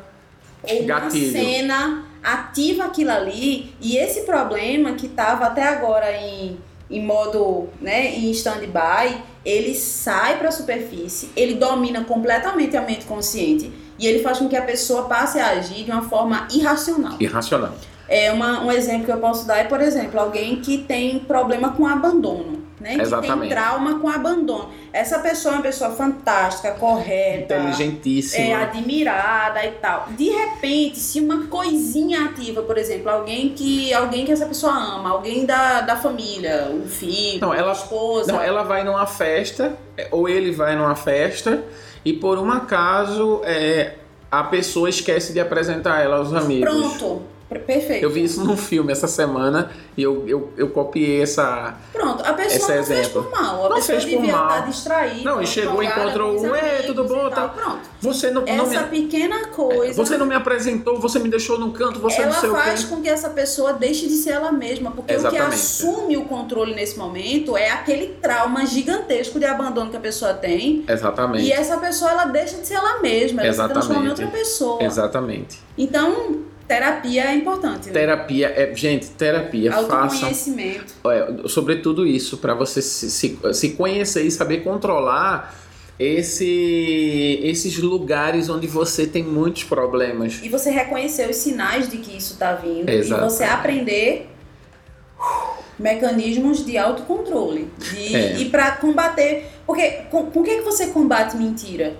ou 0.61 0.83
Gatilho. 0.85 1.25
uma 1.25 1.31
cena 1.31 2.05
ativa 2.23 2.83
aquilo 2.83 3.11
ali 3.11 3.73
e 3.81 3.97
esse 3.97 4.21
problema 4.21 4.91
que 4.93 5.07
estava 5.07 5.45
até 5.45 5.63
agora 5.63 6.11
em, 6.15 6.57
em 6.89 7.05
modo, 7.05 7.69
né, 7.81 8.15
em 8.15 8.31
stand-by, 8.31 9.21
ele 9.45 9.75
sai 9.75 10.37
para 10.37 10.49
a 10.49 10.51
superfície, 10.51 11.29
ele 11.35 11.55
domina 11.55 12.03
completamente 12.03 12.75
a 12.75 12.81
mente 12.81 13.05
consciente 13.05 13.71
e 13.97 14.07
ele 14.07 14.19
faz 14.19 14.39
com 14.39 14.49
que 14.49 14.55
a 14.55 14.61
pessoa 14.61 15.03
passe 15.03 15.39
a 15.39 15.49
agir 15.49 15.83
de 15.83 15.91
uma 15.91 16.01
forma 16.01 16.47
irracional. 16.51 17.15
Irracional. 17.19 17.73
É 18.07 18.31
uma, 18.31 18.63
um 18.63 18.71
exemplo 18.71 19.05
que 19.05 19.11
eu 19.11 19.19
posso 19.19 19.45
dar 19.45 19.57
é, 19.57 19.65
por 19.65 19.81
exemplo, 19.81 20.19
alguém 20.19 20.61
que 20.61 20.79
tem 20.79 21.19
problema 21.19 21.73
com 21.73 21.85
abandono, 21.85 22.63
né? 22.79 22.89
Que 22.91 22.95
tem 22.95 23.01
Exatamente. 23.05 23.49
trauma 23.53 23.99
com 23.99 24.07
abandono. 24.09 24.69
Essa 24.93 25.19
pessoa 25.19 25.53
é 25.53 25.57
uma 25.57 25.63
pessoa 25.63 25.91
fantástica, 25.91 26.71
correta, 26.71 27.53
é 27.55 27.59
Inteligentíssima. 27.59 28.61
admirada 28.61 29.65
e 29.65 29.71
tal. 29.71 30.07
De 30.17 30.29
repente, 30.29 30.97
se 30.97 31.19
uma 31.19 31.47
coisinha 31.47 32.25
ativa, 32.25 32.61
por 32.61 32.77
exemplo, 32.77 33.09
alguém 33.09 33.49
que 33.49 33.93
alguém 33.93 34.25
que 34.25 34.31
essa 34.31 34.45
pessoa 34.45 34.73
ama, 34.73 35.09
alguém 35.09 35.45
da, 35.45 35.81
da 35.81 35.95
família, 35.95 36.69
um 36.71 36.87
filho, 36.87 37.41
Não, 37.41 37.53
ela- 37.53 37.73
esposa, 37.73 38.31
Não, 38.31 38.41
ela 38.41 38.63
vai 38.63 38.83
numa 38.83 39.05
festa, 39.05 39.73
é, 39.97 40.07
ou 40.11 40.27
ele 40.29 40.51
vai 40.51 40.75
numa 40.75 40.95
festa, 40.95 41.63
e 42.03 42.13
por 42.13 42.37
um 42.39 42.49
acaso 42.51 43.41
é, 43.43 43.93
a 44.31 44.43
pessoa 44.43 44.89
esquece 44.89 45.33
de 45.33 45.39
apresentar 45.39 46.01
ela 46.01 46.17
aos 46.17 46.33
amigos. 46.33 46.69
pronto, 46.69 47.21
perfeito. 47.57 48.03
Eu 48.03 48.09
vi 48.11 48.23
isso 48.23 48.43
num 48.43 48.55
filme 48.55 48.91
essa 48.91 49.07
semana 49.07 49.71
e 49.97 50.03
eu, 50.03 50.27
eu, 50.27 50.53
eu 50.55 50.69
copiei 50.69 51.21
essa. 51.23 51.75
Pronto, 51.91 52.23
a 52.23 52.33
pessoa 52.33 52.45
Esse 52.55 52.59
não 52.59 52.67
fez 52.67 52.89
exemplo. 52.89 53.23
por 53.23 53.31
mal, 53.31 53.65
a 53.65 53.69
Não 53.69 53.75
pessoa 53.77 53.99
fez 53.99 54.03
por 54.03 54.19
devia 54.21 54.35
mal. 54.37 54.47
estar 54.49 54.65
distraída. 54.67 55.23
Não, 55.29 55.41
e 55.41 55.47
chegou, 55.47 55.81
jogada 55.83 56.01
encontrou 56.01 56.29
com 56.31 56.35
os 56.37 56.43
um, 56.43 56.55
"Ei, 56.55 56.61
amigos 56.61 56.85
tudo 56.85 57.05
e 57.05 57.07
bom?" 57.07 57.29
tal. 57.29 57.31
Tal. 57.31 57.49
Pronto. 57.49 57.89
Você 58.01 58.29
não, 58.31 58.45
não 58.45 58.67
me, 58.67 58.75
Essa 58.75 58.85
pequena 58.87 59.47
coisa. 59.47 59.93
você 59.93 60.17
não 60.17 60.25
me 60.25 60.35
apresentou, 60.35 60.99
você 60.99 61.19
me 61.19 61.27
deixou 61.29 61.59
no 61.59 61.71
canto, 61.71 61.99
você 61.99 62.21
ela 62.21 62.33
não 62.33 62.39
sei 62.39 62.49
faz 62.51 62.83
com 62.85 63.01
que 63.01 63.09
essa 63.09 63.29
pessoa 63.29 63.73
deixe 63.73 64.07
de 64.07 64.13
ser 64.15 64.31
ela 64.31 64.51
mesma, 64.51 64.91
porque 64.91 65.13
o 65.13 65.17
que 65.17 65.21
Exatamente. 65.27 65.53
assume 65.55 66.17
o 66.17 66.25
controle 66.25 66.73
nesse 66.75 66.97
momento 66.97 67.57
é 67.57 67.69
aquele 67.71 68.07
trauma 68.21 68.65
gigantesco 68.65 69.39
de 69.39 69.45
abandono 69.45 69.89
que 69.89 69.97
a 69.97 69.99
pessoa 69.99 70.33
tem. 70.33 70.85
Exatamente. 70.87 71.45
E 71.45 71.51
essa 71.51 71.77
pessoa 71.77 72.11
ela 72.11 72.25
deixa 72.25 72.57
de 72.57 72.65
ser 72.67 72.75
ela 72.75 72.99
mesma, 72.99 73.41
ela 73.41 73.51
se 73.53 73.57
transforma 73.73 74.01
em 74.03 74.05
Exatamente. 74.05 74.23
outra 74.23 74.39
pessoa. 74.39 74.83
Exatamente. 74.83 75.59
Então, 75.77 76.37
terapia 76.69 77.25
é 77.25 77.35
importante. 77.35 77.87
Né? 77.87 77.93
Terapia 77.93 78.53
é. 78.55 78.75
Gente, 78.75 79.09
terapia, 79.09 79.71
façam. 79.71 80.03
Autoconhecimento. 80.03 80.93
É, 81.07 81.47
sobretudo 81.47 82.05
isso, 82.05 82.37
para 82.37 82.53
você 82.53 82.79
se, 82.79 83.09
se, 83.09 83.39
se 83.53 83.69
conhecer 83.71 84.21
e 84.21 84.29
saber 84.29 84.63
controlar 84.63 85.55
esse, 85.97 87.39
esses 87.43 87.79
lugares 87.79 88.49
onde 88.49 88.67
você 88.67 89.07
tem 89.07 89.23
muitos 89.23 89.63
problemas. 89.63 90.39
E 90.43 90.47
você 90.47 90.69
reconhecer 90.69 91.27
os 91.27 91.37
sinais 91.37 91.89
de 91.89 91.97
que 91.97 92.15
isso 92.15 92.33
está 92.33 92.53
vindo. 92.53 92.87
Exato. 92.87 93.19
E 93.19 93.25
você 93.25 93.43
aprender 93.43 94.29
mecanismos 95.79 96.63
de 96.63 96.77
autocontrole. 96.77 97.67
De, 97.79 98.15
É. 98.15 98.37
E 98.37 98.45
para 98.45 98.73
combater. 98.73 99.49
Porque 99.65 100.03
com, 100.11 100.27
com 100.27 100.43
que, 100.43 100.57
que 100.57 100.61
você 100.61 100.87
combate 100.87 101.35
mentira? 101.35 101.97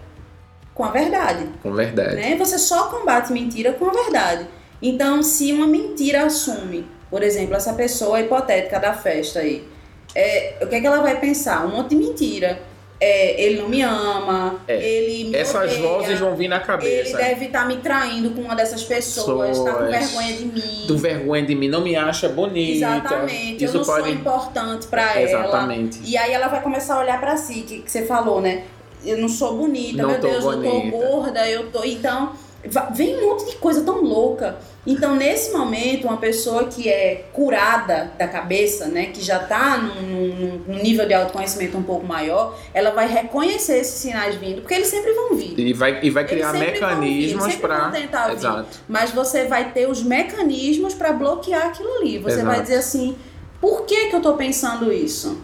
Com 0.76 0.86
a 0.86 0.92
verdade. 0.92 1.46
Com 1.64 1.74
verdade. 1.74 2.16
né? 2.16 2.38
Você 2.38 2.60
só 2.60 2.84
combate 2.84 3.34
mentira 3.34 3.74
com 3.74 3.90
a 3.90 3.92
verdade. 3.92 4.48
Então, 4.82 5.22
se 5.24 5.52
uma 5.52 5.68
mentira 5.68 6.24
assume, 6.26 6.86
por 7.10 7.22
exemplo, 7.24 7.56
essa 7.56 7.74
pessoa 7.74 8.20
hipotética 8.22 8.80
da 8.80 8.94
festa 8.94 9.40
aí, 9.40 9.68
é, 10.16 10.56
o 10.62 10.68
que 10.68 10.76
é 10.76 10.82
que 10.82 10.88
ela 10.88 11.02
vai 11.02 11.20
pensar? 11.20 11.66
Um 11.66 11.70
monte 11.76 11.90
de 11.90 11.96
mentira. 11.98 12.60
É, 13.02 13.42
ele 13.42 13.62
não 13.62 13.70
me 13.70 13.82
ama, 13.82 14.60
É, 14.68 14.76
ele 14.76 15.30
me 15.30 15.36
Essas 15.38 15.72
odeia, 15.72 15.82
vozes 15.88 16.20
vão 16.20 16.36
vir 16.36 16.50
na 16.50 16.58
ele 16.58 16.66
cabeça. 16.66 17.16
deve 17.18 17.46
estar 17.46 17.66
me 17.66 17.78
traindo 17.78 18.32
com 18.32 18.42
uma 18.42 18.54
dessas 18.58 18.84
pessoas, 18.84 19.58
tá 19.64 19.72
com 19.74 19.86
vergonha 19.86 20.34
de 20.34 20.46
mim. 20.46 20.84
Tu 20.86 20.98
vergonha 20.98 21.46
de 21.46 21.56
mim, 21.56 21.70
não 21.70 21.80
me 21.82 21.96
acha 21.96 22.28
bonita. 22.28 22.72
Exatamente, 22.76 23.64
eu 23.64 23.70
Isso 23.70 23.78
não 23.78 23.86
pode. 23.86 24.02
sou 24.04 24.10
importante 24.14 24.88
pra 24.88 25.14
ela. 25.18 25.22
Exatamente. 25.22 26.02
E 26.04 26.18
aí 26.18 26.34
ela 26.34 26.50
vai 26.50 26.62
começar 26.62 26.96
a 26.96 27.00
olhar 27.00 27.18
pra 27.22 27.38
si, 27.38 27.62
que, 27.62 27.80
que 27.84 27.90
você 27.90 28.06
falou, 28.06 28.42
né? 28.42 28.64
Eu 29.06 29.18
não 29.18 29.30
sou 29.30 29.56
bonita, 29.56 30.02
Não 30.04 30.10
meu 30.10 30.20
Deus, 30.20 30.44
eu 30.44 30.52
bonita. 30.52 30.70
tô 30.92 30.98
gorda, 30.98 31.50
eu 31.50 31.72
tô. 31.72 31.86
Então, 31.86 32.34
vem 32.94 33.18
um 33.24 33.30
monte 33.30 33.46
de 33.46 33.56
coisa 33.58 33.82
tão 33.84 34.02
louca. 34.02 34.58
Então, 34.88 35.16
nesse 35.16 35.52
momento, 35.52 36.06
uma 36.08 36.18
pessoa 36.18 36.66
que 36.66 36.90
é 36.90 37.26
curada 37.34 38.12
da 38.18 38.28
cabeça, 38.28 38.88
né, 38.88 39.08
que 39.08 39.22
já 39.22 39.38
tá 39.40 39.78
num, 39.78 40.64
num- 40.68 40.82
nível 40.82 41.06
de 41.08 41.14
autoconhecimento 41.14 41.78
um 41.78 41.84
pouco 41.84 42.06
maior, 42.06 42.58
ela 42.74 42.92
vai 42.92 43.08
reconhecer 43.08 43.78
esses 43.80 43.96
sinais 43.96 44.36
vindo, 44.36 44.62
porque 44.62 44.74
eles 44.74 44.88
sempre 44.88 45.12
vão 45.14 45.36
vir. 45.36 45.60
E 45.60 45.74
vai, 45.74 46.00
e 46.02 46.10
vai 46.10 46.26
criar 46.26 46.54
mecanismos 46.54 47.56
para. 47.56 47.90
tentar 47.92 48.28
vir. 48.30 48.38
Exato. 48.38 48.80
Mas 48.88 49.12
você 49.12 49.46
vai 49.46 49.72
ter 49.72 49.88
os 49.88 50.02
mecanismos 50.02 50.94
para 50.94 51.12
bloquear 51.14 51.68
aquilo 51.68 51.94
ali. 51.98 52.18
Você 52.18 52.36
Exato. 52.40 52.48
vai 52.48 52.62
dizer 52.62 52.76
assim: 52.78 53.16
por 53.62 53.86
que, 53.86 54.08
que 54.08 54.16
eu 54.16 54.22
tô 54.22 54.34
pensando 54.34 54.92
isso? 54.92 55.42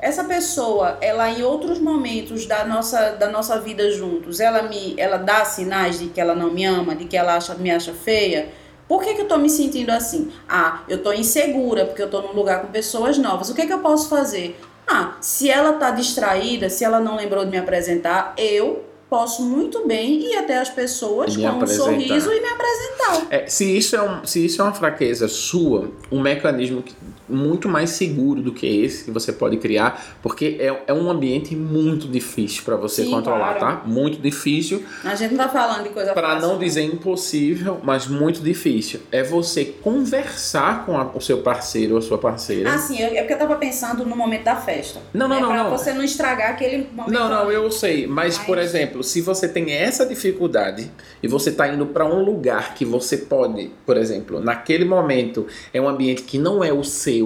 Essa 0.00 0.24
pessoa, 0.24 0.96
ela 1.00 1.30
em 1.30 1.42
outros 1.42 1.78
momentos 1.78 2.46
da 2.46 2.64
nossa, 2.64 3.10
da 3.10 3.28
nossa 3.28 3.60
vida 3.60 3.90
juntos, 3.90 4.40
ela 4.40 4.62
me 4.62 4.94
ela 4.96 5.18
dá 5.18 5.44
sinais 5.44 5.98
de 5.98 6.06
que 6.06 6.20
ela 6.20 6.34
não 6.34 6.50
me 6.50 6.64
ama, 6.64 6.94
de 6.94 7.04
que 7.04 7.16
ela 7.16 7.36
acha, 7.36 7.54
me 7.54 7.70
acha 7.70 7.92
feia. 7.92 8.48
Por 8.88 9.02
que, 9.04 9.14
que 9.14 9.20
eu 9.20 9.28
tô 9.28 9.36
me 9.36 9.48
sentindo 9.50 9.90
assim? 9.90 10.32
Ah, 10.48 10.80
eu 10.88 11.02
tô 11.02 11.12
insegura 11.12 11.84
porque 11.84 12.02
eu 12.02 12.10
tô 12.10 12.22
num 12.22 12.32
lugar 12.32 12.62
com 12.62 12.68
pessoas 12.68 13.18
novas. 13.18 13.50
O 13.50 13.54
que, 13.54 13.66
que 13.66 13.72
eu 13.72 13.78
posso 13.80 14.08
fazer? 14.08 14.58
Ah, 14.86 15.16
se 15.20 15.48
ela 15.48 15.74
tá 15.74 15.90
distraída, 15.92 16.68
se 16.68 16.82
ela 16.84 16.98
não 16.98 17.14
lembrou 17.16 17.44
de 17.44 17.50
me 17.52 17.58
apresentar, 17.58 18.34
eu 18.36 18.84
posso 19.08 19.42
muito 19.42 19.86
bem 19.86 20.20
ir 20.32 20.36
até 20.36 20.58
as 20.58 20.68
pessoas 20.70 21.32
E 21.34 21.36
com 21.36 21.42
me 21.42 21.46
um 21.48 21.56
apresentar. 21.56 21.84
sorriso 21.84 22.32
e 22.32 22.40
me 22.40 22.48
apresentar. 22.48 23.26
É, 23.30 23.46
se, 23.46 23.76
isso 23.76 23.94
é 23.94 24.02
um, 24.02 24.24
se 24.24 24.44
isso 24.44 24.60
é 24.60 24.64
uma 24.64 24.72
fraqueza 24.74 25.28
sua, 25.28 25.90
um 26.10 26.20
mecanismo 26.20 26.82
que- 26.82 26.94
muito 27.30 27.68
mais 27.68 27.90
seguro 27.90 28.42
do 28.42 28.52
que 28.52 28.66
esse 28.66 29.04
que 29.04 29.10
você 29.10 29.32
pode 29.32 29.56
criar, 29.58 30.18
porque 30.22 30.56
é, 30.60 30.82
é 30.88 30.92
um 30.92 31.10
ambiente 31.10 31.54
muito 31.56 32.08
difícil 32.08 32.62
para 32.64 32.76
você 32.76 33.04
Sim, 33.04 33.10
controlar, 33.10 33.54
claro. 33.56 33.78
tá? 33.78 33.82
Muito 33.86 34.18
difícil. 34.20 34.82
A 35.04 35.14
gente 35.14 35.32
não 35.34 35.44
tá 35.44 35.48
falando 35.48 35.84
de 35.84 35.90
coisa 35.90 36.12
Para 36.12 36.38
não 36.40 36.58
dizer 36.58 36.82
impossível, 36.82 37.78
mas 37.82 38.06
muito 38.06 38.40
difícil. 38.40 39.00
É 39.12 39.22
você 39.22 39.64
conversar 39.64 40.84
com 40.84 40.96
a- 40.98 41.10
o 41.14 41.20
seu 41.20 41.38
parceiro 41.38 41.92
ou 41.92 41.98
a 41.98 42.02
sua 42.02 42.18
parceira. 42.18 42.72
Ah, 42.74 42.78
sim, 42.78 43.00
é 43.00 43.18
porque 43.20 43.32
eu 43.34 43.38
tava 43.38 43.56
pensando 43.56 44.04
no 44.04 44.16
momento 44.16 44.44
da 44.44 44.56
festa. 44.56 45.00
Não, 45.14 45.28
não, 45.28 45.36
é 45.36 45.40
não, 45.40 45.48
pra 45.48 45.64
não. 45.64 45.70
você 45.70 45.92
não 45.92 46.02
estragar 46.02 46.50
aquele 46.50 46.88
momento. 46.92 47.12
Não, 47.12 47.28
não, 47.28 47.50
eu 47.50 47.70
sei. 47.70 48.06
Mas, 48.06 48.36
Mas- 48.38 48.46
por 48.46 48.58
exemplo, 48.58 49.02
se 49.04 49.20
você 49.20 49.48
tem 49.48 49.70
essa 49.72 50.04
dificuldade 50.06 50.90
e 51.22 51.28
você 51.28 51.50
está 51.50 51.68
indo 51.68 51.86
para 51.86 52.04
um 52.04 52.22
lugar 52.24 52.74
que 52.74 52.84
você 52.84 53.16
pode, 53.16 53.70
por 53.86 53.96
exemplo, 53.96 54.40
naquele 54.40 54.84
momento 54.84 55.46
é 55.72 55.80
um 55.80 55.88
ambiente 55.88 56.22
que 56.22 56.38
não 56.38 56.62
é 56.64 56.72
o 56.72 56.82
seu, 56.82 57.19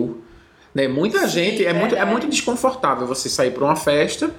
né? 0.74 0.88
Muita 0.88 1.20
Sim, 1.20 1.28
gente 1.28 1.64
é 1.64 1.72
muito, 1.72 1.86
é 1.94 1.98
verdade. 1.98 2.10
muito 2.10 2.26
desconfortável 2.28 3.06
você 3.06 3.28
sair 3.28 3.50
para 3.52 3.64
uma 3.64 3.76
festa 3.76 4.30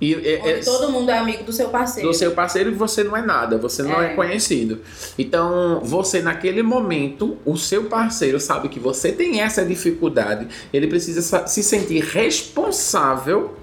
e 0.00 0.14
é- 0.14 0.50
é- 0.50 0.58
todo 0.60 0.92
mundo 0.92 1.10
é 1.10 1.18
amigo 1.18 1.42
do 1.42 1.52
seu 1.52 1.70
parceiro. 1.70 2.08
do 2.08 2.14
seu 2.14 2.30
parceiro 2.30 2.70
e 2.70 2.74
você 2.74 3.02
não 3.02 3.16
é 3.16 3.22
nada, 3.22 3.58
você 3.58 3.82
não 3.82 4.00
é. 4.00 4.12
É. 4.12 4.14
conhecido. 4.14 4.80
Então, 5.18 5.80
você 5.82 6.20
naquele 6.22 6.62
momento, 6.62 7.36
o 7.44 7.56
seu 7.56 7.84
parceiro 7.84 8.38
sabe 8.38 8.68
que 8.68 8.78
você 8.78 9.10
tem 9.10 9.40
essa 9.40 9.64
dificuldade, 9.64 10.46
ele 10.72 10.86
precisa 10.86 11.20
sa- 11.22 11.46
se 11.48 11.62
sentir 11.64 12.04
responsável 12.04 13.54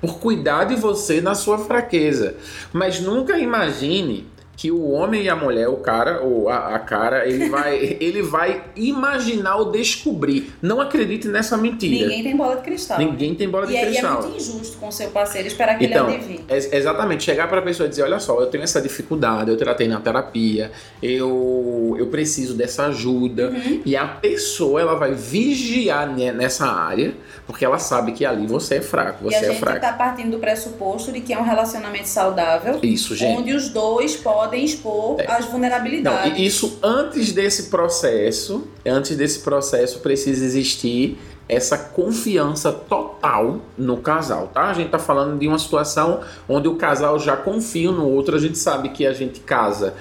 por 0.00 0.18
cuidar 0.18 0.64
de 0.64 0.74
você 0.76 1.20
na 1.20 1.34
sua 1.34 1.58
fraqueza. 1.58 2.34
Mas 2.72 3.00
nunca 3.00 3.38
imagine 3.38 4.26
que 4.56 4.70
o 4.70 4.90
homem 4.90 5.22
e 5.24 5.28
a 5.28 5.34
mulher, 5.36 5.68
o 5.68 5.76
cara 5.76 6.20
ou 6.22 6.48
a, 6.48 6.74
a 6.74 6.78
cara, 6.78 7.26
ele 7.28 7.48
vai, 7.50 7.96
ele 8.00 8.22
vai 8.22 8.62
imaginar 8.76 9.56
ou 9.56 9.70
descobrir. 9.72 10.52
Não 10.62 10.80
acredite 10.80 11.28
nessa 11.28 11.56
mentira. 11.56 12.06
Ninguém 12.06 12.22
tem 12.22 12.36
bola 12.36 12.56
de 12.56 12.62
cristal. 12.62 12.98
Ninguém 12.98 13.34
tem 13.34 13.48
bola 13.48 13.66
de 13.66 13.72
e 13.72 13.76
aí 13.76 13.82
é 13.84 13.86
cristal. 13.88 14.22
muito 14.22 14.36
injusto 14.36 14.76
com 14.78 14.88
o 14.88 14.92
seu 14.92 15.10
parceiro 15.10 15.48
esperar 15.48 15.76
que 15.78 15.86
Então, 15.86 16.06
ele 16.08 16.16
adivinhe. 16.16 16.44
Ex- 16.48 16.72
exatamente, 16.72 17.24
chegar 17.24 17.48
para 17.48 17.58
a 17.58 17.62
pessoa 17.62 17.86
e 17.86 17.90
dizer, 17.90 18.02
olha 18.02 18.18
só, 18.20 18.40
eu 18.40 18.46
tenho 18.46 18.62
essa 18.64 18.80
dificuldade, 18.80 19.50
eu 19.50 19.56
tratei 19.56 19.88
na 19.88 20.00
terapia, 20.00 20.70
eu, 21.02 21.96
eu 21.98 22.06
preciso 22.06 22.54
dessa 22.54 22.86
ajuda. 22.86 23.48
Uhum. 23.50 23.82
E 23.84 23.96
a 23.96 24.06
pessoa, 24.06 24.80
ela 24.80 24.94
vai 24.94 25.12
vigiar 25.14 26.06
ne- 26.14 26.32
nessa 26.32 26.66
área, 26.66 27.14
porque 27.46 27.64
ela 27.64 27.78
sabe 27.78 28.12
que 28.12 28.24
ali 28.24 28.46
você 28.46 28.76
é 28.76 28.80
fraco, 28.80 29.24
E 29.26 29.30
você 29.30 29.36
a 29.36 29.48
é 29.48 29.50
gente 29.50 29.60
fraco. 29.60 29.80
tá 29.80 29.92
partindo 29.92 30.30
do 30.32 30.38
pressuposto 30.38 31.10
de 31.12 31.20
que 31.20 31.32
é 31.32 31.38
um 31.38 31.42
relacionamento 31.44 32.08
saudável, 32.08 32.78
Isso, 32.82 33.14
gente. 33.16 33.38
onde 33.38 33.52
os 33.54 33.68
dois 33.68 34.16
podem 34.16 34.43
podem 34.44 34.64
expor 34.64 35.20
É. 35.20 35.30
as 35.30 35.44
Não, 35.44 35.52
vulnerabilidades. 35.52 36.38
e 36.38 36.46
isso 36.46 36.78
antes 36.82 37.32
desse 37.32 37.64
processo, 37.64 38.66
antes 38.86 39.16
desse 39.16 39.40
processo 39.40 39.98
precisa 40.00 40.44
existir 40.44 41.18
essa 41.48 41.76
confiança 41.76 42.72
total 42.72 43.60
no 43.76 43.98
casal, 43.98 44.48
tá? 44.54 44.70
A 44.70 44.72
gente 44.72 44.88
tá 44.90 44.98
falando 44.98 45.38
de 45.38 45.46
uma 45.46 45.58
situação 45.58 46.20
onde 46.48 46.68
o 46.68 46.76
casal 46.76 47.18
já 47.18 47.36
confia 47.36 47.90
no 47.90 48.08
outro, 48.08 48.34
a 48.36 48.38
gente 48.38 48.56
sabe 48.56 48.88
que 48.90 49.06
a 49.06 49.12
gente 49.12 49.40
casa 49.40 49.94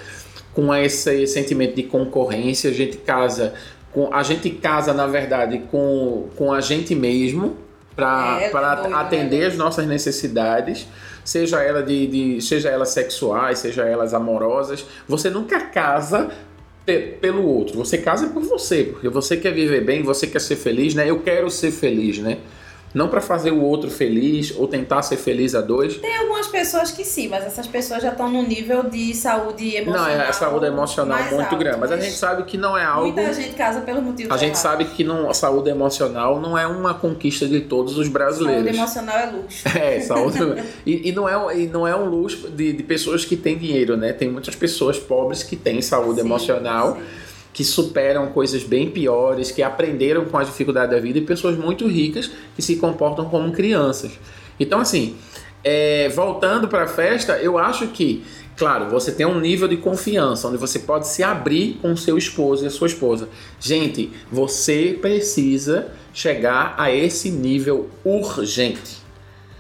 com 0.53 0.73
esse 0.73 1.27
sentimento 1.27 1.75
de 1.75 1.83
concorrência, 1.83 2.69
a 2.69 2.73
gente 2.73 2.97
casa 2.97 3.53
com 3.91 4.13
a 4.13 4.23
gente 4.23 4.49
casa 4.49 4.93
na 4.93 5.05
verdade 5.05 5.63
com, 5.69 6.27
com 6.35 6.51
a 6.53 6.61
gente 6.61 6.95
mesmo 6.95 7.57
para 7.95 8.39
É, 8.41 8.49
tá 8.49 8.99
atender 9.01 9.41
né? 9.41 9.47
as 9.47 9.55
nossas 9.55 9.85
necessidades, 9.85 10.87
seja 11.24 11.61
ela 11.61 11.82
de, 11.84 12.07
de 12.07 12.41
seja 12.41 12.69
elas 12.69 12.89
sexuais, 12.89 13.59
seja 13.59 13.84
elas 13.84 14.13
amorosas. 14.13 14.86
Você 15.07 15.30
nunca 15.30 15.59
casa 15.61 16.32
pe- 16.86 17.17
pelo 17.21 17.45
outro, 17.45 17.78
você 17.78 17.97
casa 17.97 18.28
por 18.28 18.43
você, 18.43 18.84
porque 18.84 19.09
você 19.09 19.38
quer 19.38 19.53
viver 19.53 19.84
bem, 19.84 20.03
você 20.03 20.28
quer 20.28 20.39
ser 20.41 20.55
feliz, 20.55 20.93
né? 20.93 21.09
Eu 21.09 21.19
quero 21.19 21.49
ser 21.49 21.71
feliz, 21.71 22.19
né? 22.19 22.38
Não 22.93 23.07
para 23.07 23.21
fazer 23.21 23.51
o 23.51 23.59
outro 23.61 23.89
feliz 23.89 24.53
ou 24.55 24.67
tentar 24.67 25.01
ser 25.01 25.17
feliz 25.17 25.55
a 25.55 25.61
dois. 25.61 25.97
Tem 25.97 26.15
algumas 26.17 26.47
pessoas 26.47 26.91
que 26.91 27.03
sim, 27.03 27.27
mas 27.27 27.43
essas 27.43 27.65
pessoas 27.65 28.03
já 28.03 28.09
estão 28.11 28.29
num 28.29 28.43
nível 28.47 28.83
de 28.83 29.13
saúde 29.15 29.71
Não, 29.71 29.93
emocional. 29.93 30.09
é 30.09 30.27
a 30.29 30.33
saúde 30.33 30.65
emocional 30.67 31.17
muito 31.23 31.41
alto, 31.41 31.57
grande, 31.57 31.77
mas 31.79 31.91
a 31.91 31.97
gente 31.97 32.13
sabe 32.15 32.43
que 32.43 32.55
não 32.57 32.77
é 32.77 32.83
algo 32.83 33.11
Muita 33.11 33.33
gente 33.33 33.55
casa 33.55 33.81
pelo 33.81 34.01
motivo 34.01 34.31
A 34.31 34.37
gente 34.37 34.51
errado. 34.51 34.61
sabe 34.61 34.85
que 34.85 35.03
não, 35.03 35.27
a 35.29 35.33
saúde 35.33 35.69
emocional 35.71 36.39
não 36.39 36.55
é 36.57 36.67
uma 36.67 36.93
conquista 36.93 37.47
de 37.47 37.61
todos 37.61 37.93
os 37.93 37.97
Saúde 38.05 38.09
brasileiros. 38.11 38.77
emocional 38.77 39.17
é 39.17 39.25
luxo. 39.31 39.63
É, 39.75 39.99
saúde. 40.01 40.37
e, 40.85 41.09
e 41.09 41.11
não 41.11 41.27
é, 41.27 41.57
e 41.59 41.67
não 41.67 41.87
é 41.87 41.95
um 41.95 42.05
luxo 42.05 42.49
de, 42.49 42.73
de 42.73 42.83
pessoas 42.83 43.25
que 43.25 43.35
têm 43.35 43.57
dinheiro, 43.57 43.97
né? 43.97 44.13
Tem 44.13 44.29
muitas 44.29 44.55
pessoas 44.55 44.99
pobres 44.99 45.41
que 45.41 45.55
têm 45.55 45.81
saúde 45.81 46.19
Sim, 46.21 46.27
emocional, 46.27 46.95
sim. 46.95 47.01
Que 47.53 47.63
superam 47.63 48.27
coisas 48.27 48.63
bem 48.63 48.89
piores, 48.89 49.51
que 49.51 49.61
aprenderam 49.61 50.25
com 50.25 50.37
as 50.37 50.47
dificuldades 50.47 50.89
da 50.89 50.99
vida, 50.99 51.19
e 51.19 51.21
pessoas 51.21 51.55
muito 51.55 51.87
ricas 51.87 52.31
que 52.55 52.61
se 52.61 52.77
comportam 52.77 53.25
como 53.25 53.51
crianças. 53.51 54.11
Então, 54.59 54.79
assim, 54.79 55.15
é, 55.63 56.09
voltando 56.09 56.67
para 56.67 56.83
a 56.83 56.87
festa, 56.87 57.37
eu 57.37 57.57
acho 57.59 57.87
que, 57.89 58.23
claro, 58.57 58.89
você 58.89 59.11
tem 59.11 59.25
um 59.25 59.39
nível 59.39 59.67
de 59.67 59.77
confiança, 59.77 60.47
onde 60.47 60.57
você 60.57 60.79
pode 60.79 61.07
se 61.07 61.21
abrir 61.21 61.77
com 61.81 61.95
seu 61.95 62.17
esposo 62.17 62.63
e 62.63 62.67
a 62.67 62.71
sua 62.71 62.87
esposa. 62.87 63.29
Gente, 63.59 64.11
você 64.31 64.97
precisa 64.99 65.91
chegar 66.11 66.73
a 66.77 66.91
esse 66.91 67.29
nível 67.29 67.89
urgente. 68.03 69.03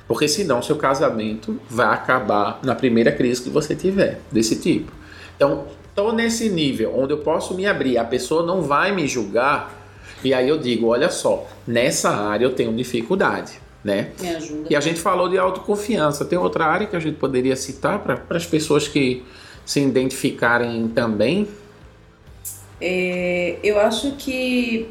Porque 0.07 0.27
senão 0.27 0.61
seu 0.61 0.75
casamento 0.75 1.59
vai 1.69 1.87
acabar 1.87 2.59
na 2.63 2.75
primeira 2.75 3.11
crise 3.11 3.41
que 3.41 3.49
você 3.49 3.75
tiver 3.75 4.19
desse 4.31 4.57
tipo. 4.57 4.91
Então, 5.35 5.65
tô 5.95 6.11
nesse 6.11 6.49
nível 6.49 6.93
onde 6.97 7.13
eu 7.13 7.19
posso 7.19 7.53
me 7.53 7.65
abrir, 7.65 7.97
a 7.97 8.03
pessoa 8.03 8.45
não 8.45 8.61
vai 8.61 8.91
me 8.91 9.07
julgar, 9.07 9.83
e 10.23 10.33
aí 10.33 10.47
eu 10.47 10.57
digo, 10.57 10.87
olha 10.87 11.09
só, 11.09 11.47
nessa 11.67 12.09
área 12.09 12.45
eu 12.45 12.53
tenho 12.53 12.73
dificuldade, 12.73 13.59
né? 13.83 14.11
Me 14.19 14.29
ajuda. 14.29 14.67
E 14.69 14.75
a 14.75 14.79
gente 14.79 14.99
falou 14.99 15.27
de 15.27 15.37
autoconfiança. 15.37 16.23
Tem 16.23 16.39
outra 16.39 16.65
área 16.65 16.87
que 16.87 16.95
a 16.95 16.99
gente 16.99 17.17
poderia 17.17 17.55
citar 17.55 17.99
para 17.99 18.23
as 18.29 18.45
pessoas 18.45 18.87
que 18.87 19.23
se 19.65 19.81
identificarem 19.81 20.87
também? 20.87 21.47
É, 22.79 23.57
eu 23.61 23.79
acho 23.79 24.13
que 24.13 24.89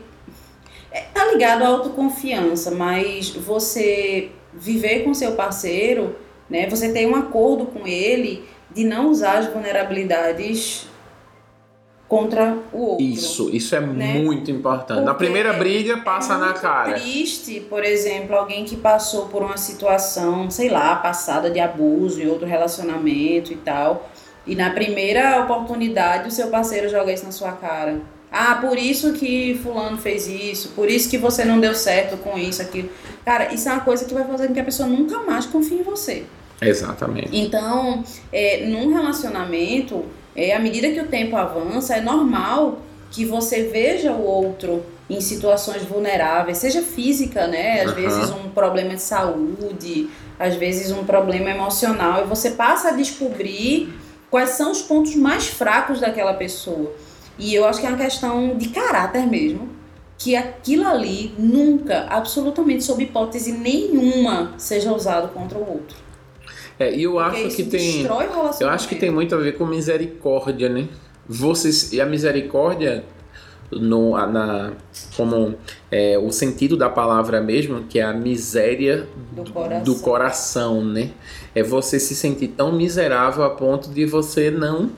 é, 0.90 1.00
tá 1.00 1.24
ligado 1.32 1.62
à 1.62 1.68
autoconfiança, 1.68 2.70
mas 2.70 3.30
você 3.30 4.30
viver 4.52 5.00
com 5.00 5.14
seu 5.14 5.32
parceiro, 5.32 6.14
né? 6.48 6.68
Você 6.68 6.92
tem 6.92 7.06
um 7.06 7.16
acordo 7.16 7.66
com 7.66 7.86
ele 7.86 8.44
de 8.70 8.84
não 8.84 9.10
usar 9.10 9.38
as 9.38 9.46
vulnerabilidades 9.52 10.86
contra 12.12 12.58
o 12.74 12.78
outro. 12.78 13.02
Isso, 13.06 13.48
isso 13.56 13.74
é 13.74 13.80
Né? 13.80 14.18
muito 14.20 14.50
importante. 14.50 15.00
Na 15.00 15.14
Porque 15.14 15.24
primeira 15.24 15.54
briga, 15.54 15.96
passa 15.96 16.34
é 16.34 16.36
na 16.36 16.52
cara. 16.52 16.92
triste, 16.92 17.58
por 17.70 17.82
exemplo, 17.82 18.36
alguém 18.36 18.66
que 18.66 18.76
passou 18.76 19.28
por 19.28 19.42
uma 19.42 19.56
situação, 19.56 20.50
sei 20.50 20.68
lá, 20.68 20.96
passada 20.96 21.50
de 21.50 21.58
abuso 21.58 22.20
em 22.20 22.26
outro 22.28 22.46
relacionamento 22.46 23.50
e 23.50 23.56
tal, 23.56 24.10
e 24.46 24.54
na 24.54 24.68
primeira 24.68 25.40
oportunidade 25.42 26.28
o 26.28 26.30
seu 26.30 26.48
parceiro 26.48 26.86
joga 26.90 27.10
isso 27.10 27.24
na 27.24 27.32
sua 27.32 27.52
cara. 27.52 28.02
Ah, 28.30 28.56
por 28.56 28.76
isso 28.76 29.14
que 29.14 29.58
fulano 29.62 29.96
fez 29.96 30.26
isso, 30.28 30.68
por 30.76 30.90
isso 30.90 31.08
que 31.08 31.16
você 31.16 31.46
não 31.46 31.58
deu 31.60 31.74
certo 31.74 32.18
com 32.18 32.36
isso, 32.38 32.60
aquilo. 32.60 32.90
Cara, 33.24 33.54
isso 33.54 33.70
é 33.70 33.72
uma 33.72 33.80
coisa 33.80 34.04
que 34.04 34.12
vai 34.12 34.24
fazer 34.24 34.48
com 34.48 34.54
que 34.54 34.60
a 34.60 34.64
pessoa 34.64 34.86
nunca 34.86 35.18
mais 35.20 35.46
confie 35.46 35.76
em 35.76 35.82
você. 35.82 36.24
Exatamente. 36.68 37.28
Então, 37.32 38.02
é, 38.32 38.66
num 38.66 38.92
relacionamento, 38.92 40.04
é, 40.34 40.54
à 40.54 40.58
medida 40.58 40.90
que 40.90 41.00
o 41.00 41.06
tempo 41.06 41.36
avança, 41.36 41.96
é 41.96 42.00
normal 42.00 42.78
que 43.10 43.24
você 43.24 43.64
veja 43.64 44.12
o 44.12 44.24
outro 44.24 44.84
em 45.08 45.20
situações 45.20 45.82
vulneráveis, 45.82 46.58
seja 46.58 46.80
física, 46.80 47.46
né? 47.46 47.82
Às 47.82 47.92
Aham. 47.92 48.00
vezes 48.00 48.30
um 48.30 48.48
problema 48.48 48.94
de 48.94 49.02
saúde, 49.02 50.08
às 50.38 50.54
vezes 50.54 50.90
um 50.90 51.04
problema 51.04 51.50
emocional, 51.50 52.24
e 52.24 52.26
você 52.26 52.52
passa 52.52 52.88
a 52.88 52.92
descobrir 52.92 53.92
quais 54.30 54.50
são 54.50 54.70
os 54.70 54.80
pontos 54.80 55.14
mais 55.14 55.46
fracos 55.48 56.00
daquela 56.00 56.32
pessoa. 56.32 56.90
E 57.38 57.54
eu 57.54 57.66
acho 57.66 57.80
que 57.80 57.86
é 57.86 57.90
uma 57.90 57.98
questão 57.98 58.56
de 58.56 58.68
caráter 58.70 59.26
mesmo, 59.26 59.68
que 60.16 60.36
aquilo 60.36 60.86
ali 60.86 61.34
nunca, 61.38 62.06
absolutamente 62.08 62.84
sob 62.84 63.02
hipótese 63.02 63.52
nenhuma, 63.52 64.54
seja 64.56 64.92
usado 64.92 65.28
contra 65.34 65.58
o 65.58 65.68
outro. 65.68 65.96
É, 66.82 66.94
e 66.94 67.04
eu 67.04 67.12
Porque 67.12 67.44
acho 67.44 67.56
que 67.56 67.64
tem. 67.64 68.06
Eu 68.60 68.68
acho 68.68 68.88
que 68.88 68.96
tem 68.96 69.10
muito 69.10 69.34
a 69.34 69.38
ver 69.38 69.56
com 69.56 69.64
misericórdia, 69.64 70.68
né? 70.68 70.88
Vocês, 71.28 71.92
e 71.92 72.00
a 72.00 72.06
misericórdia, 72.06 73.04
no, 73.70 74.16
na, 74.26 74.72
como 75.16 75.54
é, 75.90 76.18
o 76.18 76.32
sentido 76.32 76.76
da 76.76 76.90
palavra 76.90 77.40
mesmo, 77.40 77.84
que 77.84 78.00
é 78.00 78.02
a 78.02 78.12
miséria 78.12 79.06
do 79.30 79.52
coração. 79.52 79.84
do 79.84 80.00
coração, 80.00 80.84
né? 80.84 81.10
É 81.54 81.62
você 81.62 82.00
se 82.00 82.16
sentir 82.16 82.48
tão 82.48 82.72
miserável 82.72 83.44
a 83.44 83.50
ponto 83.50 83.88
de 83.88 84.04
você 84.04 84.50
não 84.50 84.90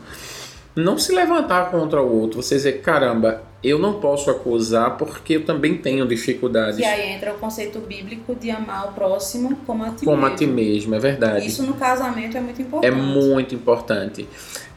não 0.76 0.98
se 0.98 1.12
levantar 1.14 1.70
contra 1.70 2.02
o 2.02 2.20
outro. 2.20 2.42
Você 2.42 2.56
dizer, 2.56 2.80
caramba, 2.80 3.42
eu 3.62 3.78
não 3.78 4.00
posso 4.00 4.30
acusar 4.30 4.96
porque 4.96 5.36
eu 5.36 5.44
também 5.44 5.76
tenho 5.78 6.06
dificuldades. 6.06 6.76
Que 6.76 6.84
aí 6.84 7.12
entra 7.12 7.32
o 7.32 7.38
conceito 7.38 7.78
bíblico 7.78 8.34
de 8.34 8.50
amar 8.50 8.88
o 8.88 8.92
próximo 8.92 9.56
como 9.66 9.84
a 9.84 9.90
ti 9.90 10.04
Como 10.04 10.18
a 10.26 10.30
mesmo. 10.30 10.36
ti 10.36 10.46
mesmo, 10.46 10.94
é 10.94 10.98
verdade. 10.98 11.46
Isso 11.46 11.62
no 11.62 11.74
casamento 11.74 12.36
é 12.36 12.40
muito 12.40 12.60
É 12.60 12.62
importante. 12.64 12.94
muito 12.96 13.54
importante. 13.54 14.28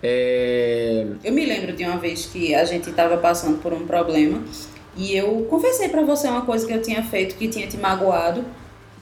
É, 0.02 1.06
Eu 1.24 1.34
me 1.34 1.46
lembro 1.46 1.74
de 1.74 1.84
uma 1.84 1.98
vez 1.98 2.26
que 2.28 2.54
a 2.54 2.64
gente 2.64 2.90
estava 2.90 3.18
passando 3.18 3.58
por 3.58 3.74
um 3.74 3.86
problema 3.86 4.42
e 4.96 5.16
eu 5.16 5.46
confessei 5.50 5.90
pra 5.90 6.02
você 6.04 6.28
uma 6.28 6.44
coisa 6.44 6.66
que 6.66 6.74
eu 6.74 6.82
tinha 6.82 7.04
feito 7.04 7.36
que 7.36 7.48
tinha 7.48 7.68
te 7.68 7.78
magoado 7.78 8.46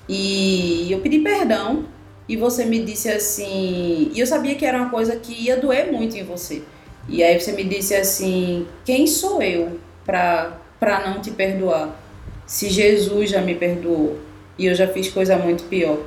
e 0.08 0.88
eu 0.92 1.00
pedi 1.00 1.20
perdão 1.20 1.86
e 2.28 2.36
você 2.36 2.66
me 2.66 2.84
disse 2.84 3.10
assim, 3.10 4.10
e 4.14 4.20
eu 4.20 4.26
sabia 4.26 4.56
que 4.56 4.66
era 4.66 4.78
uma 4.80 4.90
coisa 4.90 5.16
que 5.16 5.34
ia 5.46 5.58
doer 5.58 5.92
muito 5.92 6.18
em 6.18 6.24
você. 6.24 6.64
E 7.08 7.24
aí 7.24 7.40
você 7.40 7.52
me 7.52 7.64
disse 7.64 7.96
assim, 7.96 8.68
quem 8.84 9.06
sou 9.06 9.42
eu 9.42 9.80
para 10.06 10.60
não 11.06 11.22
te 11.22 11.32
perdoar? 11.32 12.00
Se 12.46 12.70
Jesus 12.70 13.30
já 13.30 13.42
me 13.42 13.56
perdoou 13.56 14.20
e 14.58 14.66
eu 14.66 14.76
já 14.76 14.88
fiz 14.88 15.10
coisa 15.10 15.38
muito 15.38 15.66
pior. 15.66 16.00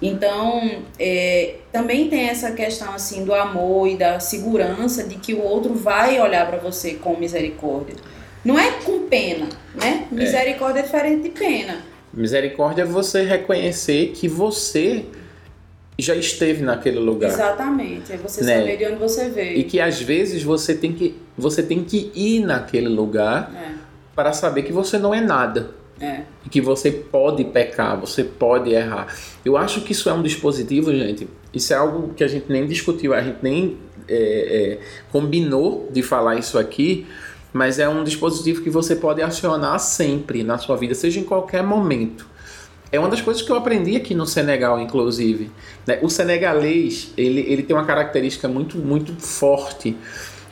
Então, 0.00 0.82
é, 0.98 1.56
também 1.72 2.08
tem 2.08 2.28
essa 2.28 2.52
questão 2.52 2.92
assim 2.92 3.24
do 3.24 3.34
amor 3.34 3.88
e 3.88 3.96
da 3.96 4.20
segurança 4.20 5.04
de 5.04 5.16
que 5.16 5.32
o 5.32 5.42
outro 5.42 5.74
vai 5.74 6.20
olhar 6.20 6.46
para 6.46 6.58
você 6.58 6.94
com 6.94 7.16
misericórdia. 7.16 7.96
Não 8.44 8.58
é 8.58 8.72
com 8.84 9.08
pena, 9.08 9.48
né? 9.74 10.06
Misericórdia 10.10 10.80
é 10.80 10.82
diferente 10.82 11.22
de 11.22 11.30
pena. 11.30 11.78
misericórdia 12.12 12.82
é 12.82 12.84
você 12.84 13.22
reconhecer 13.22 14.12
que 14.14 14.28
você 14.28 15.04
já 15.98 16.14
esteve 16.14 16.62
naquele 16.62 16.98
lugar. 16.98 17.30
Exatamente. 17.30 18.12
É 18.12 18.16
você 18.16 18.44
Né? 18.44 18.58
saber 18.60 18.76
de 18.76 18.84
onde 18.86 18.96
você 18.96 19.26
E 19.26 19.30
veio. 19.30 19.64
que 19.64 19.80
às 19.80 20.00
vezes 20.00 20.42
você 20.42 20.74
tem 20.74 20.92
que, 20.92 21.14
você 21.36 21.62
tem 21.62 21.82
que 21.84 22.10
ir 22.14 22.40
naquele 22.40 22.88
lugar 22.88 23.50
para 24.14 24.32
saber 24.32 24.62
que 24.62 24.72
você 24.72 24.98
não 24.98 25.14
é 25.14 25.20
nada. 25.20 25.70
É, 25.98 26.06
é. 26.06 26.24
E 26.44 26.48
que 26.50 26.60
você 26.60 26.90
pode 26.90 27.42
pecar, 27.44 27.98
você 27.98 28.22
pode 28.22 28.70
errar. 28.70 29.06
Eu 29.44 29.56
acho 29.56 29.80
que 29.80 29.92
isso 29.92 30.10
é 30.10 30.12
um 30.12 30.22
dispositivo, 30.22 30.92
gente. 30.94 31.26
Isso 31.54 31.72
é 31.72 31.76
algo 31.76 32.12
que 32.14 32.22
a 32.22 32.28
gente 32.28 32.52
nem 32.52 32.66
discutiu, 32.66 33.14
a 33.14 33.22
gente 33.22 33.38
nem 33.40 33.78
é, 34.06 34.16
é, 34.74 34.78
combinou 35.10 35.88
de 35.90 36.02
falar 36.02 36.36
isso 36.36 36.58
aqui, 36.58 37.06
mas 37.52 37.78
é 37.78 37.88
um 37.88 38.04
dispositivo 38.04 38.60
que 38.62 38.68
você 38.68 38.94
pode 38.94 39.22
acionar 39.22 39.78
sempre 39.80 40.42
na 40.44 40.58
sua 40.58 40.76
vida, 40.76 40.94
seja 40.94 41.18
em 41.18 41.24
qualquer 41.24 41.62
momento. 41.62 42.28
É 42.90 42.98
uma 42.98 43.08
das 43.08 43.20
coisas 43.20 43.42
que 43.42 43.50
eu 43.50 43.56
aprendi 43.56 43.96
aqui 43.96 44.14
no 44.14 44.26
Senegal, 44.26 44.80
inclusive. 44.80 45.50
né? 45.86 45.98
O 46.02 46.08
senegalês, 46.08 47.12
ele, 47.16 47.40
ele 47.40 47.62
tem 47.62 47.74
uma 47.74 47.84
característica 47.84 48.46
muito, 48.46 48.78
muito 48.78 49.12
forte 49.20 49.96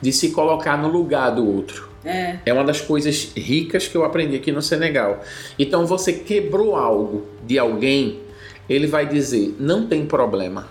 de 0.02 0.12
se 0.12 0.30
colocar 0.30 0.76
no 0.76 0.88
lugar 0.88 1.30
do 1.30 1.46
outro. 1.46 1.88
É, 2.04 2.38
É 2.44 2.52
uma 2.52 2.64
das 2.64 2.80
coisas 2.80 3.32
ricas 3.34 3.88
que 3.88 3.96
eu 3.96 4.04
aprendi 4.04 4.36
aqui 4.36 4.52
no 4.52 4.60
Senegal. 4.60 5.22
Então 5.58 5.86
você 5.86 6.12
quebrou 6.12 6.76
algo 6.76 7.26
de 7.46 7.58
alguém, 7.58 8.20
ele 8.68 8.86
vai 8.86 9.06
dizer: 9.06 9.56
não 9.58 9.86
tem 9.86 10.04
problema. 10.04 10.68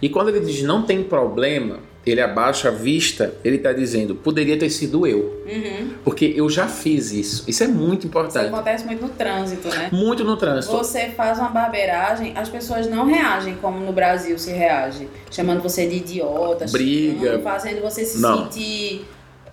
E 0.00 0.08
quando 0.08 0.28
ele 0.28 0.40
diz 0.40 0.62
não 0.62 0.82
tem 0.82 1.02
problema, 1.02 1.80
ele 2.10 2.20
abaixa 2.20 2.68
a 2.68 2.70
vista, 2.70 3.34
ele 3.44 3.56
está 3.56 3.72
dizendo, 3.72 4.14
poderia 4.14 4.58
ter 4.58 4.70
sido 4.70 5.06
eu. 5.06 5.42
Uhum. 5.46 5.90
Porque 6.04 6.32
eu 6.36 6.48
já 6.48 6.66
fiz 6.66 7.12
isso. 7.12 7.44
Isso 7.48 7.62
é 7.62 7.68
muito 7.68 8.00
Isso 8.00 8.06
importante. 8.08 8.46
acontece 8.46 8.84
muito 8.84 9.02
no 9.02 9.08
trânsito, 9.08 9.68
né? 9.68 9.88
Muito 9.92 10.24
no 10.24 10.36
trânsito. 10.36 10.76
Você 10.76 11.08
faz 11.10 11.38
uma 11.38 11.48
barbeiragem, 11.48 12.32
as 12.36 12.48
pessoas 12.48 12.88
não 12.88 13.06
reagem 13.06 13.56
como 13.60 13.78
no 13.80 13.92
Brasil 13.92 14.38
se 14.38 14.52
reage, 14.52 15.08
chamando 15.30 15.62
você 15.62 15.86
de 15.86 15.96
idiota, 15.96 16.66
Briga. 16.70 17.12
xingando, 17.20 17.42
fazendo 17.42 17.80
você 17.82 18.04
se 18.04 18.20
Não. 18.20 18.44
sentir 18.50 19.06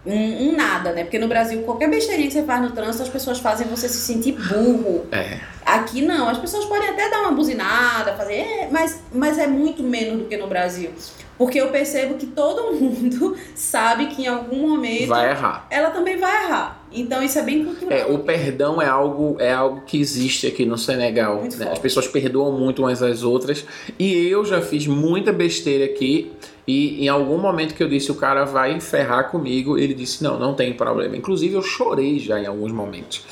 um, 0.08 0.50
um 0.50 0.56
nada, 0.56 0.94
né? 0.94 1.04
Porque 1.04 1.20
no 1.20 1.28
Brasil, 1.28 1.62
qualquer 1.64 1.90
besteirinha 1.90 2.28
que 2.28 2.34
você 2.34 2.44
faz 2.44 2.62
no 2.62 2.72
trânsito, 2.72 3.04
as 3.04 3.10
pessoas 3.10 3.40
fazem 3.40 3.68
você 3.68 3.90
se 3.90 3.98
sentir 3.98 4.34
burro. 4.34 5.06
É. 5.12 5.40
Aqui 5.66 6.02
não, 6.02 6.30
as 6.30 6.38
pessoas 6.38 6.66
podem 6.66 6.90
até 6.90 7.10
dar 7.10 7.22
uma 7.22 7.32
buzinada, 7.32 8.14
fazer, 8.14 8.36
"É", 8.36 8.70
mas, 8.72 9.02
mas 9.14 9.38
é 9.38 9.46
muito 9.48 9.84
menos 9.84 10.20
do 10.20 10.26
que 10.26 10.38
no 10.38 10.48
Brasil. 10.48 10.92
Porque 11.38 11.62
eu 11.62 11.68
percebo 11.70 12.16
que 12.16 12.26
todo 12.26 12.72
mundo 12.74 13.38
sabe 13.54 14.08
que 14.08 14.24
em 14.24 14.28
algum 14.28 14.70
momento 14.70 15.08
Vai 15.08 15.30
errar. 15.30 15.68
ela 15.70 15.92
também 15.92 16.18
vai 16.18 16.46
errar. 16.46 16.84
Então 16.92 17.22
isso 17.22 17.38
é 17.38 17.44
bem 17.44 17.64
cultural. 17.66 17.96
É, 17.96 18.06
o 18.06 18.20
perdão 18.20 18.82
é 18.82 18.88
algo, 18.88 19.36
é 19.40 19.54
algo 19.54 19.82
que 19.86 20.00
existe 20.00 20.48
aqui 20.48 20.66
no 20.66 20.78
Senegal. 20.78 21.44
Né? 21.44 21.70
As 21.72 21.78
pessoas 21.80 22.08
perdoam 22.08 22.54
muito 22.54 22.82
umas 22.82 23.04
às 23.04 23.22
outras. 23.24 23.66
E 24.00 24.28
eu 24.28 24.44
já 24.46 24.62
fiz 24.62 24.88
muita 24.88 25.32
besteira 25.32 25.86
aqui. 25.86 26.32
E 26.68 27.06
em 27.06 27.08
algum 27.08 27.38
momento 27.38 27.74
que 27.74 27.82
eu 27.82 27.88
disse 27.88 28.12
o 28.12 28.16
cara 28.16 28.44
vai 28.44 28.80
ferrar 28.82 29.30
comigo, 29.32 29.78
ele 29.78 29.94
disse 29.94 30.22
não, 30.24 30.38
não 30.38 30.54
tem 30.54 30.74
problema. 30.74 31.16
Inclusive 31.16 31.54
eu 31.56 31.62
chorei 31.64 32.20
já 32.20 32.40
em 32.40 32.46
alguns 32.46 32.72
momentos. 32.74 33.26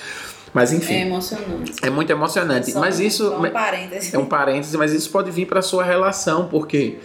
Mas 0.53 0.71
É 0.71 0.77
enfim, 0.77 1.01
emocionante. 1.01 1.73
é, 1.81 1.89
muito 1.89 2.09
emocionante. 2.09 2.71
Só 2.71 2.79
mas 2.79 2.97
um- 2.99 3.03
isso 3.03 3.27
só 3.27 3.37
um 3.41 3.49
parêntese. 3.49 4.15
é 4.15 4.19
um 4.19 4.25
parêntese, 4.25 4.77
mas 4.77 4.93
isso 4.93 5.09
pode 5.09 5.29
vir 5.31 5.45
para 5.47 5.61
sua 5.61 5.83
relação, 5.83 6.47
porque 6.47 6.95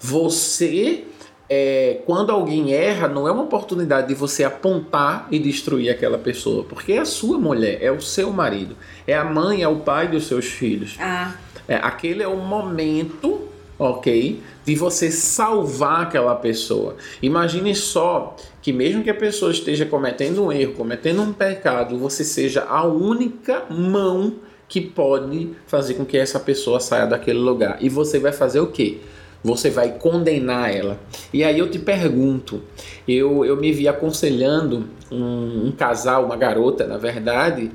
você, 0.00 1.04
é, 1.48 2.00
quando 2.04 2.30
alguém 2.32 2.72
erra, 2.72 3.06
não 3.06 3.28
é 3.28 3.30
uma 3.30 3.44
oportunidade 3.44 4.08
de 4.08 4.14
você 4.14 4.42
apontar 4.42 5.28
e 5.30 5.38
destruir 5.38 5.88
aquela 5.90 6.18
pessoa, 6.18 6.64
porque 6.64 6.94
é 6.94 6.98
a 6.98 7.04
sua 7.04 7.38
mulher, 7.38 7.78
é 7.80 7.92
o 7.92 8.00
seu 8.00 8.32
marido, 8.32 8.76
é 9.06 9.14
a 9.16 9.24
mãe, 9.24 9.62
é 9.62 9.68
o 9.68 9.76
pai 9.76 10.08
dos 10.08 10.26
seus 10.26 10.46
filhos. 10.46 10.96
Ah, 10.98 11.34
É, 11.68 11.76
aquele 11.76 12.22
é 12.22 12.28
o 12.28 12.36
momento, 12.36 13.40
ok, 13.78 14.40
de 14.64 14.74
você 14.74 15.10
salvar 15.10 16.02
aquela 16.02 16.34
pessoa. 16.34 16.96
Imagine 17.22 17.74
só 17.74 18.36
que 18.62 18.72
mesmo 18.72 19.02
que 19.02 19.10
a 19.10 19.14
pessoa 19.14 19.50
esteja 19.50 19.84
cometendo 19.84 20.44
um 20.44 20.52
erro, 20.52 20.72
cometendo 20.74 21.22
um 21.22 21.32
pecado, 21.32 21.98
você 21.98 22.24
seja 22.24 22.64
a 22.64 22.84
única 22.84 23.64
mão 23.70 24.34
que 24.68 24.80
pode 24.80 25.50
fazer 25.66 25.94
com 25.94 26.04
que 26.04 26.16
essa 26.16 26.40
pessoa 26.40 26.80
saia 26.80 27.06
daquele 27.06 27.38
lugar. 27.38 27.78
E 27.80 27.88
você 27.88 28.18
vai 28.18 28.32
fazer 28.32 28.60
o 28.60 28.66
quê? 28.66 28.98
Você 29.44 29.70
vai 29.70 29.92
condenar 29.92 30.74
ela. 30.74 30.98
E 31.32 31.44
aí 31.44 31.58
eu 31.58 31.70
te 31.70 31.78
pergunto, 31.78 32.62
eu, 33.06 33.44
eu 33.44 33.56
me 33.56 33.70
vi 33.72 33.86
aconselhando 33.86 34.88
um, 35.10 35.66
um 35.68 35.72
casal, 35.72 36.24
uma 36.24 36.36
garota, 36.36 36.86
na 36.86 36.96
verdade, 36.96 37.70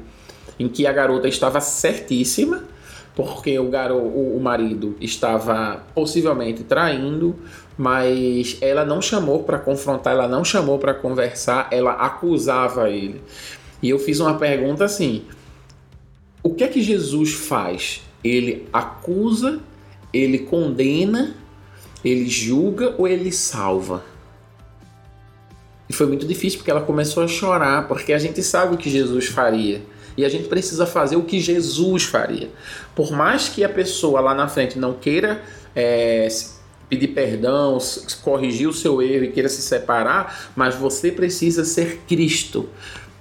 em 0.59 0.67
que 0.67 0.85
a 0.85 0.91
garota 0.91 1.29
estava 1.29 1.61
certíssima, 1.61 2.65
porque 3.23 3.57
o, 3.57 3.69
garo, 3.69 3.95
o, 3.95 4.37
o 4.37 4.39
marido 4.41 4.95
estava 4.99 5.83
possivelmente 5.93 6.63
traindo, 6.63 7.35
mas 7.77 8.57
ela 8.61 8.85
não 8.85 9.01
chamou 9.01 9.43
para 9.43 9.57
confrontar, 9.59 10.13
ela 10.13 10.27
não 10.27 10.43
chamou 10.43 10.77
para 10.77 10.93
conversar, 10.93 11.67
ela 11.71 11.91
acusava 11.93 12.89
ele. 12.89 13.21
E 13.81 13.89
eu 13.89 13.99
fiz 13.99 14.19
uma 14.19 14.37
pergunta 14.37 14.85
assim: 14.85 15.23
o 16.43 16.53
que 16.53 16.63
é 16.63 16.67
que 16.67 16.81
Jesus 16.81 17.33
faz? 17.33 18.03
Ele 18.23 18.67
acusa, 18.71 19.59
ele 20.13 20.39
condena, 20.39 21.35
ele 22.03 22.29
julga 22.29 22.95
ou 22.97 23.07
ele 23.07 23.31
salva? 23.31 24.03
E 25.89 25.93
foi 25.93 26.07
muito 26.07 26.25
difícil 26.25 26.59
porque 26.59 26.71
ela 26.71 26.81
começou 26.81 27.23
a 27.23 27.27
chorar, 27.27 27.87
porque 27.87 28.13
a 28.13 28.17
gente 28.17 28.41
sabe 28.41 28.75
o 28.75 28.77
que 28.77 28.89
Jesus 28.89 29.25
faria. 29.25 29.81
E 30.17 30.25
a 30.25 30.29
gente 30.29 30.47
precisa 30.47 30.85
fazer 30.85 31.15
o 31.15 31.23
que 31.23 31.39
Jesus 31.39 32.03
faria. 32.03 32.49
Por 32.95 33.11
mais 33.11 33.49
que 33.49 33.63
a 33.63 33.69
pessoa 33.69 34.19
lá 34.21 34.33
na 34.33 34.47
frente 34.47 34.77
não 34.77 34.93
queira 34.93 35.41
é, 35.75 36.27
pedir 36.89 37.09
perdão, 37.09 37.77
corrigir 38.21 38.67
o 38.67 38.73
seu 38.73 39.01
erro 39.01 39.25
e 39.25 39.31
queira 39.31 39.47
se 39.47 39.61
separar, 39.61 40.51
mas 40.55 40.75
você 40.75 41.11
precisa 41.11 41.63
ser 41.63 42.01
Cristo. 42.07 42.67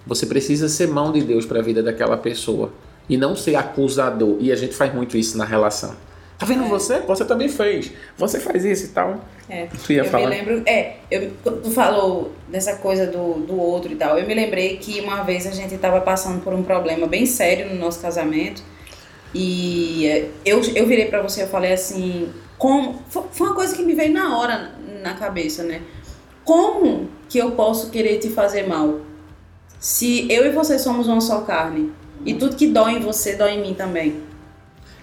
Você 0.06 0.26
precisa 0.26 0.68
ser 0.68 0.88
mão 0.88 1.12
de 1.12 1.20
Deus 1.22 1.46
para 1.46 1.60
a 1.60 1.62
vida 1.62 1.82
daquela 1.82 2.16
pessoa. 2.16 2.72
E 3.08 3.16
não 3.16 3.36
ser 3.36 3.56
acusador. 3.56 4.36
E 4.40 4.50
a 4.50 4.56
gente 4.56 4.74
faz 4.74 4.92
muito 4.94 5.16
isso 5.16 5.36
na 5.36 5.44
relação. 5.44 5.94
Tá 6.40 6.46
vendo 6.46 6.64
É. 6.64 6.68
você? 6.68 7.00
Você 7.00 7.24
também 7.26 7.48
fez. 7.48 7.92
Você 8.16 8.40
faz 8.40 8.64
isso 8.64 8.86
e 8.86 8.88
tal. 8.88 9.20
é. 9.48 9.66
Tu 9.84 9.92
ia 9.92 10.00
eu 10.00 10.04
falar? 10.06 10.24
me 10.28 10.30
lembro. 10.36 10.62
É, 10.66 10.96
eu, 11.10 11.30
quando 11.42 11.62
tu 11.62 11.70
falou 11.70 12.32
dessa 12.48 12.76
coisa 12.76 13.06
do, 13.06 13.34
do 13.46 13.60
outro 13.60 13.92
e 13.92 13.96
tal. 13.96 14.18
Eu 14.18 14.26
me 14.26 14.32
lembrei 14.34 14.78
que 14.78 15.00
uma 15.00 15.22
vez 15.22 15.46
a 15.46 15.50
gente 15.50 15.74
estava 15.74 16.00
passando 16.00 16.42
por 16.42 16.54
um 16.54 16.62
problema 16.62 17.06
bem 17.06 17.26
sério 17.26 17.68
no 17.68 17.74
nosso 17.78 18.00
casamento. 18.00 18.62
E 19.34 20.06
é, 20.06 20.28
eu, 20.44 20.60
eu 20.74 20.86
virei 20.86 21.06
pra 21.06 21.22
você 21.22 21.42
e 21.44 21.46
falei 21.46 21.72
assim. 21.72 22.30
Como, 22.58 23.00
fo- 23.08 23.26
foi 23.32 23.46
uma 23.48 23.54
coisa 23.56 23.74
que 23.76 23.82
me 23.82 23.94
veio 23.94 24.12
na 24.12 24.36
hora 24.38 24.72
na 25.02 25.14
cabeça, 25.14 25.62
né? 25.62 25.80
Como 26.44 27.08
que 27.28 27.38
eu 27.38 27.52
posso 27.52 27.90
querer 27.90 28.18
te 28.18 28.28
fazer 28.30 28.66
mal? 28.66 29.00
Se 29.78 30.30
eu 30.30 30.44
e 30.46 30.50
você 30.50 30.78
somos 30.78 31.06
uma 31.06 31.20
só 31.20 31.40
carne. 31.42 31.92
E 32.24 32.34
tudo 32.34 32.56
que 32.56 32.66
dói 32.66 32.96
em 32.96 33.00
você 33.00 33.34
dói 33.36 33.52
em 33.52 33.62
mim 33.62 33.74
também. 33.74 34.22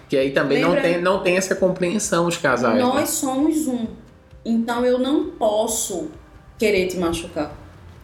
Que 0.08 0.16
aí 0.16 0.30
também 0.30 0.60
não 0.62 0.70
Lembra- 0.70 0.82
tem, 0.82 1.02
não 1.02 1.22
tem 1.22 1.36
essa 1.36 1.54
compreensão 1.54 2.26
os 2.26 2.36
casais. 2.36 2.74
né? 2.74 2.80
Nós 2.82 3.10
somos 3.10 3.66
um. 3.66 3.86
Então 4.44 4.84
eu 4.84 4.98
não 4.98 5.26
posso 5.30 6.08
querer 6.58 6.86
te 6.86 6.96
machucar. 6.96 7.52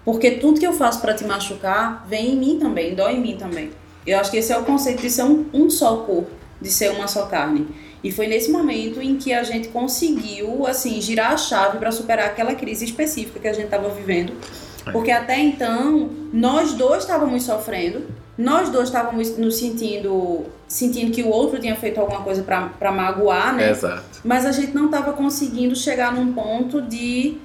Porque 0.05 0.32
tudo 0.32 0.61
que 0.61 0.66
eu 0.66 0.72
faço 0.74 1.00
pra 1.00 1.14
te 1.14 1.24
machucar 1.24 2.05
vem 2.07 2.32
em 2.32 2.36
mim 2.36 2.59
também, 2.59 2.94
dói 2.94 3.14
em 3.14 3.20
mim 3.20 3.36
também. 3.36 3.70
Eu 4.07 4.18
acho 4.18 4.30
que 4.30 4.36
esse 4.36 4.52
é 4.52 4.59
o 4.59 4.64
conceito 4.64 5.00
de 5.00 5.09
ser 5.09 5.22
um, 5.22 5.46
um 5.55 5.70
só 5.70 5.96
corpo, 5.98 6.30
de 6.61 6.70
ser 6.70 6.90
uma 6.90 7.09
só 7.09 7.24
carne. 7.24 7.66
E 8.02 8.12
foi 8.12 8.26
nesse 8.26 8.50
momento 8.50 9.00
em 9.00 9.16
que 9.16 9.32
a 9.32 9.42
gente 9.42 9.68
conseguiu, 9.68 10.66
assim, 10.66 11.00
girar 11.00 11.32
a 11.32 11.36
chave 11.38 11.78
para 11.78 11.90
superar 11.90 12.26
aquela 12.26 12.55
crise 12.55 12.84
específica 12.84 13.40
que 13.40 13.48
a 13.48 13.52
gente 13.55 13.64
estava 13.64 13.88
vivendo. 13.88 14.34
Porque 14.92 15.11
até 15.11 15.38
então, 15.38 16.11
nós 16.30 16.74
dois 16.74 17.05
estávamos 17.05 17.44
sofrendo, 17.44 18.02
nós 18.37 18.68
dois 18.68 18.89
estávamos 18.89 19.37
nos 19.39 19.57
sentindo, 19.57 20.45
sentindo 20.66 21.12
que 21.12 21.22
o 21.22 21.28
outro 21.28 21.59
tinha 21.61 21.76
feito 21.76 22.01
alguma 22.01 22.22
coisa 22.22 22.43
para 22.43 22.93
magoar, 22.93 23.55
né? 23.55 23.70
Exato. 23.70 24.20
mas 24.24 24.45
a 24.45 24.53
gente 24.53 24.74
não 24.74 24.87
estava 24.87 25.12
conseguindo 25.12 25.76
chegar 25.76 26.12
num 26.12 26.32
ponto 26.32 26.82
de 26.82 27.37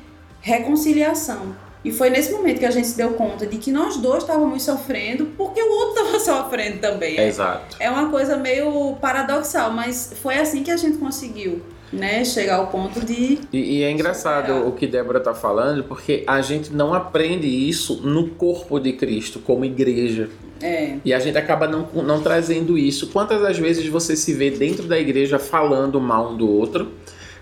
reconciliação. 0.41 1.55
E 1.83 1.91
foi 1.93 2.09
nesse 2.09 2.31
momento 2.33 2.59
que 2.59 2.65
a 2.65 2.71
gente 2.71 2.87
se 2.87 2.97
deu 2.97 3.13
conta 3.13 3.45
de 3.45 3.57
que 3.57 3.71
nós 3.71 3.95
dois 3.97 4.23
estávamos 4.23 4.63
sofrendo 4.63 5.27
porque 5.37 5.61
o 5.61 5.71
outro 5.71 6.03
estava 6.03 6.19
sofrendo 6.43 6.79
também. 6.79 7.17
É, 7.17 7.27
Exato. 7.27 7.77
é 7.79 7.89
uma 7.89 8.09
coisa 8.09 8.35
meio 8.35 8.95
paradoxal, 8.99 9.71
mas 9.71 10.13
foi 10.21 10.37
assim 10.37 10.61
que 10.61 10.71
a 10.71 10.75
gente 10.75 10.97
conseguiu, 10.97 11.61
né, 11.93 12.25
chegar 12.25 12.55
ao 12.57 12.67
ponto 12.67 12.99
de 13.05 13.39
E, 13.53 13.77
e 13.77 13.83
é 13.83 13.91
engraçado 13.91 14.47
Superar. 14.47 14.67
o 14.67 14.71
que 14.73 14.87
Débora 14.87 15.19
tá 15.21 15.33
falando, 15.33 15.85
porque 15.85 16.23
a 16.27 16.41
gente 16.41 16.73
não 16.73 16.93
aprende 16.93 17.47
isso 17.47 18.01
no 18.05 18.29
corpo 18.31 18.77
de 18.77 18.93
Cristo, 18.93 19.39
como 19.39 19.63
igreja. 19.63 20.29
É, 20.61 20.97
E 21.03 21.13
a 21.13 21.19
gente 21.19 21.37
acaba 21.37 21.67
não, 21.67 21.87
não 22.03 22.21
trazendo 22.21 22.77
isso. 22.77 23.07
Quantas 23.07 23.41
das 23.41 23.57
vezes 23.57 23.85
você 23.87 24.15
se 24.15 24.33
vê 24.33 24.51
dentro 24.51 24.87
da 24.87 24.99
igreja 24.99 25.39
falando 25.39 25.99
mal 25.99 26.31
um 26.31 26.37
do 26.37 26.49
outro? 26.49 26.91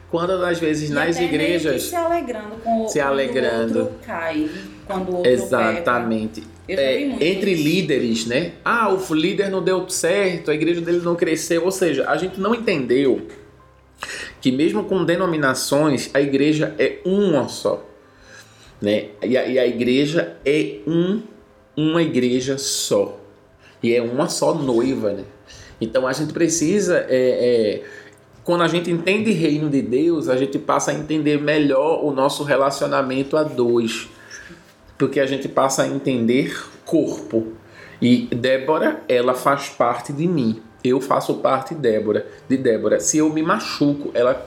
Quantas 0.09 0.39
das 0.39 0.59
vezes 0.59 0.89
e 0.89 0.93
nas 0.93 1.19
igrejas. 1.19 1.83
se 1.83 1.95
alegrando 1.95 2.55
com 2.63 2.85
o 2.85 2.87
Se 2.87 2.99
quando 2.99 3.07
alegrando. 3.09 3.79
o 3.79 3.81
outro 3.83 3.99
cai, 4.05 4.49
quando 4.85 5.09
o 5.09 5.15
outro 5.17 5.31
Exatamente. 5.31 6.43
É, 6.69 7.01
entre 7.01 7.51
isso. 7.51 7.63
líderes, 7.63 8.25
né? 8.25 8.53
Ah, 8.63 8.89
o 8.89 9.13
líder 9.13 9.49
não 9.49 9.61
deu 9.61 9.89
certo, 9.89 10.51
a 10.51 10.53
igreja 10.53 10.81
dele 10.81 10.99
não 10.99 11.15
cresceu. 11.15 11.63
Ou 11.63 11.71
seja, 11.71 12.09
a 12.09 12.17
gente 12.17 12.39
não 12.39 12.53
entendeu 12.55 13.27
que 14.39 14.51
mesmo 14.51 14.83
com 14.83 15.03
denominações, 15.03 16.09
a 16.13 16.21
igreja 16.21 16.73
é 16.77 16.99
uma 17.05 17.47
só. 17.47 17.85
Né? 18.81 19.07
E, 19.23 19.35
a, 19.37 19.45
e 19.45 19.59
a 19.59 19.65
igreja 19.65 20.37
é 20.45 20.77
um, 20.85 21.21
uma 21.77 22.01
igreja 22.01 22.57
só. 22.57 23.19
E 23.81 23.93
é 23.93 24.01
uma 24.01 24.27
só 24.27 24.53
noiva, 24.53 25.13
né? 25.13 25.23
Então 25.79 26.05
a 26.05 26.11
gente 26.11 26.33
precisa. 26.33 27.05
é, 27.07 27.07
é, 27.09 27.83
quando 28.43 28.63
a 28.63 28.67
gente 28.67 28.89
entende 28.89 29.31
reino 29.31 29.69
de 29.69 29.81
Deus, 29.81 30.27
a 30.27 30.35
gente 30.35 30.57
passa 30.57 30.91
a 30.91 30.93
entender 30.93 31.39
melhor 31.39 32.03
o 32.03 32.11
nosso 32.11 32.43
relacionamento 32.43 33.37
a 33.37 33.43
dois 33.43 34.09
porque 34.97 35.19
a 35.19 35.25
gente 35.25 35.47
passa 35.47 35.83
a 35.83 35.87
entender 35.87 36.65
corpo. 36.85 37.53
E 38.01 38.27
Débora, 38.27 39.03
ela 39.07 39.33
faz 39.33 39.69
parte 39.69 40.11
de 40.11 40.27
mim. 40.27 40.61
Eu 40.83 40.99
faço 41.01 41.35
parte 41.35 41.75
Débora, 41.75 42.25
de 42.47 42.57
Débora. 42.57 42.99
Se 42.99 43.17
eu 43.17 43.29
me 43.29 43.41
machuco, 43.41 44.11
ela 44.13 44.45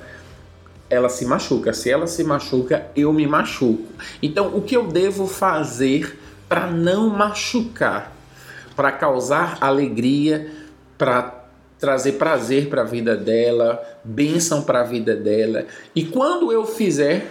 ela 0.88 1.08
se 1.08 1.24
machuca. 1.24 1.72
Se 1.72 1.88
ela 1.88 2.08
se 2.08 2.24
machuca, 2.24 2.88
eu 2.96 3.12
me 3.12 3.24
machuco. 3.24 3.86
Então, 4.20 4.56
o 4.56 4.60
que 4.60 4.76
eu 4.76 4.88
devo 4.88 5.24
fazer 5.28 6.18
para 6.50 6.66
não 6.66 7.08
machucar? 7.08 8.12
Para 8.74 8.90
causar 8.90 9.58
alegria, 9.60 10.50
para 10.98 11.44
trazer 11.78 12.12
prazer 12.12 12.68
para 12.68 12.82
a 12.82 12.84
vida 12.84 13.16
dela, 13.16 13.80
bênção 14.02 14.62
para 14.62 14.80
a 14.80 14.84
vida 14.84 15.14
dela. 15.14 15.66
E 15.94 16.04
quando 16.04 16.52
eu 16.52 16.66
fizer 16.66 17.30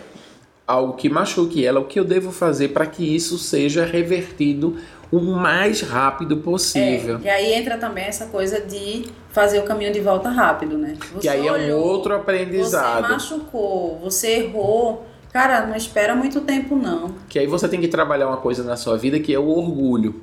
algo 0.65 0.93
que 0.93 1.09
machuque 1.09 1.65
ela, 1.65 1.81
o 1.81 1.85
que 1.85 1.99
eu 1.99 2.05
devo 2.05 2.31
fazer 2.31 2.69
para 2.69 2.85
que 2.85 3.03
isso 3.03 3.37
seja 3.37 3.83
revertido 3.83 4.77
o 5.11 5.19
mais 5.19 5.81
rápido 5.81 6.37
possível. 6.37 7.19
É, 7.21 7.25
e 7.25 7.29
aí 7.29 7.53
entra 7.53 7.77
também 7.77 8.05
essa 8.05 8.27
coisa 8.27 8.61
de 8.61 9.07
fazer 9.31 9.59
o 9.59 9.63
caminho 9.63 9.91
de 9.91 9.99
volta 9.99 10.29
rápido, 10.29 10.77
né? 10.77 10.95
Você 11.11 11.21
que 11.21 11.27
aí 11.27 11.45
é 11.45 11.51
um 11.51 11.77
outro 11.77 12.15
aprendizado. 12.15 13.07
Você 13.07 13.13
machucou, 13.13 13.99
você 13.99 14.27
errou. 14.37 15.08
Cara, 15.31 15.65
não 15.65 15.75
espera 15.75 16.15
muito 16.15 16.41
tempo 16.41 16.75
não. 16.75 17.15
Que 17.27 17.39
aí 17.39 17.47
você 17.47 17.67
tem 17.67 17.79
que 17.79 17.87
trabalhar 17.87 18.27
uma 18.27 18.37
coisa 18.37 18.63
na 18.63 18.75
sua 18.75 18.97
vida 18.97 19.19
que 19.19 19.33
é 19.33 19.39
o 19.39 19.47
orgulho. 19.47 20.21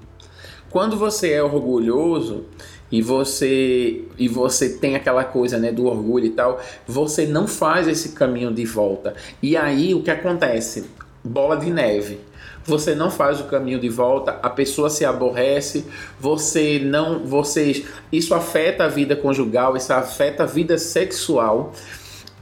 Quando 0.70 0.96
você 0.96 1.32
é 1.32 1.42
orgulhoso, 1.42 2.44
e 2.90 3.02
você 3.02 4.04
e 4.16 4.28
você 4.28 4.78
tem 4.78 4.94
aquela 4.94 5.24
coisa 5.24 5.58
né 5.58 5.72
do 5.72 5.86
orgulho 5.86 6.26
e 6.26 6.30
tal 6.30 6.60
você 6.86 7.26
não 7.26 7.48
faz 7.48 7.88
esse 7.88 8.10
caminho 8.10 8.54
de 8.54 8.64
volta 8.64 9.14
e 9.42 9.56
aí 9.56 9.92
o 9.92 10.04
que 10.04 10.10
acontece 10.10 10.88
bola 11.24 11.56
de 11.56 11.68
neve 11.68 12.20
você 12.66 12.94
não 12.96 13.10
faz 13.10 13.40
o 13.40 13.44
caminho 13.44 13.78
de 13.78 13.88
volta, 13.88 14.40
a 14.42 14.50
pessoa 14.50 14.90
se 14.90 15.04
aborrece, 15.04 15.86
você 16.18 16.80
não, 16.80 17.20
vocês, 17.20 17.84
isso 18.10 18.34
afeta 18.34 18.84
a 18.84 18.88
vida 18.88 19.14
conjugal, 19.14 19.76
isso 19.76 19.92
afeta 19.92 20.42
a 20.42 20.46
vida 20.46 20.76
sexual. 20.76 21.72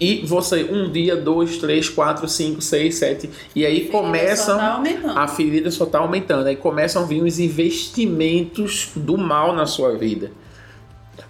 E 0.05 0.21
você, 0.27 0.65
um 0.65 0.91
dia, 0.91 1.17
dois, 1.17 1.57
três, 1.57 1.89
quatro, 1.89 2.29
cinco, 2.29 2.61
seis, 2.61 2.97
sete. 2.97 3.31
E 3.57 3.65
aí 3.65 3.89
começam. 3.89 4.59
Tá 4.59 4.83
a 5.17 5.27
ferida 5.27 5.71
só 5.71 5.85
está 5.85 5.99
aumentando. 5.99 6.47
Aí 6.47 6.57
começam 6.57 7.03
a 7.03 7.07
vir 7.07 7.23
os 7.23 7.39
investimentos 7.39 8.91
do 8.95 9.17
mal 9.17 9.55
na 9.55 9.65
sua 9.65 9.97
vida. 9.97 10.31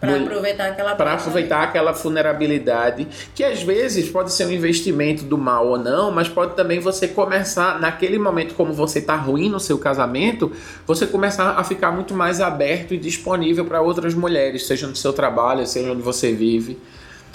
Para 0.01 0.17
aproveitar 0.17 0.67
aquela 0.71 0.95
Para 0.97 1.13
aproveitar 1.13 1.63
aquela 1.63 1.93
vulnerabilidade, 1.93 3.07
que 3.33 3.45
às 3.45 3.63
vezes 3.63 4.09
pode 4.09 4.33
ser 4.33 4.47
um 4.47 4.51
investimento 4.51 5.23
do 5.25 5.39
mal 5.39 5.69
ou 5.69 5.79
não, 5.79 6.11
mas 6.11 6.29
pode 6.29 6.57
também 6.57 6.81
você 6.81 7.07
começar, 7.07 7.81
naquele 7.81 8.19
momento, 8.19 8.55
como 8.55 8.73
você 8.73 8.99
está 8.99 9.15
ruim 9.15 9.49
no 9.49 9.61
seu 9.61 9.79
casamento, 9.79 10.51
você 10.85 11.07
começar 11.07 11.51
a 11.51 11.63
ficar 11.63 11.93
muito 11.93 12.13
mais 12.13 12.41
aberto 12.41 12.93
e 12.93 12.99
disponível 12.99 13.67
para 13.67 13.81
outras 13.81 14.15
mulheres, 14.15 14.67
seja 14.67 14.89
no 14.89 14.97
seu 14.97 15.13
trabalho, 15.13 15.65
seja 15.65 15.93
onde 15.93 16.03
você 16.03 16.33
vive. 16.33 16.77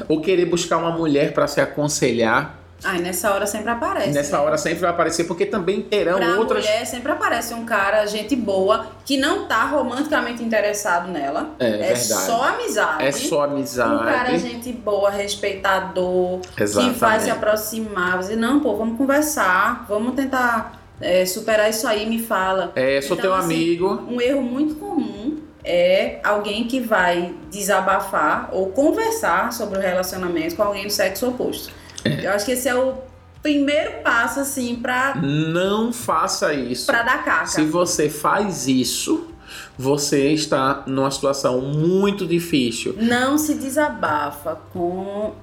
Ou 0.07 0.21
querer 0.21 0.45
buscar 0.45 0.77
uma 0.77 0.91
mulher 0.91 1.33
para 1.33 1.47
se 1.47 1.59
aconselhar 1.59 2.59
Ai, 2.83 2.99
nessa 2.99 3.33
hora 3.33 3.45
sempre 3.45 3.71
aparece. 3.71 4.11
Nessa 4.11 4.37
né? 4.37 4.43
hora 4.43 4.57
sempre 4.57 4.79
vai 4.79 4.89
aparecer, 4.89 5.25
porque 5.25 5.45
também 5.45 5.81
terão 5.81 6.17
pra 6.17 6.35
outras. 6.35 6.63
mulher 6.63 6.85
sempre 6.85 7.11
aparece 7.11 7.53
um 7.53 7.65
cara, 7.65 8.05
gente 8.05 8.35
boa, 8.35 8.87
que 9.05 9.17
não 9.17 9.47
tá 9.47 9.65
romanticamente 9.65 10.41
interessado 10.41 11.11
nela. 11.11 11.49
É, 11.59 11.67
é 11.67 11.71
verdade. 11.71 12.03
só 12.05 12.43
amizade. 12.43 13.05
É 13.05 13.11
só 13.11 13.43
amizade. 13.43 13.95
Um 13.95 14.05
cara, 14.05 14.37
gente 14.37 14.71
boa, 14.71 15.09
respeitador, 15.09 16.39
Exatamente. 16.57 16.93
que 16.93 16.99
vai 16.99 17.19
se 17.19 17.29
aproximar. 17.29 18.17
Você, 18.17 18.35
não, 18.35 18.61
pô, 18.61 18.77
vamos 18.77 18.97
conversar, 18.97 19.85
vamos 19.89 20.15
tentar 20.15 20.79
é, 21.01 21.25
superar 21.25 21.69
isso 21.69 21.85
aí, 21.85 22.05
me 22.05 22.19
fala. 22.19 22.71
É, 22.75 23.01
sou 23.01 23.17
então, 23.17 23.31
teu 23.31 23.33
assim, 23.33 23.55
amigo. 23.55 24.03
Um 24.09 24.21
erro 24.21 24.41
muito 24.41 24.75
comum 24.75 25.18
é 25.69 26.19
alguém 26.23 26.67
que 26.67 26.79
vai 26.79 27.35
desabafar 27.51 28.49
ou 28.51 28.71
conversar 28.71 29.53
sobre 29.53 29.77
o 29.77 29.81
relacionamento 29.81 30.55
com 30.55 30.63
alguém 30.63 30.87
do 30.87 30.91
sexo 30.91 31.27
oposto. 31.29 31.71
É. 32.03 32.25
Eu 32.25 32.31
acho 32.31 32.45
que 32.45 32.53
esse 32.53 32.67
é 32.67 32.73
o 32.73 32.95
primeiro 33.43 34.01
passo, 34.03 34.39
assim, 34.39 34.77
pra. 34.77 35.15
Não 35.15 35.93
faça 35.93 36.53
isso. 36.53 36.87
Pra 36.87 37.03
dar 37.03 37.23
caca. 37.23 37.45
Se 37.45 37.63
você 37.65 38.09
faz 38.09 38.67
isso, 38.67 39.27
você 39.77 40.33
está 40.33 40.83
numa 40.87 41.11
situação 41.11 41.61
muito 41.61 42.25
difícil. 42.25 42.95
Não 42.97 43.37
se 43.37 43.53
desabafa 43.53 44.57
com 44.73 45.33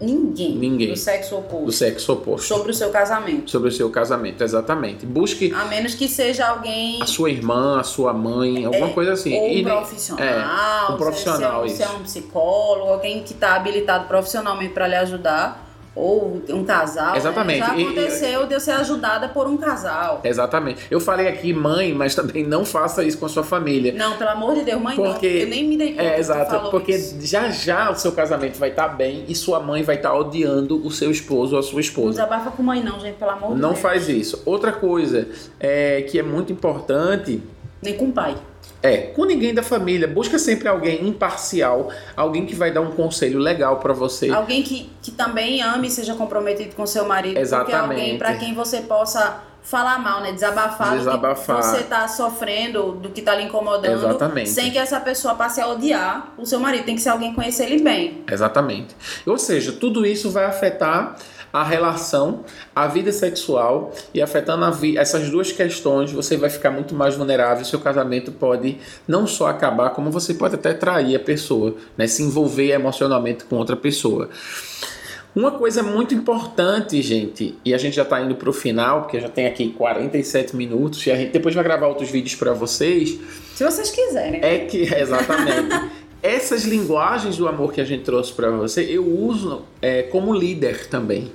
ninguém, 0.00 0.56
ninguém 0.56 0.88
do 0.88 0.96
sexo 0.96 1.36
oposto. 1.36 1.66
Do 1.66 1.72
sexo 1.72 2.12
oposto. 2.12 2.46
Sobre 2.46 2.70
o 2.70 2.74
seu 2.74 2.90
casamento. 2.90 3.50
Sobre 3.50 3.68
o 3.68 3.72
seu 3.72 3.90
casamento, 3.90 4.42
exatamente. 4.42 5.06
Busque. 5.06 5.52
A 5.52 5.64
menos 5.66 5.94
que 5.94 6.08
seja 6.08 6.46
alguém. 6.46 7.02
A 7.02 7.06
sua 7.06 7.30
irmã, 7.30 7.80
a 7.80 7.84
sua 7.84 8.12
mãe, 8.12 8.64
alguma 8.64 8.88
é, 8.88 8.92
coisa 8.92 9.12
assim. 9.12 9.34
Ou 9.34 9.50
um 9.50 9.62
profissional. 9.64 10.26
É, 10.26 10.92
um 10.92 10.96
profissional. 10.96 11.68
Se 11.68 11.82
é 11.82 11.86
um, 11.86 11.88
se 11.88 11.94
é 11.94 11.96
um 11.96 12.02
psicólogo, 12.02 12.90
alguém 12.90 13.22
que 13.22 13.32
está 13.32 13.54
habilitado 13.54 14.06
profissionalmente 14.06 14.72
para 14.72 14.86
lhe 14.86 14.96
ajudar 14.96 15.64
ou 15.94 16.42
um 16.48 16.64
casal. 16.64 17.12
Né? 17.12 17.18
Exatamente. 17.18 17.60
Né? 17.60 17.66
Já 17.66 17.72
aconteceu 17.72 18.42
e, 18.42 18.46
de 18.46 18.54
eu 18.54 18.60
ser 18.60 18.72
ajudada 18.72 19.28
por 19.28 19.46
um 19.46 19.56
casal. 19.56 20.20
Exatamente. 20.24 20.86
Eu 20.90 21.00
falei 21.00 21.28
aqui 21.28 21.52
mãe, 21.52 21.92
mas 21.92 22.14
também 22.14 22.44
não 22.44 22.64
faça 22.64 23.04
isso 23.04 23.18
com 23.18 23.26
a 23.26 23.28
sua 23.28 23.44
família. 23.44 23.92
Não, 23.92 24.16
pelo 24.16 24.30
amor 24.30 24.54
de 24.54 24.62
Deus, 24.62 24.80
mãe 24.80 24.96
porque, 24.96 25.28
não. 25.28 25.40
Eu 25.40 25.46
nem 25.48 25.68
me 25.68 25.76
dei 25.76 25.92
conta 25.92 26.02
É, 26.02 26.18
exato. 26.18 26.70
Porque 26.70 26.92
isso. 26.92 27.16
já 27.20 27.48
já 27.50 27.90
o 27.90 27.94
seu 27.94 28.12
casamento 28.12 28.58
vai 28.58 28.70
estar 28.70 28.88
tá 28.88 28.94
bem 28.94 29.24
e 29.28 29.34
sua 29.34 29.60
mãe 29.60 29.82
vai 29.82 29.96
estar 29.96 30.10
tá 30.10 30.18
odiando 30.18 30.84
o 30.84 30.90
seu 30.90 31.10
esposo 31.10 31.54
ou 31.54 31.60
a 31.60 31.62
sua 31.62 31.80
esposa. 31.80 32.06
Não 32.06 32.10
desabafa 32.12 32.50
com 32.50 32.62
mãe 32.62 32.82
não, 32.82 32.98
gente, 32.98 33.16
pelo 33.16 33.30
amor 33.30 33.54
de 33.54 33.60
não 33.60 33.70
Deus. 33.70 33.74
Não 33.74 33.76
faz 33.76 34.08
isso. 34.08 34.42
Outra 34.44 34.72
coisa 34.72 35.28
é, 35.60 36.02
que 36.02 36.18
é 36.18 36.22
muito 36.22 36.52
importante... 36.52 37.40
Nem 37.82 37.94
com 37.94 38.06
o 38.06 38.12
pai. 38.12 38.34
É, 38.82 38.98
com 38.98 39.24
ninguém 39.24 39.54
da 39.54 39.62
família. 39.62 40.06
Busca 40.06 40.38
sempre 40.38 40.68
alguém 40.68 41.08
imparcial, 41.08 41.90
alguém 42.14 42.44
que 42.44 42.54
vai 42.54 42.70
dar 42.70 42.82
um 42.82 42.90
conselho 42.90 43.38
legal 43.38 43.78
para 43.78 43.94
você. 43.94 44.28
Alguém 44.28 44.62
que, 44.62 44.90
que 45.00 45.10
também 45.10 45.62
ame 45.62 45.88
e 45.88 45.90
seja 45.90 46.14
comprometido 46.14 46.74
com 46.74 46.86
seu 46.86 47.06
marido. 47.06 47.38
Exatamente. 47.38 47.70
Porque 47.70 48.00
é 48.00 48.02
alguém 48.02 48.18
para 48.18 48.34
quem 48.34 48.52
você 48.52 48.82
possa 48.82 49.42
falar 49.64 49.98
mal, 49.98 50.20
né? 50.20 50.30
Desabafar, 50.32 50.98
Desabafar. 50.98 51.56
do 51.56 51.62
que 51.62 51.68
você 51.68 51.82
tá 51.84 52.06
sofrendo, 52.06 52.92
do 52.92 53.08
que 53.08 53.22
tá 53.22 53.34
lhe 53.34 53.44
incomodando. 53.44 53.96
Exatamente. 53.96 54.50
Sem 54.50 54.70
que 54.70 54.78
essa 54.78 55.00
pessoa 55.00 55.34
passe 55.34 55.60
a 55.60 55.66
odiar 55.66 56.34
o 56.36 56.44
seu 56.44 56.60
marido. 56.60 56.84
Tem 56.84 56.94
que 56.94 57.00
ser 57.00 57.08
alguém 57.08 57.30
que 57.30 57.36
conhecer 57.36 57.64
ele 57.64 57.82
bem. 57.82 58.22
Exatamente. 58.30 58.94
Ou 59.26 59.38
seja, 59.38 59.72
tudo 59.72 60.04
isso 60.04 60.30
vai 60.30 60.44
afetar 60.44 61.16
a 61.54 61.62
relação, 61.62 62.40
a 62.74 62.88
vida 62.88 63.12
sexual 63.12 63.92
e 64.12 64.20
afetando 64.20 64.72
vi 64.72 64.98
essas 64.98 65.30
duas 65.30 65.52
questões, 65.52 66.10
você 66.10 66.36
vai 66.36 66.50
ficar 66.50 66.72
muito 66.72 66.96
mais 66.96 67.14
vulnerável. 67.14 67.64
Seu 67.64 67.78
casamento 67.78 68.32
pode 68.32 68.78
não 69.06 69.24
só 69.24 69.46
acabar, 69.46 69.90
como 69.90 70.10
você 70.10 70.34
pode 70.34 70.56
até 70.56 70.74
trair 70.74 71.14
a 71.14 71.20
pessoa, 71.20 71.76
né? 71.96 72.08
se 72.08 72.24
envolver 72.24 72.72
emocionalmente 72.72 73.44
com 73.44 73.54
outra 73.54 73.76
pessoa. 73.76 74.28
Uma 75.32 75.52
coisa 75.52 75.80
muito 75.80 76.12
importante, 76.12 77.00
gente, 77.00 77.56
e 77.64 77.72
a 77.72 77.78
gente 77.78 77.94
já 77.94 78.02
está 78.02 78.20
indo 78.20 78.34
para 78.34 78.50
o 78.50 78.52
final, 78.52 79.02
porque 79.02 79.20
já 79.20 79.28
tem 79.28 79.46
aqui 79.46 79.70
47 79.70 80.56
minutos, 80.56 81.06
e 81.06 81.12
a 81.12 81.16
gente 81.16 81.30
depois 81.30 81.54
vai 81.54 81.62
gravar 81.62 81.86
outros 81.86 82.10
vídeos 82.10 82.34
para 82.34 82.52
vocês. 82.52 83.16
Se 83.54 83.62
vocês 83.62 83.90
quiserem. 83.90 84.40
É 84.42 84.58
que, 84.58 84.82
exatamente. 84.92 85.90
Essas 86.20 86.64
linguagens 86.64 87.36
do 87.36 87.46
amor 87.46 87.72
que 87.72 87.80
a 87.80 87.84
gente 87.84 88.02
trouxe 88.02 88.32
para 88.32 88.50
você, 88.50 88.82
eu 88.82 89.06
uso 89.06 89.62
é, 89.80 90.02
como 90.02 90.34
líder 90.34 90.88
também. 90.88 91.30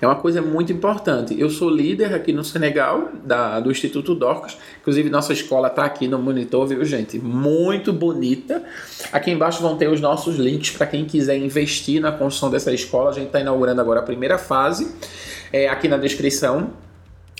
É 0.00 0.06
uma 0.06 0.16
coisa 0.16 0.42
muito 0.42 0.72
importante. 0.72 1.38
Eu 1.38 1.48
sou 1.48 1.70
líder 1.70 2.12
aqui 2.12 2.32
no 2.32 2.42
Senegal, 2.42 3.10
da, 3.24 3.60
do 3.60 3.70
Instituto 3.70 4.14
Dorcas. 4.14 4.58
Inclusive, 4.80 5.08
nossa 5.08 5.32
escola 5.32 5.68
está 5.68 5.84
aqui 5.84 6.08
no 6.08 6.18
monitor, 6.18 6.66
viu, 6.66 6.84
gente? 6.84 7.18
Muito 7.18 7.92
bonita. 7.92 8.62
Aqui 9.12 9.30
embaixo 9.30 9.62
vão 9.62 9.76
ter 9.76 9.88
os 9.88 10.00
nossos 10.00 10.36
links 10.36 10.70
para 10.70 10.86
quem 10.86 11.04
quiser 11.04 11.36
investir 11.36 12.00
na 12.00 12.10
construção 12.10 12.50
dessa 12.50 12.72
escola. 12.72 13.10
A 13.10 13.12
gente 13.12 13.28
está 13.28 13.40
inaugurando 13.40 13.80
agora 13.80 14.00
a 14.00 14.02
primeira 14.02 14.36
fase, 14.36 14.92
é, 15.52 15.68
aqui 15.68 15.86
na 15.86 15.96
descrição. 15.96 16.70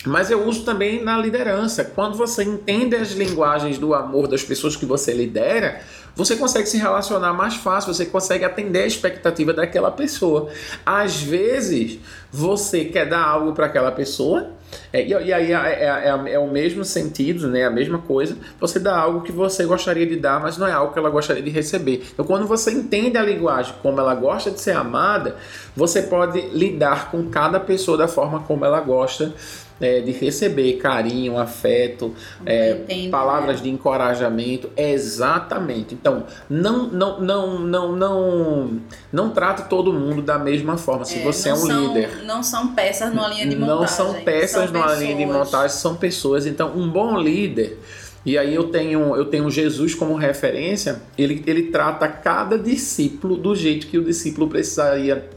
Mas 0.04 0.30
eu 0.30 0.46
uso 0.46 0.64
também 0.64 1.02
na 1.02 1.18
liderança. 1.18 1.84
Quando 1.84 2.16
você 2.16 2.44
entende 2.44 2.94
as 2.94 3.11
linguagens 3.12 3.78
do 3.78 3.92
amor 3.92 4.28
das 4.28 4.44
pessoas 4.44 4.76
que 4.76 4.86
você 4.86 5.12
lidera, 5.12 5.80
você 6.16 6.34
consegue 6.34 6.66
se 6.66 6.78
relacionar 6.78 7.34
mais 7.34 7.56
fácil, 7.56 7.92
você 7.92 8.06
consegue 8.06 8.44
atender 8.44 8.82
a 8.84 8.86
expectativa 8.86 9.52
daquela 9.52 9.90
pessoa. 9.90 10.48
Às 10.84 11.22
vezes, 11.22 11.98
você 12.32 12.86
quer 12.86 13.06
dar 13.06 13.22
algo 13.22 13.52
para 13.52 13.66
aquela 13.66 13.92
pessoa, 13.92 14.50
é, 14.92 15.02
e, 15.02 15.10
e, 15.10 15.32
aí 15.32 15.52
é, 15.52 15.56
é, 15.56 15.84
é, 15.84 16.32
é, 16.32 16.38
o 16.38 16.48
mesmo 16.48 16.84
sentido, 16.84 17.48
né? 17.48 17.64
a 17.64 17.70
mesma 17.70 17.98
coisa. 17.98 18.36
Você 18.58 18.78
dá 18.78 18.96
algo 18.96 19.20
que 19.20 19.30
você 19.30 19.64
gostaria 19.64 20.06
de 20.06 20.16
dar, 20.16 20.40
mas 20.40 20.56
não 20.56 20.66
é 20.66 20.72
algo 20.72 20.92
que 20.92 20.98
ela 20.98 21.10
gostaria 21.10 21.42
de 21.42 21.50
receber. 21.50 22.06
Então, 22.12 22.24
quando 22.24 22.46
você 22.46 22.72
entende 22.72 23.16
a 23.16 23.22
linguagem 23.22 23.74
como 23.82 24.00
ela 24.00 24.14
gosta 24.14 24.50
de 24.50 24.60
ser 24.60 24.72
amada, 24.72 25.36
você 25.74 26.02
pode 26.02 26.40
lidar 26.48 27.10
com 27.10 27.28
cada 27.28 27.60
pessoa 27.60 27.96
da 27.96 28.08
forma 28.08 28.40
como 28.40 28.64
ela 28.64 28.80
gosta 28.80 29.32
é, 29.81 30.01
de 30.01 30.12
receber 30.12 30.74
carinho, 30.74 31.39
afeto, 31.39 32.14
é, 32.45 32.74
palavras 33.11 33.59
né? 33.59 33.64
de 33.64 33.70
encorajamento. 33.70 34.70
Exatamente. 34.77 35.95
Então, 35.95 36.24
não, 36.49 36.87
não, 36.89 37.20
não, 37.20 37.61
não, 37.61 37.93
não, 37.93 38.81
não 39.12 39.31
trate 39.31 39.68
todo 39.68 39.93
mundo 39.93 40.22
da 40.22 40.39
mesma 40.39 40.77
forma. 40.77 41.05
Se 41.05 41.18
você 41.20 41.51
é 41.51 41.53
um 41.55 41.57
são, 41.57 41.95
líder. 41.95 42.24
Não 42.24 42.43
são 42.43 42.74
peças 42.74 43.12
numa 43.12 43.29
linha 43.29 43.47
de 43.47 43.57
montagem. 43.57 43.81
Não 43.81 43.87
são 43.87 44.14
peças 44.22 44.72
numa 44.72 44.95
linha 44.95 45.16
de 45.16 45.27
montagem, 45.27 45.77
são 45.77 45.97
pessoas. 45.97 46.47
Então, 46.47 46.72
um 46.77 46.89
bom 46.89 47.18
líder. 47.18 47.79
E 48.24 48.37
aí 48.37 48.53
eu 48.53 48.64
tenho, 48.64 49.14
eu 49.14 49.27
tenho 49.27 49.49
Jesus 49.49 49.95
como 49.95 50.16
referência, 50.16 51.01
ele, 51.16 51.45
ele 51.47 51.64
trata 51.70 52.09
cada 52.09 52.59
discípulo 52.59 53.37
do 53.37 53.55
jeito 53.55 53.87
que 53.87 53.97
o 53.97 54.05
discípulo 54.05 54.49
precisaria 54.49 55.36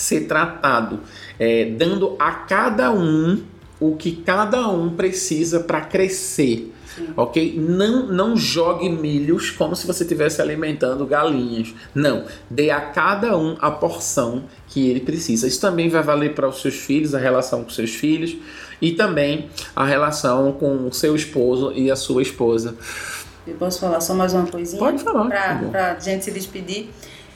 ser 0.00 0.22
tratado, 0.22 1.00
é, 1.38 1.66
dando 1.66 2.16
a 2.18 2.32
cada 2.32 2.90
um 2.92 3.42
o 3.78 3.96
que 3.96 4.12
cada 4.12 4.68
um 4.68 4.90
precisa 4.90 5.60
para 5.60 5.80
crescer. 5.80 6.72
Ok? 7.16 7.56
Não, 7.58 8.06
não 8.06 8.36
jogue 8.36 8.88
milhos 8.88 9.50
como 9.50 9.74
se 9.74 9.86
você 9.86 10.02
estivesse 10.02 10.42
alimentando 10.42 11.06
galinhas. 11.06 11.72
Não. 11.94 12.24
Dê 12.50 12.70
a 12.70 12.80
cada 12.80 13.38
um 13.38 13.56
a 13.60 13.70
porção 13.70 14.44
que 14.66 14.90
ele 14.90 15.00
precisa. 15.00 15.46
Isso 15.46 15.60
também 15.60 15.88
vai 15.88 16.02
valer 16.02 16.34
para 16.34 16.48
os 16.48 16.60
seus 16.60 16.74
filhos, 16.74 17.14
a 17.14 17.18
relação 17.18 17.64
com 17.64 17.70
seus 17.70 17.90
filhos 17.90 18.36
e 18.82 18.92
também 18.92 19.48
a 19.74 19.84
relação 19.84 20.52
com 20.52 20.88
o 20.88 20.92
seu 20.92 21.14
esposo 21.14 21.72
e 21.72 21.90
a 21.90 21.96
sua 21.96 22.22
esposa. 22.22 22.74
Eu 23.46 23.54
posso 23.54 23.80
falar 23.80 24.00
só 24.00 24.14
mais 24.14 24.34
uma 24.34 24.46
coisinha? 24.46 24.78
Pode 24.78 25.02
falar. 25.02 25.28
Para 25.70 25.92
a 25.92 25.98
gente 25.98 26.24
se 26.24 26.30
despedir. 26.30 26.90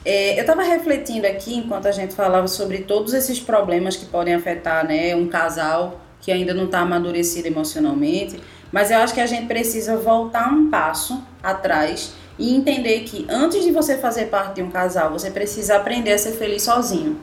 É, 0.04 0.36
eu 0.36 0.42
estava 0.42 0.62
refletindo 0.62 1.26
aqui 1.26 1.54
enquanto 1.54 1.86
a 1.86 1.92
gente 1.92 2.14
falava 2.14 2.46
sobre 2.46 2.78
todos 2.78 3.14
esses 3.14 3.40
problemas 3.40 3.96
que 3.96 4.04
podem 4.04 4.34
afetar 4.34 4.86
né, 4.86 5.16
um 5.16 5.26
casal 5.28 6.00
que 6.20 6.30
ainda 6.30 6.52
não 6.54 6.64
está 6.64 6.80
amadurecido 6.80 7.48
emocionalmente, 7.48 8.40
mas 8.72 8.90
eu 8.90 8.98
acho 8.98 9.14
que 9.14 9.20
a 9.20 9.26
gente 9.26 9.46
precisa 9.46 9.96
voltar 9.96 10.50
um 10.52 10.70
passo 10.70 11.22
atrás 11.42 12.14
e 12.38 12.54
entender 12.54 13.00
que 13.00 13.26
antes 13.28 13.62
de 13.62 13.70
você 13.70 13.98
fazer 13.98 14.26
parte 14.26 14.56
de 14.56 14.62
um 14.62 14.70
casal, 14.70 15.10
você 15.10 15.30
precisa 15.30 15.76
aprender 15.76 16.12
a 16.12 16.18
ser 16.18 16.32
feliz 16.32 16.62
sozinho. 16.62 17.20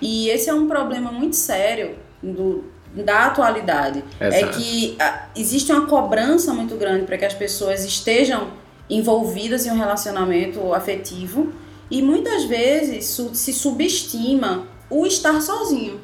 E 0.00 0.28
esse 0.28 0.50
é 0.50 0.54
um 0.54 0.68
problema 0.68 1.10
muito 1.10 1.36
sério 1.36 1.96
do, 2.22 2.64
da 2.94 3.26
atualidade. 3.26 4.04
É 4.20 4.28
Exato. 4.28 4.44
É 4.44 4.48
que 4.48 4.96
a, 5.00 5.26
existe 5.34 5.72
uma 5.72 5.86
cobrança 5.86 6.52
muito 6.52 6.76
grande 6.76 7.06
para 7.06 7.16
que 7.16 7.24
as 7.24 7.34
pessoas 7.34 7.84
estejam 7.84 8.48
envolvidas 8.90 9.64
em 9.64 9.70
um 9.70 9.78
relacionamento 9.78 10.74
afetivo 10.74 11.52
e 11.92 12.00
muitas 12.00 12.44
vezes 12.44 13.04
se 13.34 13.52
subestima 13.52 14.66
o 14.88 15.06
estar 15.06 15.42
sozinho. 15.42 16.00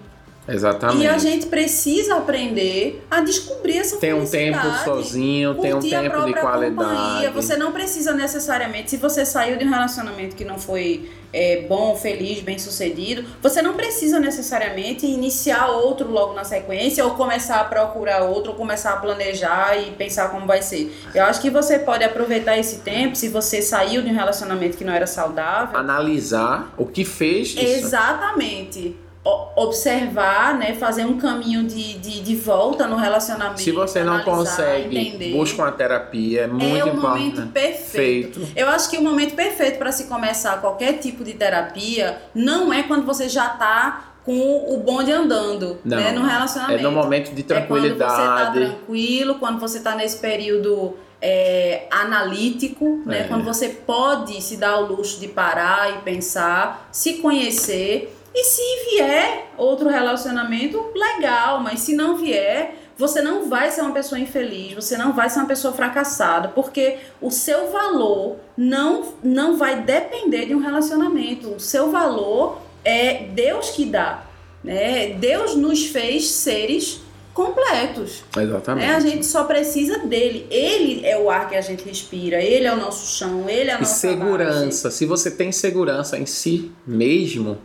Exatamente. 0.48 1.02
E 1.02 1.06
a 1.06 1.18
gente 1.18 1.46
precisa 1.46 2.16
aprender 2.16 3.04
a 3.10 3.20
descobrir 3.20 3.78
essa 3.78 3.98
tem 3.98 4.14
um 4.14 4.26
tempo 4.26 4.58
sozinho, 4.82 5.54
tem 5.56 5.74
um 5.74 5.80
tempo 5.80 6.24
de 6.24 6.32
qualidade. 6.32 6.74
Companhia. 6.74 7.30
Você 7.32 7.56
não 7.56 7.70
precisa 7.70 8.14
necessariamente, 8.14 8.90
se 8.90 8.96
você 8.96 9.26
saiu 9.26 9.58
de 9.58 9.64
um 9.64 9.70
relacionamento 9.70 10.34
que 10.34 10.44
não 10.44 10.58
foi 10.58 11.10
é, 11.32 11.66
bom, 11.68 11.94
feliz, 11.94 12.40
bem 12.40 12.58
sucedido, 12.58 13.24
você 13.42 13.60
não 13.60 13.74
precisa 13.74 14.18
necessariamente 14.18 15.04
iniciar 15.04 15.66
outro 15.66 16.10
logo 16.10 16.32
na 16.32 16.44
sequência 16.44 17.04
ou 17.04 17.10
começar 17.10 17.60
a 17.60 17.64
procurar 17.64 18.22
outro, 18.22 18.52
ou 18.52 18.56
começar 18.56 18.94
a 18.94 18.96
planejar 18.96 19.76
e 19.76 19.90
pensar 19.92 20.30
como 20.30 20.46
vai 20.46 20.62
ser. 20.62 20.90
Eu 21.14 21.24
acho 21.24 21.42
que 21.42 21.50
você 21.50 21.78
pode 21.78 22.02
aproveitar 22.02 22.56
esse 22.56 22.78
tempo, 22.78 23.16
se 23.16 23.28
você 23.28 23.60
saiu 23.60 24.00
de 24.00 24.08
um 24.08 24.14
relacionamento 24.14 24.78
que 24.78 24.84
não 24.84 24.94
era 24.94 25.06
saudável. 25.06 25.78
Analisar 25.78 26.72
o 26.78 26.86
que 26.86 27.04
fez 27.04 27.48
isso. 27.48 27.60
Exatamente 27.60 29.07
observar, 29.56 30.56
né, 30.56 30.74
fazer 30.74 31.04
um 31.04 31.18
caminho 31.18 31.64
de, 31.64 31.94
de, 31.98 32.20
de, 32.20 32.36
volta 32.36 32.86
no 32.86 32.96
relacionamento. 32.96 33.60
Se 33.60 33.72
você 33.72 34.02
não 34.02 34.22
consegue, 34.22 34.96
entender. 34.96 35.32
busca 35.32 35.62
uma 35.62 35.72
terapia, 35.72 36.42
é 36.42 36.46
muito 36.46 36.64
importante. 36.64 36.88
É 36.88 36.92
o 36.92 37.00
momento 37.00 37.46
perfeito. 37.48 38.40
Feito. 38.40 38.52
Eu 38.56 38.68
acho 38.68 38.88
que 38.90 38.96
o 38.96 39.02
momento 39.02 39.34
perfeito 39.34 39.78
para 39.78 39.92
se 39.92 40.04
começar 40.04 40.60
qualquer 40.60 40.94
tipo 40.94 41.24
de 41.24 41.34
terapia 41.34 42.18
não 42.34 42.72
é 42.72 42.82
quando 42.82 43.04
você 43.04 43.28
já 43.28 43.46
está 43.52 44.14
com 44.24 44.74
o 44.74 44.76
bonde 44.78 45.10
andando, 45.10 45.78
não, 45.84 45.96
né, 45.96 46.12
no 46.12 46.22
relacionamento. 46.22 46.80
É 46.80 46.82
no 46.82 46.92
momento 46.92 47.34
de 47.34 47.42
tranquilidade. 47.42 48.12
É 48.12 48.16
quando 48.16 48.26
você 48.26 48.42
está 48.42 48.50
tranquilo, 48.52 49.34
quando 49.36 49.58
você 49.58 49.78
está 49.78 49.94
nesse 49.94 50.18
período 50.18 50.94
é, 51.20 51.86
analítico, 51.90 53.02
né, 53.04 53.20
é. 53.20 53.24
quando 53.24 53.44
você 53.44 53.68
pode 53.68 54.40
se 54.42 54.56
dar 54.56 54.78
o 54.80 54.86
luxo 54.86 55.18
de 55.18 55.28
parar 55.28 55.90
e 55.90 56.02
pensar, 56.02 56.88
se 56.92 57.14
conhecer 57.14 58.17
e 58.40 58.44
se 58.44 58.90
vier 58.90 59.50
outro 59.56 59.88
relacionamento, 59.88 60.92
legal, 60.94 61.60
mas 61.60 61.80
se 61.80 61.96
não 61.96 62.16
vier, 62.16 62.72
você 62.96 63.20
não 63.20 63.48
vai 63.48 63.68
ser 63.72 63.80
uma 63.80 63.90
pessoa 63.90 64.16
infeliz, 64.16 64.74
você 64.74 64.96
não 64.96 65.12
vai 65.12 65.28
ser 65.28 65.40
uma 65.40 65.48
pessoa 65.48 65.74
fracassada, 65.74 66.46
porque 66.46 66.98
o 67.20 67.32
seu 67.32 67.72
valor 67.72 68.36
não, 68.56 69.12
não 69.24 69.56
vai 69.56 69.82
depender 69.82 70.46
de 70.46 70.54
um 70.54 70.60
relacionamento. 70.60 71.48
O 71.48 71.58
seu 71.58 71.90
valor 71.90 72.60
é 72.84 73.24
Deus 73.24 73.70
que 73.70 73.84
dá. 73.84 74.24
Né? 74.62 75.14
Deus 75.14 75.56
nos 75.56 75.86
fez 75.86 76.28
seres 76.28 77.00
completos. 77.34 78.24
Exatamente. 78.36 78.86
Né? 78.86 78.94
A 78.94 79.00
gente 79.00 79.26
só 79.26 79.44
precisa 79.44 79.98
dele. 79.98 80.46
Ele 80.48 81.04
é 81.04 81.16
o 81.18 81.28
ar 81.28 81.48
que 81.48 81.56
a 81.56 81.60
gente 81.60 81.84
respira, 81.84 82.40
ele 82.40 82.66
é 82.66 82.72
o 82.72 82.76
nosso 82.76 83.16
chão, 83.16 83.48
ele 83.48 83.70
é 83.70 83.74
a 83.74 83.78
nossa 83.78 84.06
E 84.06 84.10
segurança. 84.10 84.88
Base. 84.88 84.96
Se 84.96 85.06
você 85.06 85.30
tem 85.30 85.52
segurança 85.52 86.18
em 86.18 86.26
si 86.26 86.72
mesmo, 86.86 87.58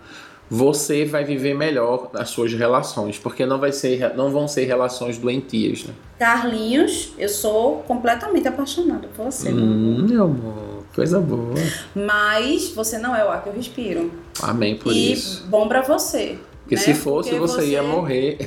você 0.53 1.03
vai 1.03 1.23
viver 1.23 1.55
melhor 1.55 2.11
as 2.13 2.29
suas 2.29 2.53
relações, 2.53 3.17
porque 3.17 3.43
não 3.43 3.59
vai 3.59 3.71
ser, 3.71 4.15
não 4.15 4.31
vão 4.31 4.47
ser 4.47 4.65
relações 4.65 5.17
doentias. 5.17 5.85
Né? 5.85 5.95
Carlinhos, 6.19 7.11
eu 7.17 7.27
sou 7.27 7.77
completamente 7.87 8.47
apaixonada 8.47 9.07
por 9.15 9.25
você. 9.25 9.49
Hum, 9.49 10.05
meu 10.07 10.25
amor, 10.25 10.83
coisa 10.93 11.19
boa. 11.19 11.55
Mas 11.95 12.69
você 12.69 12.99
não 12.99 13.15
é 13.15 13.25
o 13.25 13.29
ar 13.29 13.41
que 13.41 13.49
eu 13.49 13.53
respiro. 13.53 14.11
Amém 14.43 14.75
por 14.75 14.93
e 14.93 15.13
isso. 15.13 15.43
E 15.43 15.49
bom 15.49 15.67
para 15.67 15.81
você. 15.81 16.37
Porque 16.61 16.75
né? 16.75 16.81
se 16.81 16.93
fosse, 16.93 17.31
porque 17.31 17.41
você, 17.41 17.61
você 17.61 17.67
ia 17.69 17.81
morrer. 17.81 18.37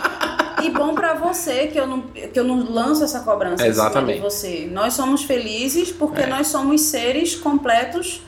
e 0.64 0.70
bom 0.70 0.94
para 0.94 1.12
você 1.12 1.66
que 1.66 1.78
eu 1.78 1.86
não 1.86 2.00
que 2.00 2.40
eu 2.40 2.44
não 2.44 2.72
lanço 2.72 3.04
essa 3.04 3.20
cobrança 3.20 3.66
Exatamente. 3.66 4.16
de 4.16 4.22
você. 4.22 4.70
Nós 4.72 4.94
somos 4.94 5.22
felizes 5.22 5.92
porque 5.92 6.22
é. 6.22 6.26
nós 6.26 6.46
somos 6.46 6.80
seres 6.80 7.34
completos 7.36 8.22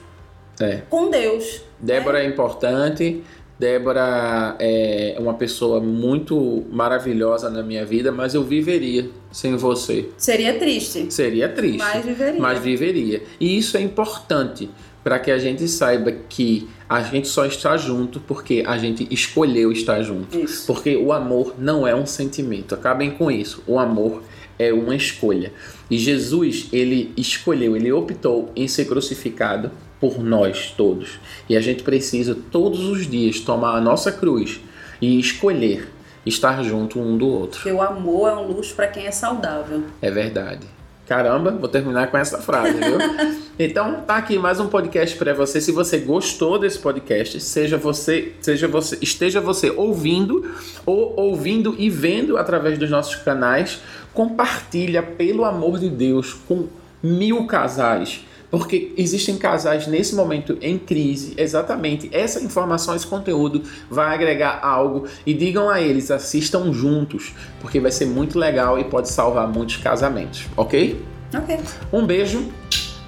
é. 0.60 0.82
com 0.88 1.10
Deus. 1.10 1.62
Débora 1.80 2.20
é, 2.20 2.24
é 2.24 2.28
importante. 2.28 3.22
Débora 3.58 4.56
é 4.58 5.16
uma 5.18 5.34
pessoa 5.34 5.80
muito 5.80 6.64
maravilhosa 6.72 7.48
na 7.48 7.62
minha 7.62 7.84
vida, 7.84 8.10
mas 8.10 8.34
eu 8.34 8.42
viveria 8.42 9.08
sem 9.30 9.56
você. 9.56 10.08
Seria 10.16 10.58
triste. 10.58 11.12
Seria 11.12 11.48
triste. 11.48 11.78
Mas 11.78 12.04
viveria. 12.04 12.40
Mas 12.40 12.58
viveria. 12.58 13.22
E 13.38 13.56
isso 13.56 13.76
é 13.76 13.80
importante 13.80 14.68
para 15.04 15.18
que 15.18 15.30
a 15.30 15.38
gente 15.38 15.68
saiba 15.68 16.10
que 16.10 16.68
a 16.88 17.02
gente 17.02 17.28
só 17.28 17.44
está 17.44 17.76
junto 17.76 18.18
porque 18.20 18.64
a 18.66 18.76
gente 18.78 19.06
escolheu 19.10 19.70
estar 19.70 20.02
junto. 20.02 20.36
Isso. 20.36 20.66
Porque 20.66 20.96
o 20.96 21.12
amor 21.12 21.54
não 21.58 21.86
é 21.86 21.94
um 21.94 22.06
sentimento. 22.06 22.74
Acabem 22.74 23.10
com 23.10 23.30
isso. 23.30 23.62
O 23.66 23.78
amor 23.78 24.22
é 24.58 24.72
uma 24.72 24.96
escolha. 24.96 25.52
E 25.90 25.98
Jesus, 25.98 26.68
ele 26.72 27.12
escolheu, 27.16 27.76
ele 27.76 27.92
optou 27.92 28.50
em 28.56 28.66
ser 28.66 28.86
crucificado 28.86 29.70
por 30.04 30.22
nós 30.22 30.74
todos. 30.76 31.18
E 31.48 31.56
a 31.56 31.62
gente 31.62 31.82
precisa 31.82 32.36
todos 32.50 32.84
os 32.84 33.08
dias 33.08 33.40
tomar 33.40 33.74
a 33.74 33.80
nossa 33.80 34.12
cruz 34.12 34.60
e 35.00 35.18
escolher 35.18 35.88
estar 36.26 36.62
junto 36.62 37.00
um 37.00 37.16
do 37.16 37.26
outro. 37.26 37.62
Porque 37.62 37.72
o 37.74 37.80
amor 37.80 38.28
é 38.28 38.34
um 38.34 38.46
luxo 38.48 38.74
para 38.74 38.86
quem 38.86 39.06
é 39.06 39.10
saudável. 39.10 39.82
É 40.02 40.10
verdade. 40.10 40.66
Caramba, 41.08 41.52
vou 41.52 41.70
terminar 41.70 42.10
com 42.10 42.18
essa 42.18 42.36
frase, 42.36 42.74
viu? 42.74 42.98
então, 43.58 44.02
tá 44.06 44.16
aqui 44.16 44.38
mais 44.38 44.60
um 44.60 44.68
podcast 44.68 45.16
para 45.16 45.32
você. 45.32 45.58
Se 45.58 45.72
você 45.72 45.98
gostou 45.98 46.58
desse 46.58 46.78
podcast, 46.78 47.40
seja 47.40 47.78
você, 47.78 48.34
seja 48.42 48.68
você, 48.68 48.98
esteja 49.00 49.40
você 49.40 49.70
ouvindo 49.70 50.54
ou 50.84 51.18
ouvindo 51.18 51.74
e 51.78 51.88
vendo 51.88 52.36
através 52.36 52.78
dos 52.78 52.90
nossos 52.90 53.16
canais, 53.16 53.80
compartilha 54.12 55.02
pelo 55.02 55.46
amor 55.46 55.78
de 55.78 55.88
Deus 55.88 56.34
com 56.46 56.68
mil 57.02 57.46
casais 57.46 58.20
porque 58.58 58.92
existem 58.96 59.36
casais 59.36 59.86
nesse 59.86 60.14
momento 60.14 60.56
em 60.60 60.78
crise, 60.78 61.34
exatamente. 61.36 62.08
Essa 62.12 62.40
informação, 62.40 62.94
esse 62.94 63.06
conteúdo 63.06 63.62
vai 63.90 64.14
agregar 64.14 64.60
algo 64.62 65.06
e 65.26 65.34
digam 65.34 65.68
a 65.68 65.80
eles, 65.80 66.10
assistam 66.10 66.72
juntos, 66.72 67.34
porque 67.60 67.80
vai 67.80 67.90
ser 67.90 68.06
muito 68.06 68.38
legal 68.38 68.78
e 68.78 68.84
pode 68.84 69.08
salvar 69.08 69.48
muitos 69.48 69.78
casamentos, 69.78 70.46
ok? 70.56 71.04
Ok. 71.34 71.58
Um 71.92 72.06
beijo 72.06 72.48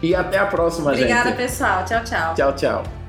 e 0.03 0.15
até 0.15 0.39
a 0.39 0.47
próxima, 0.47 0.91
Obrigada, 0.91 1.31
gente. 1.31 1.33
Obrigada, 1.33 1.51
pessoal. 1.51 1.85
Tchau, 1.85 2.05
tchau. 2.05 2.35
Tchau, 2.35 2.53
tchau. 2.55 3.06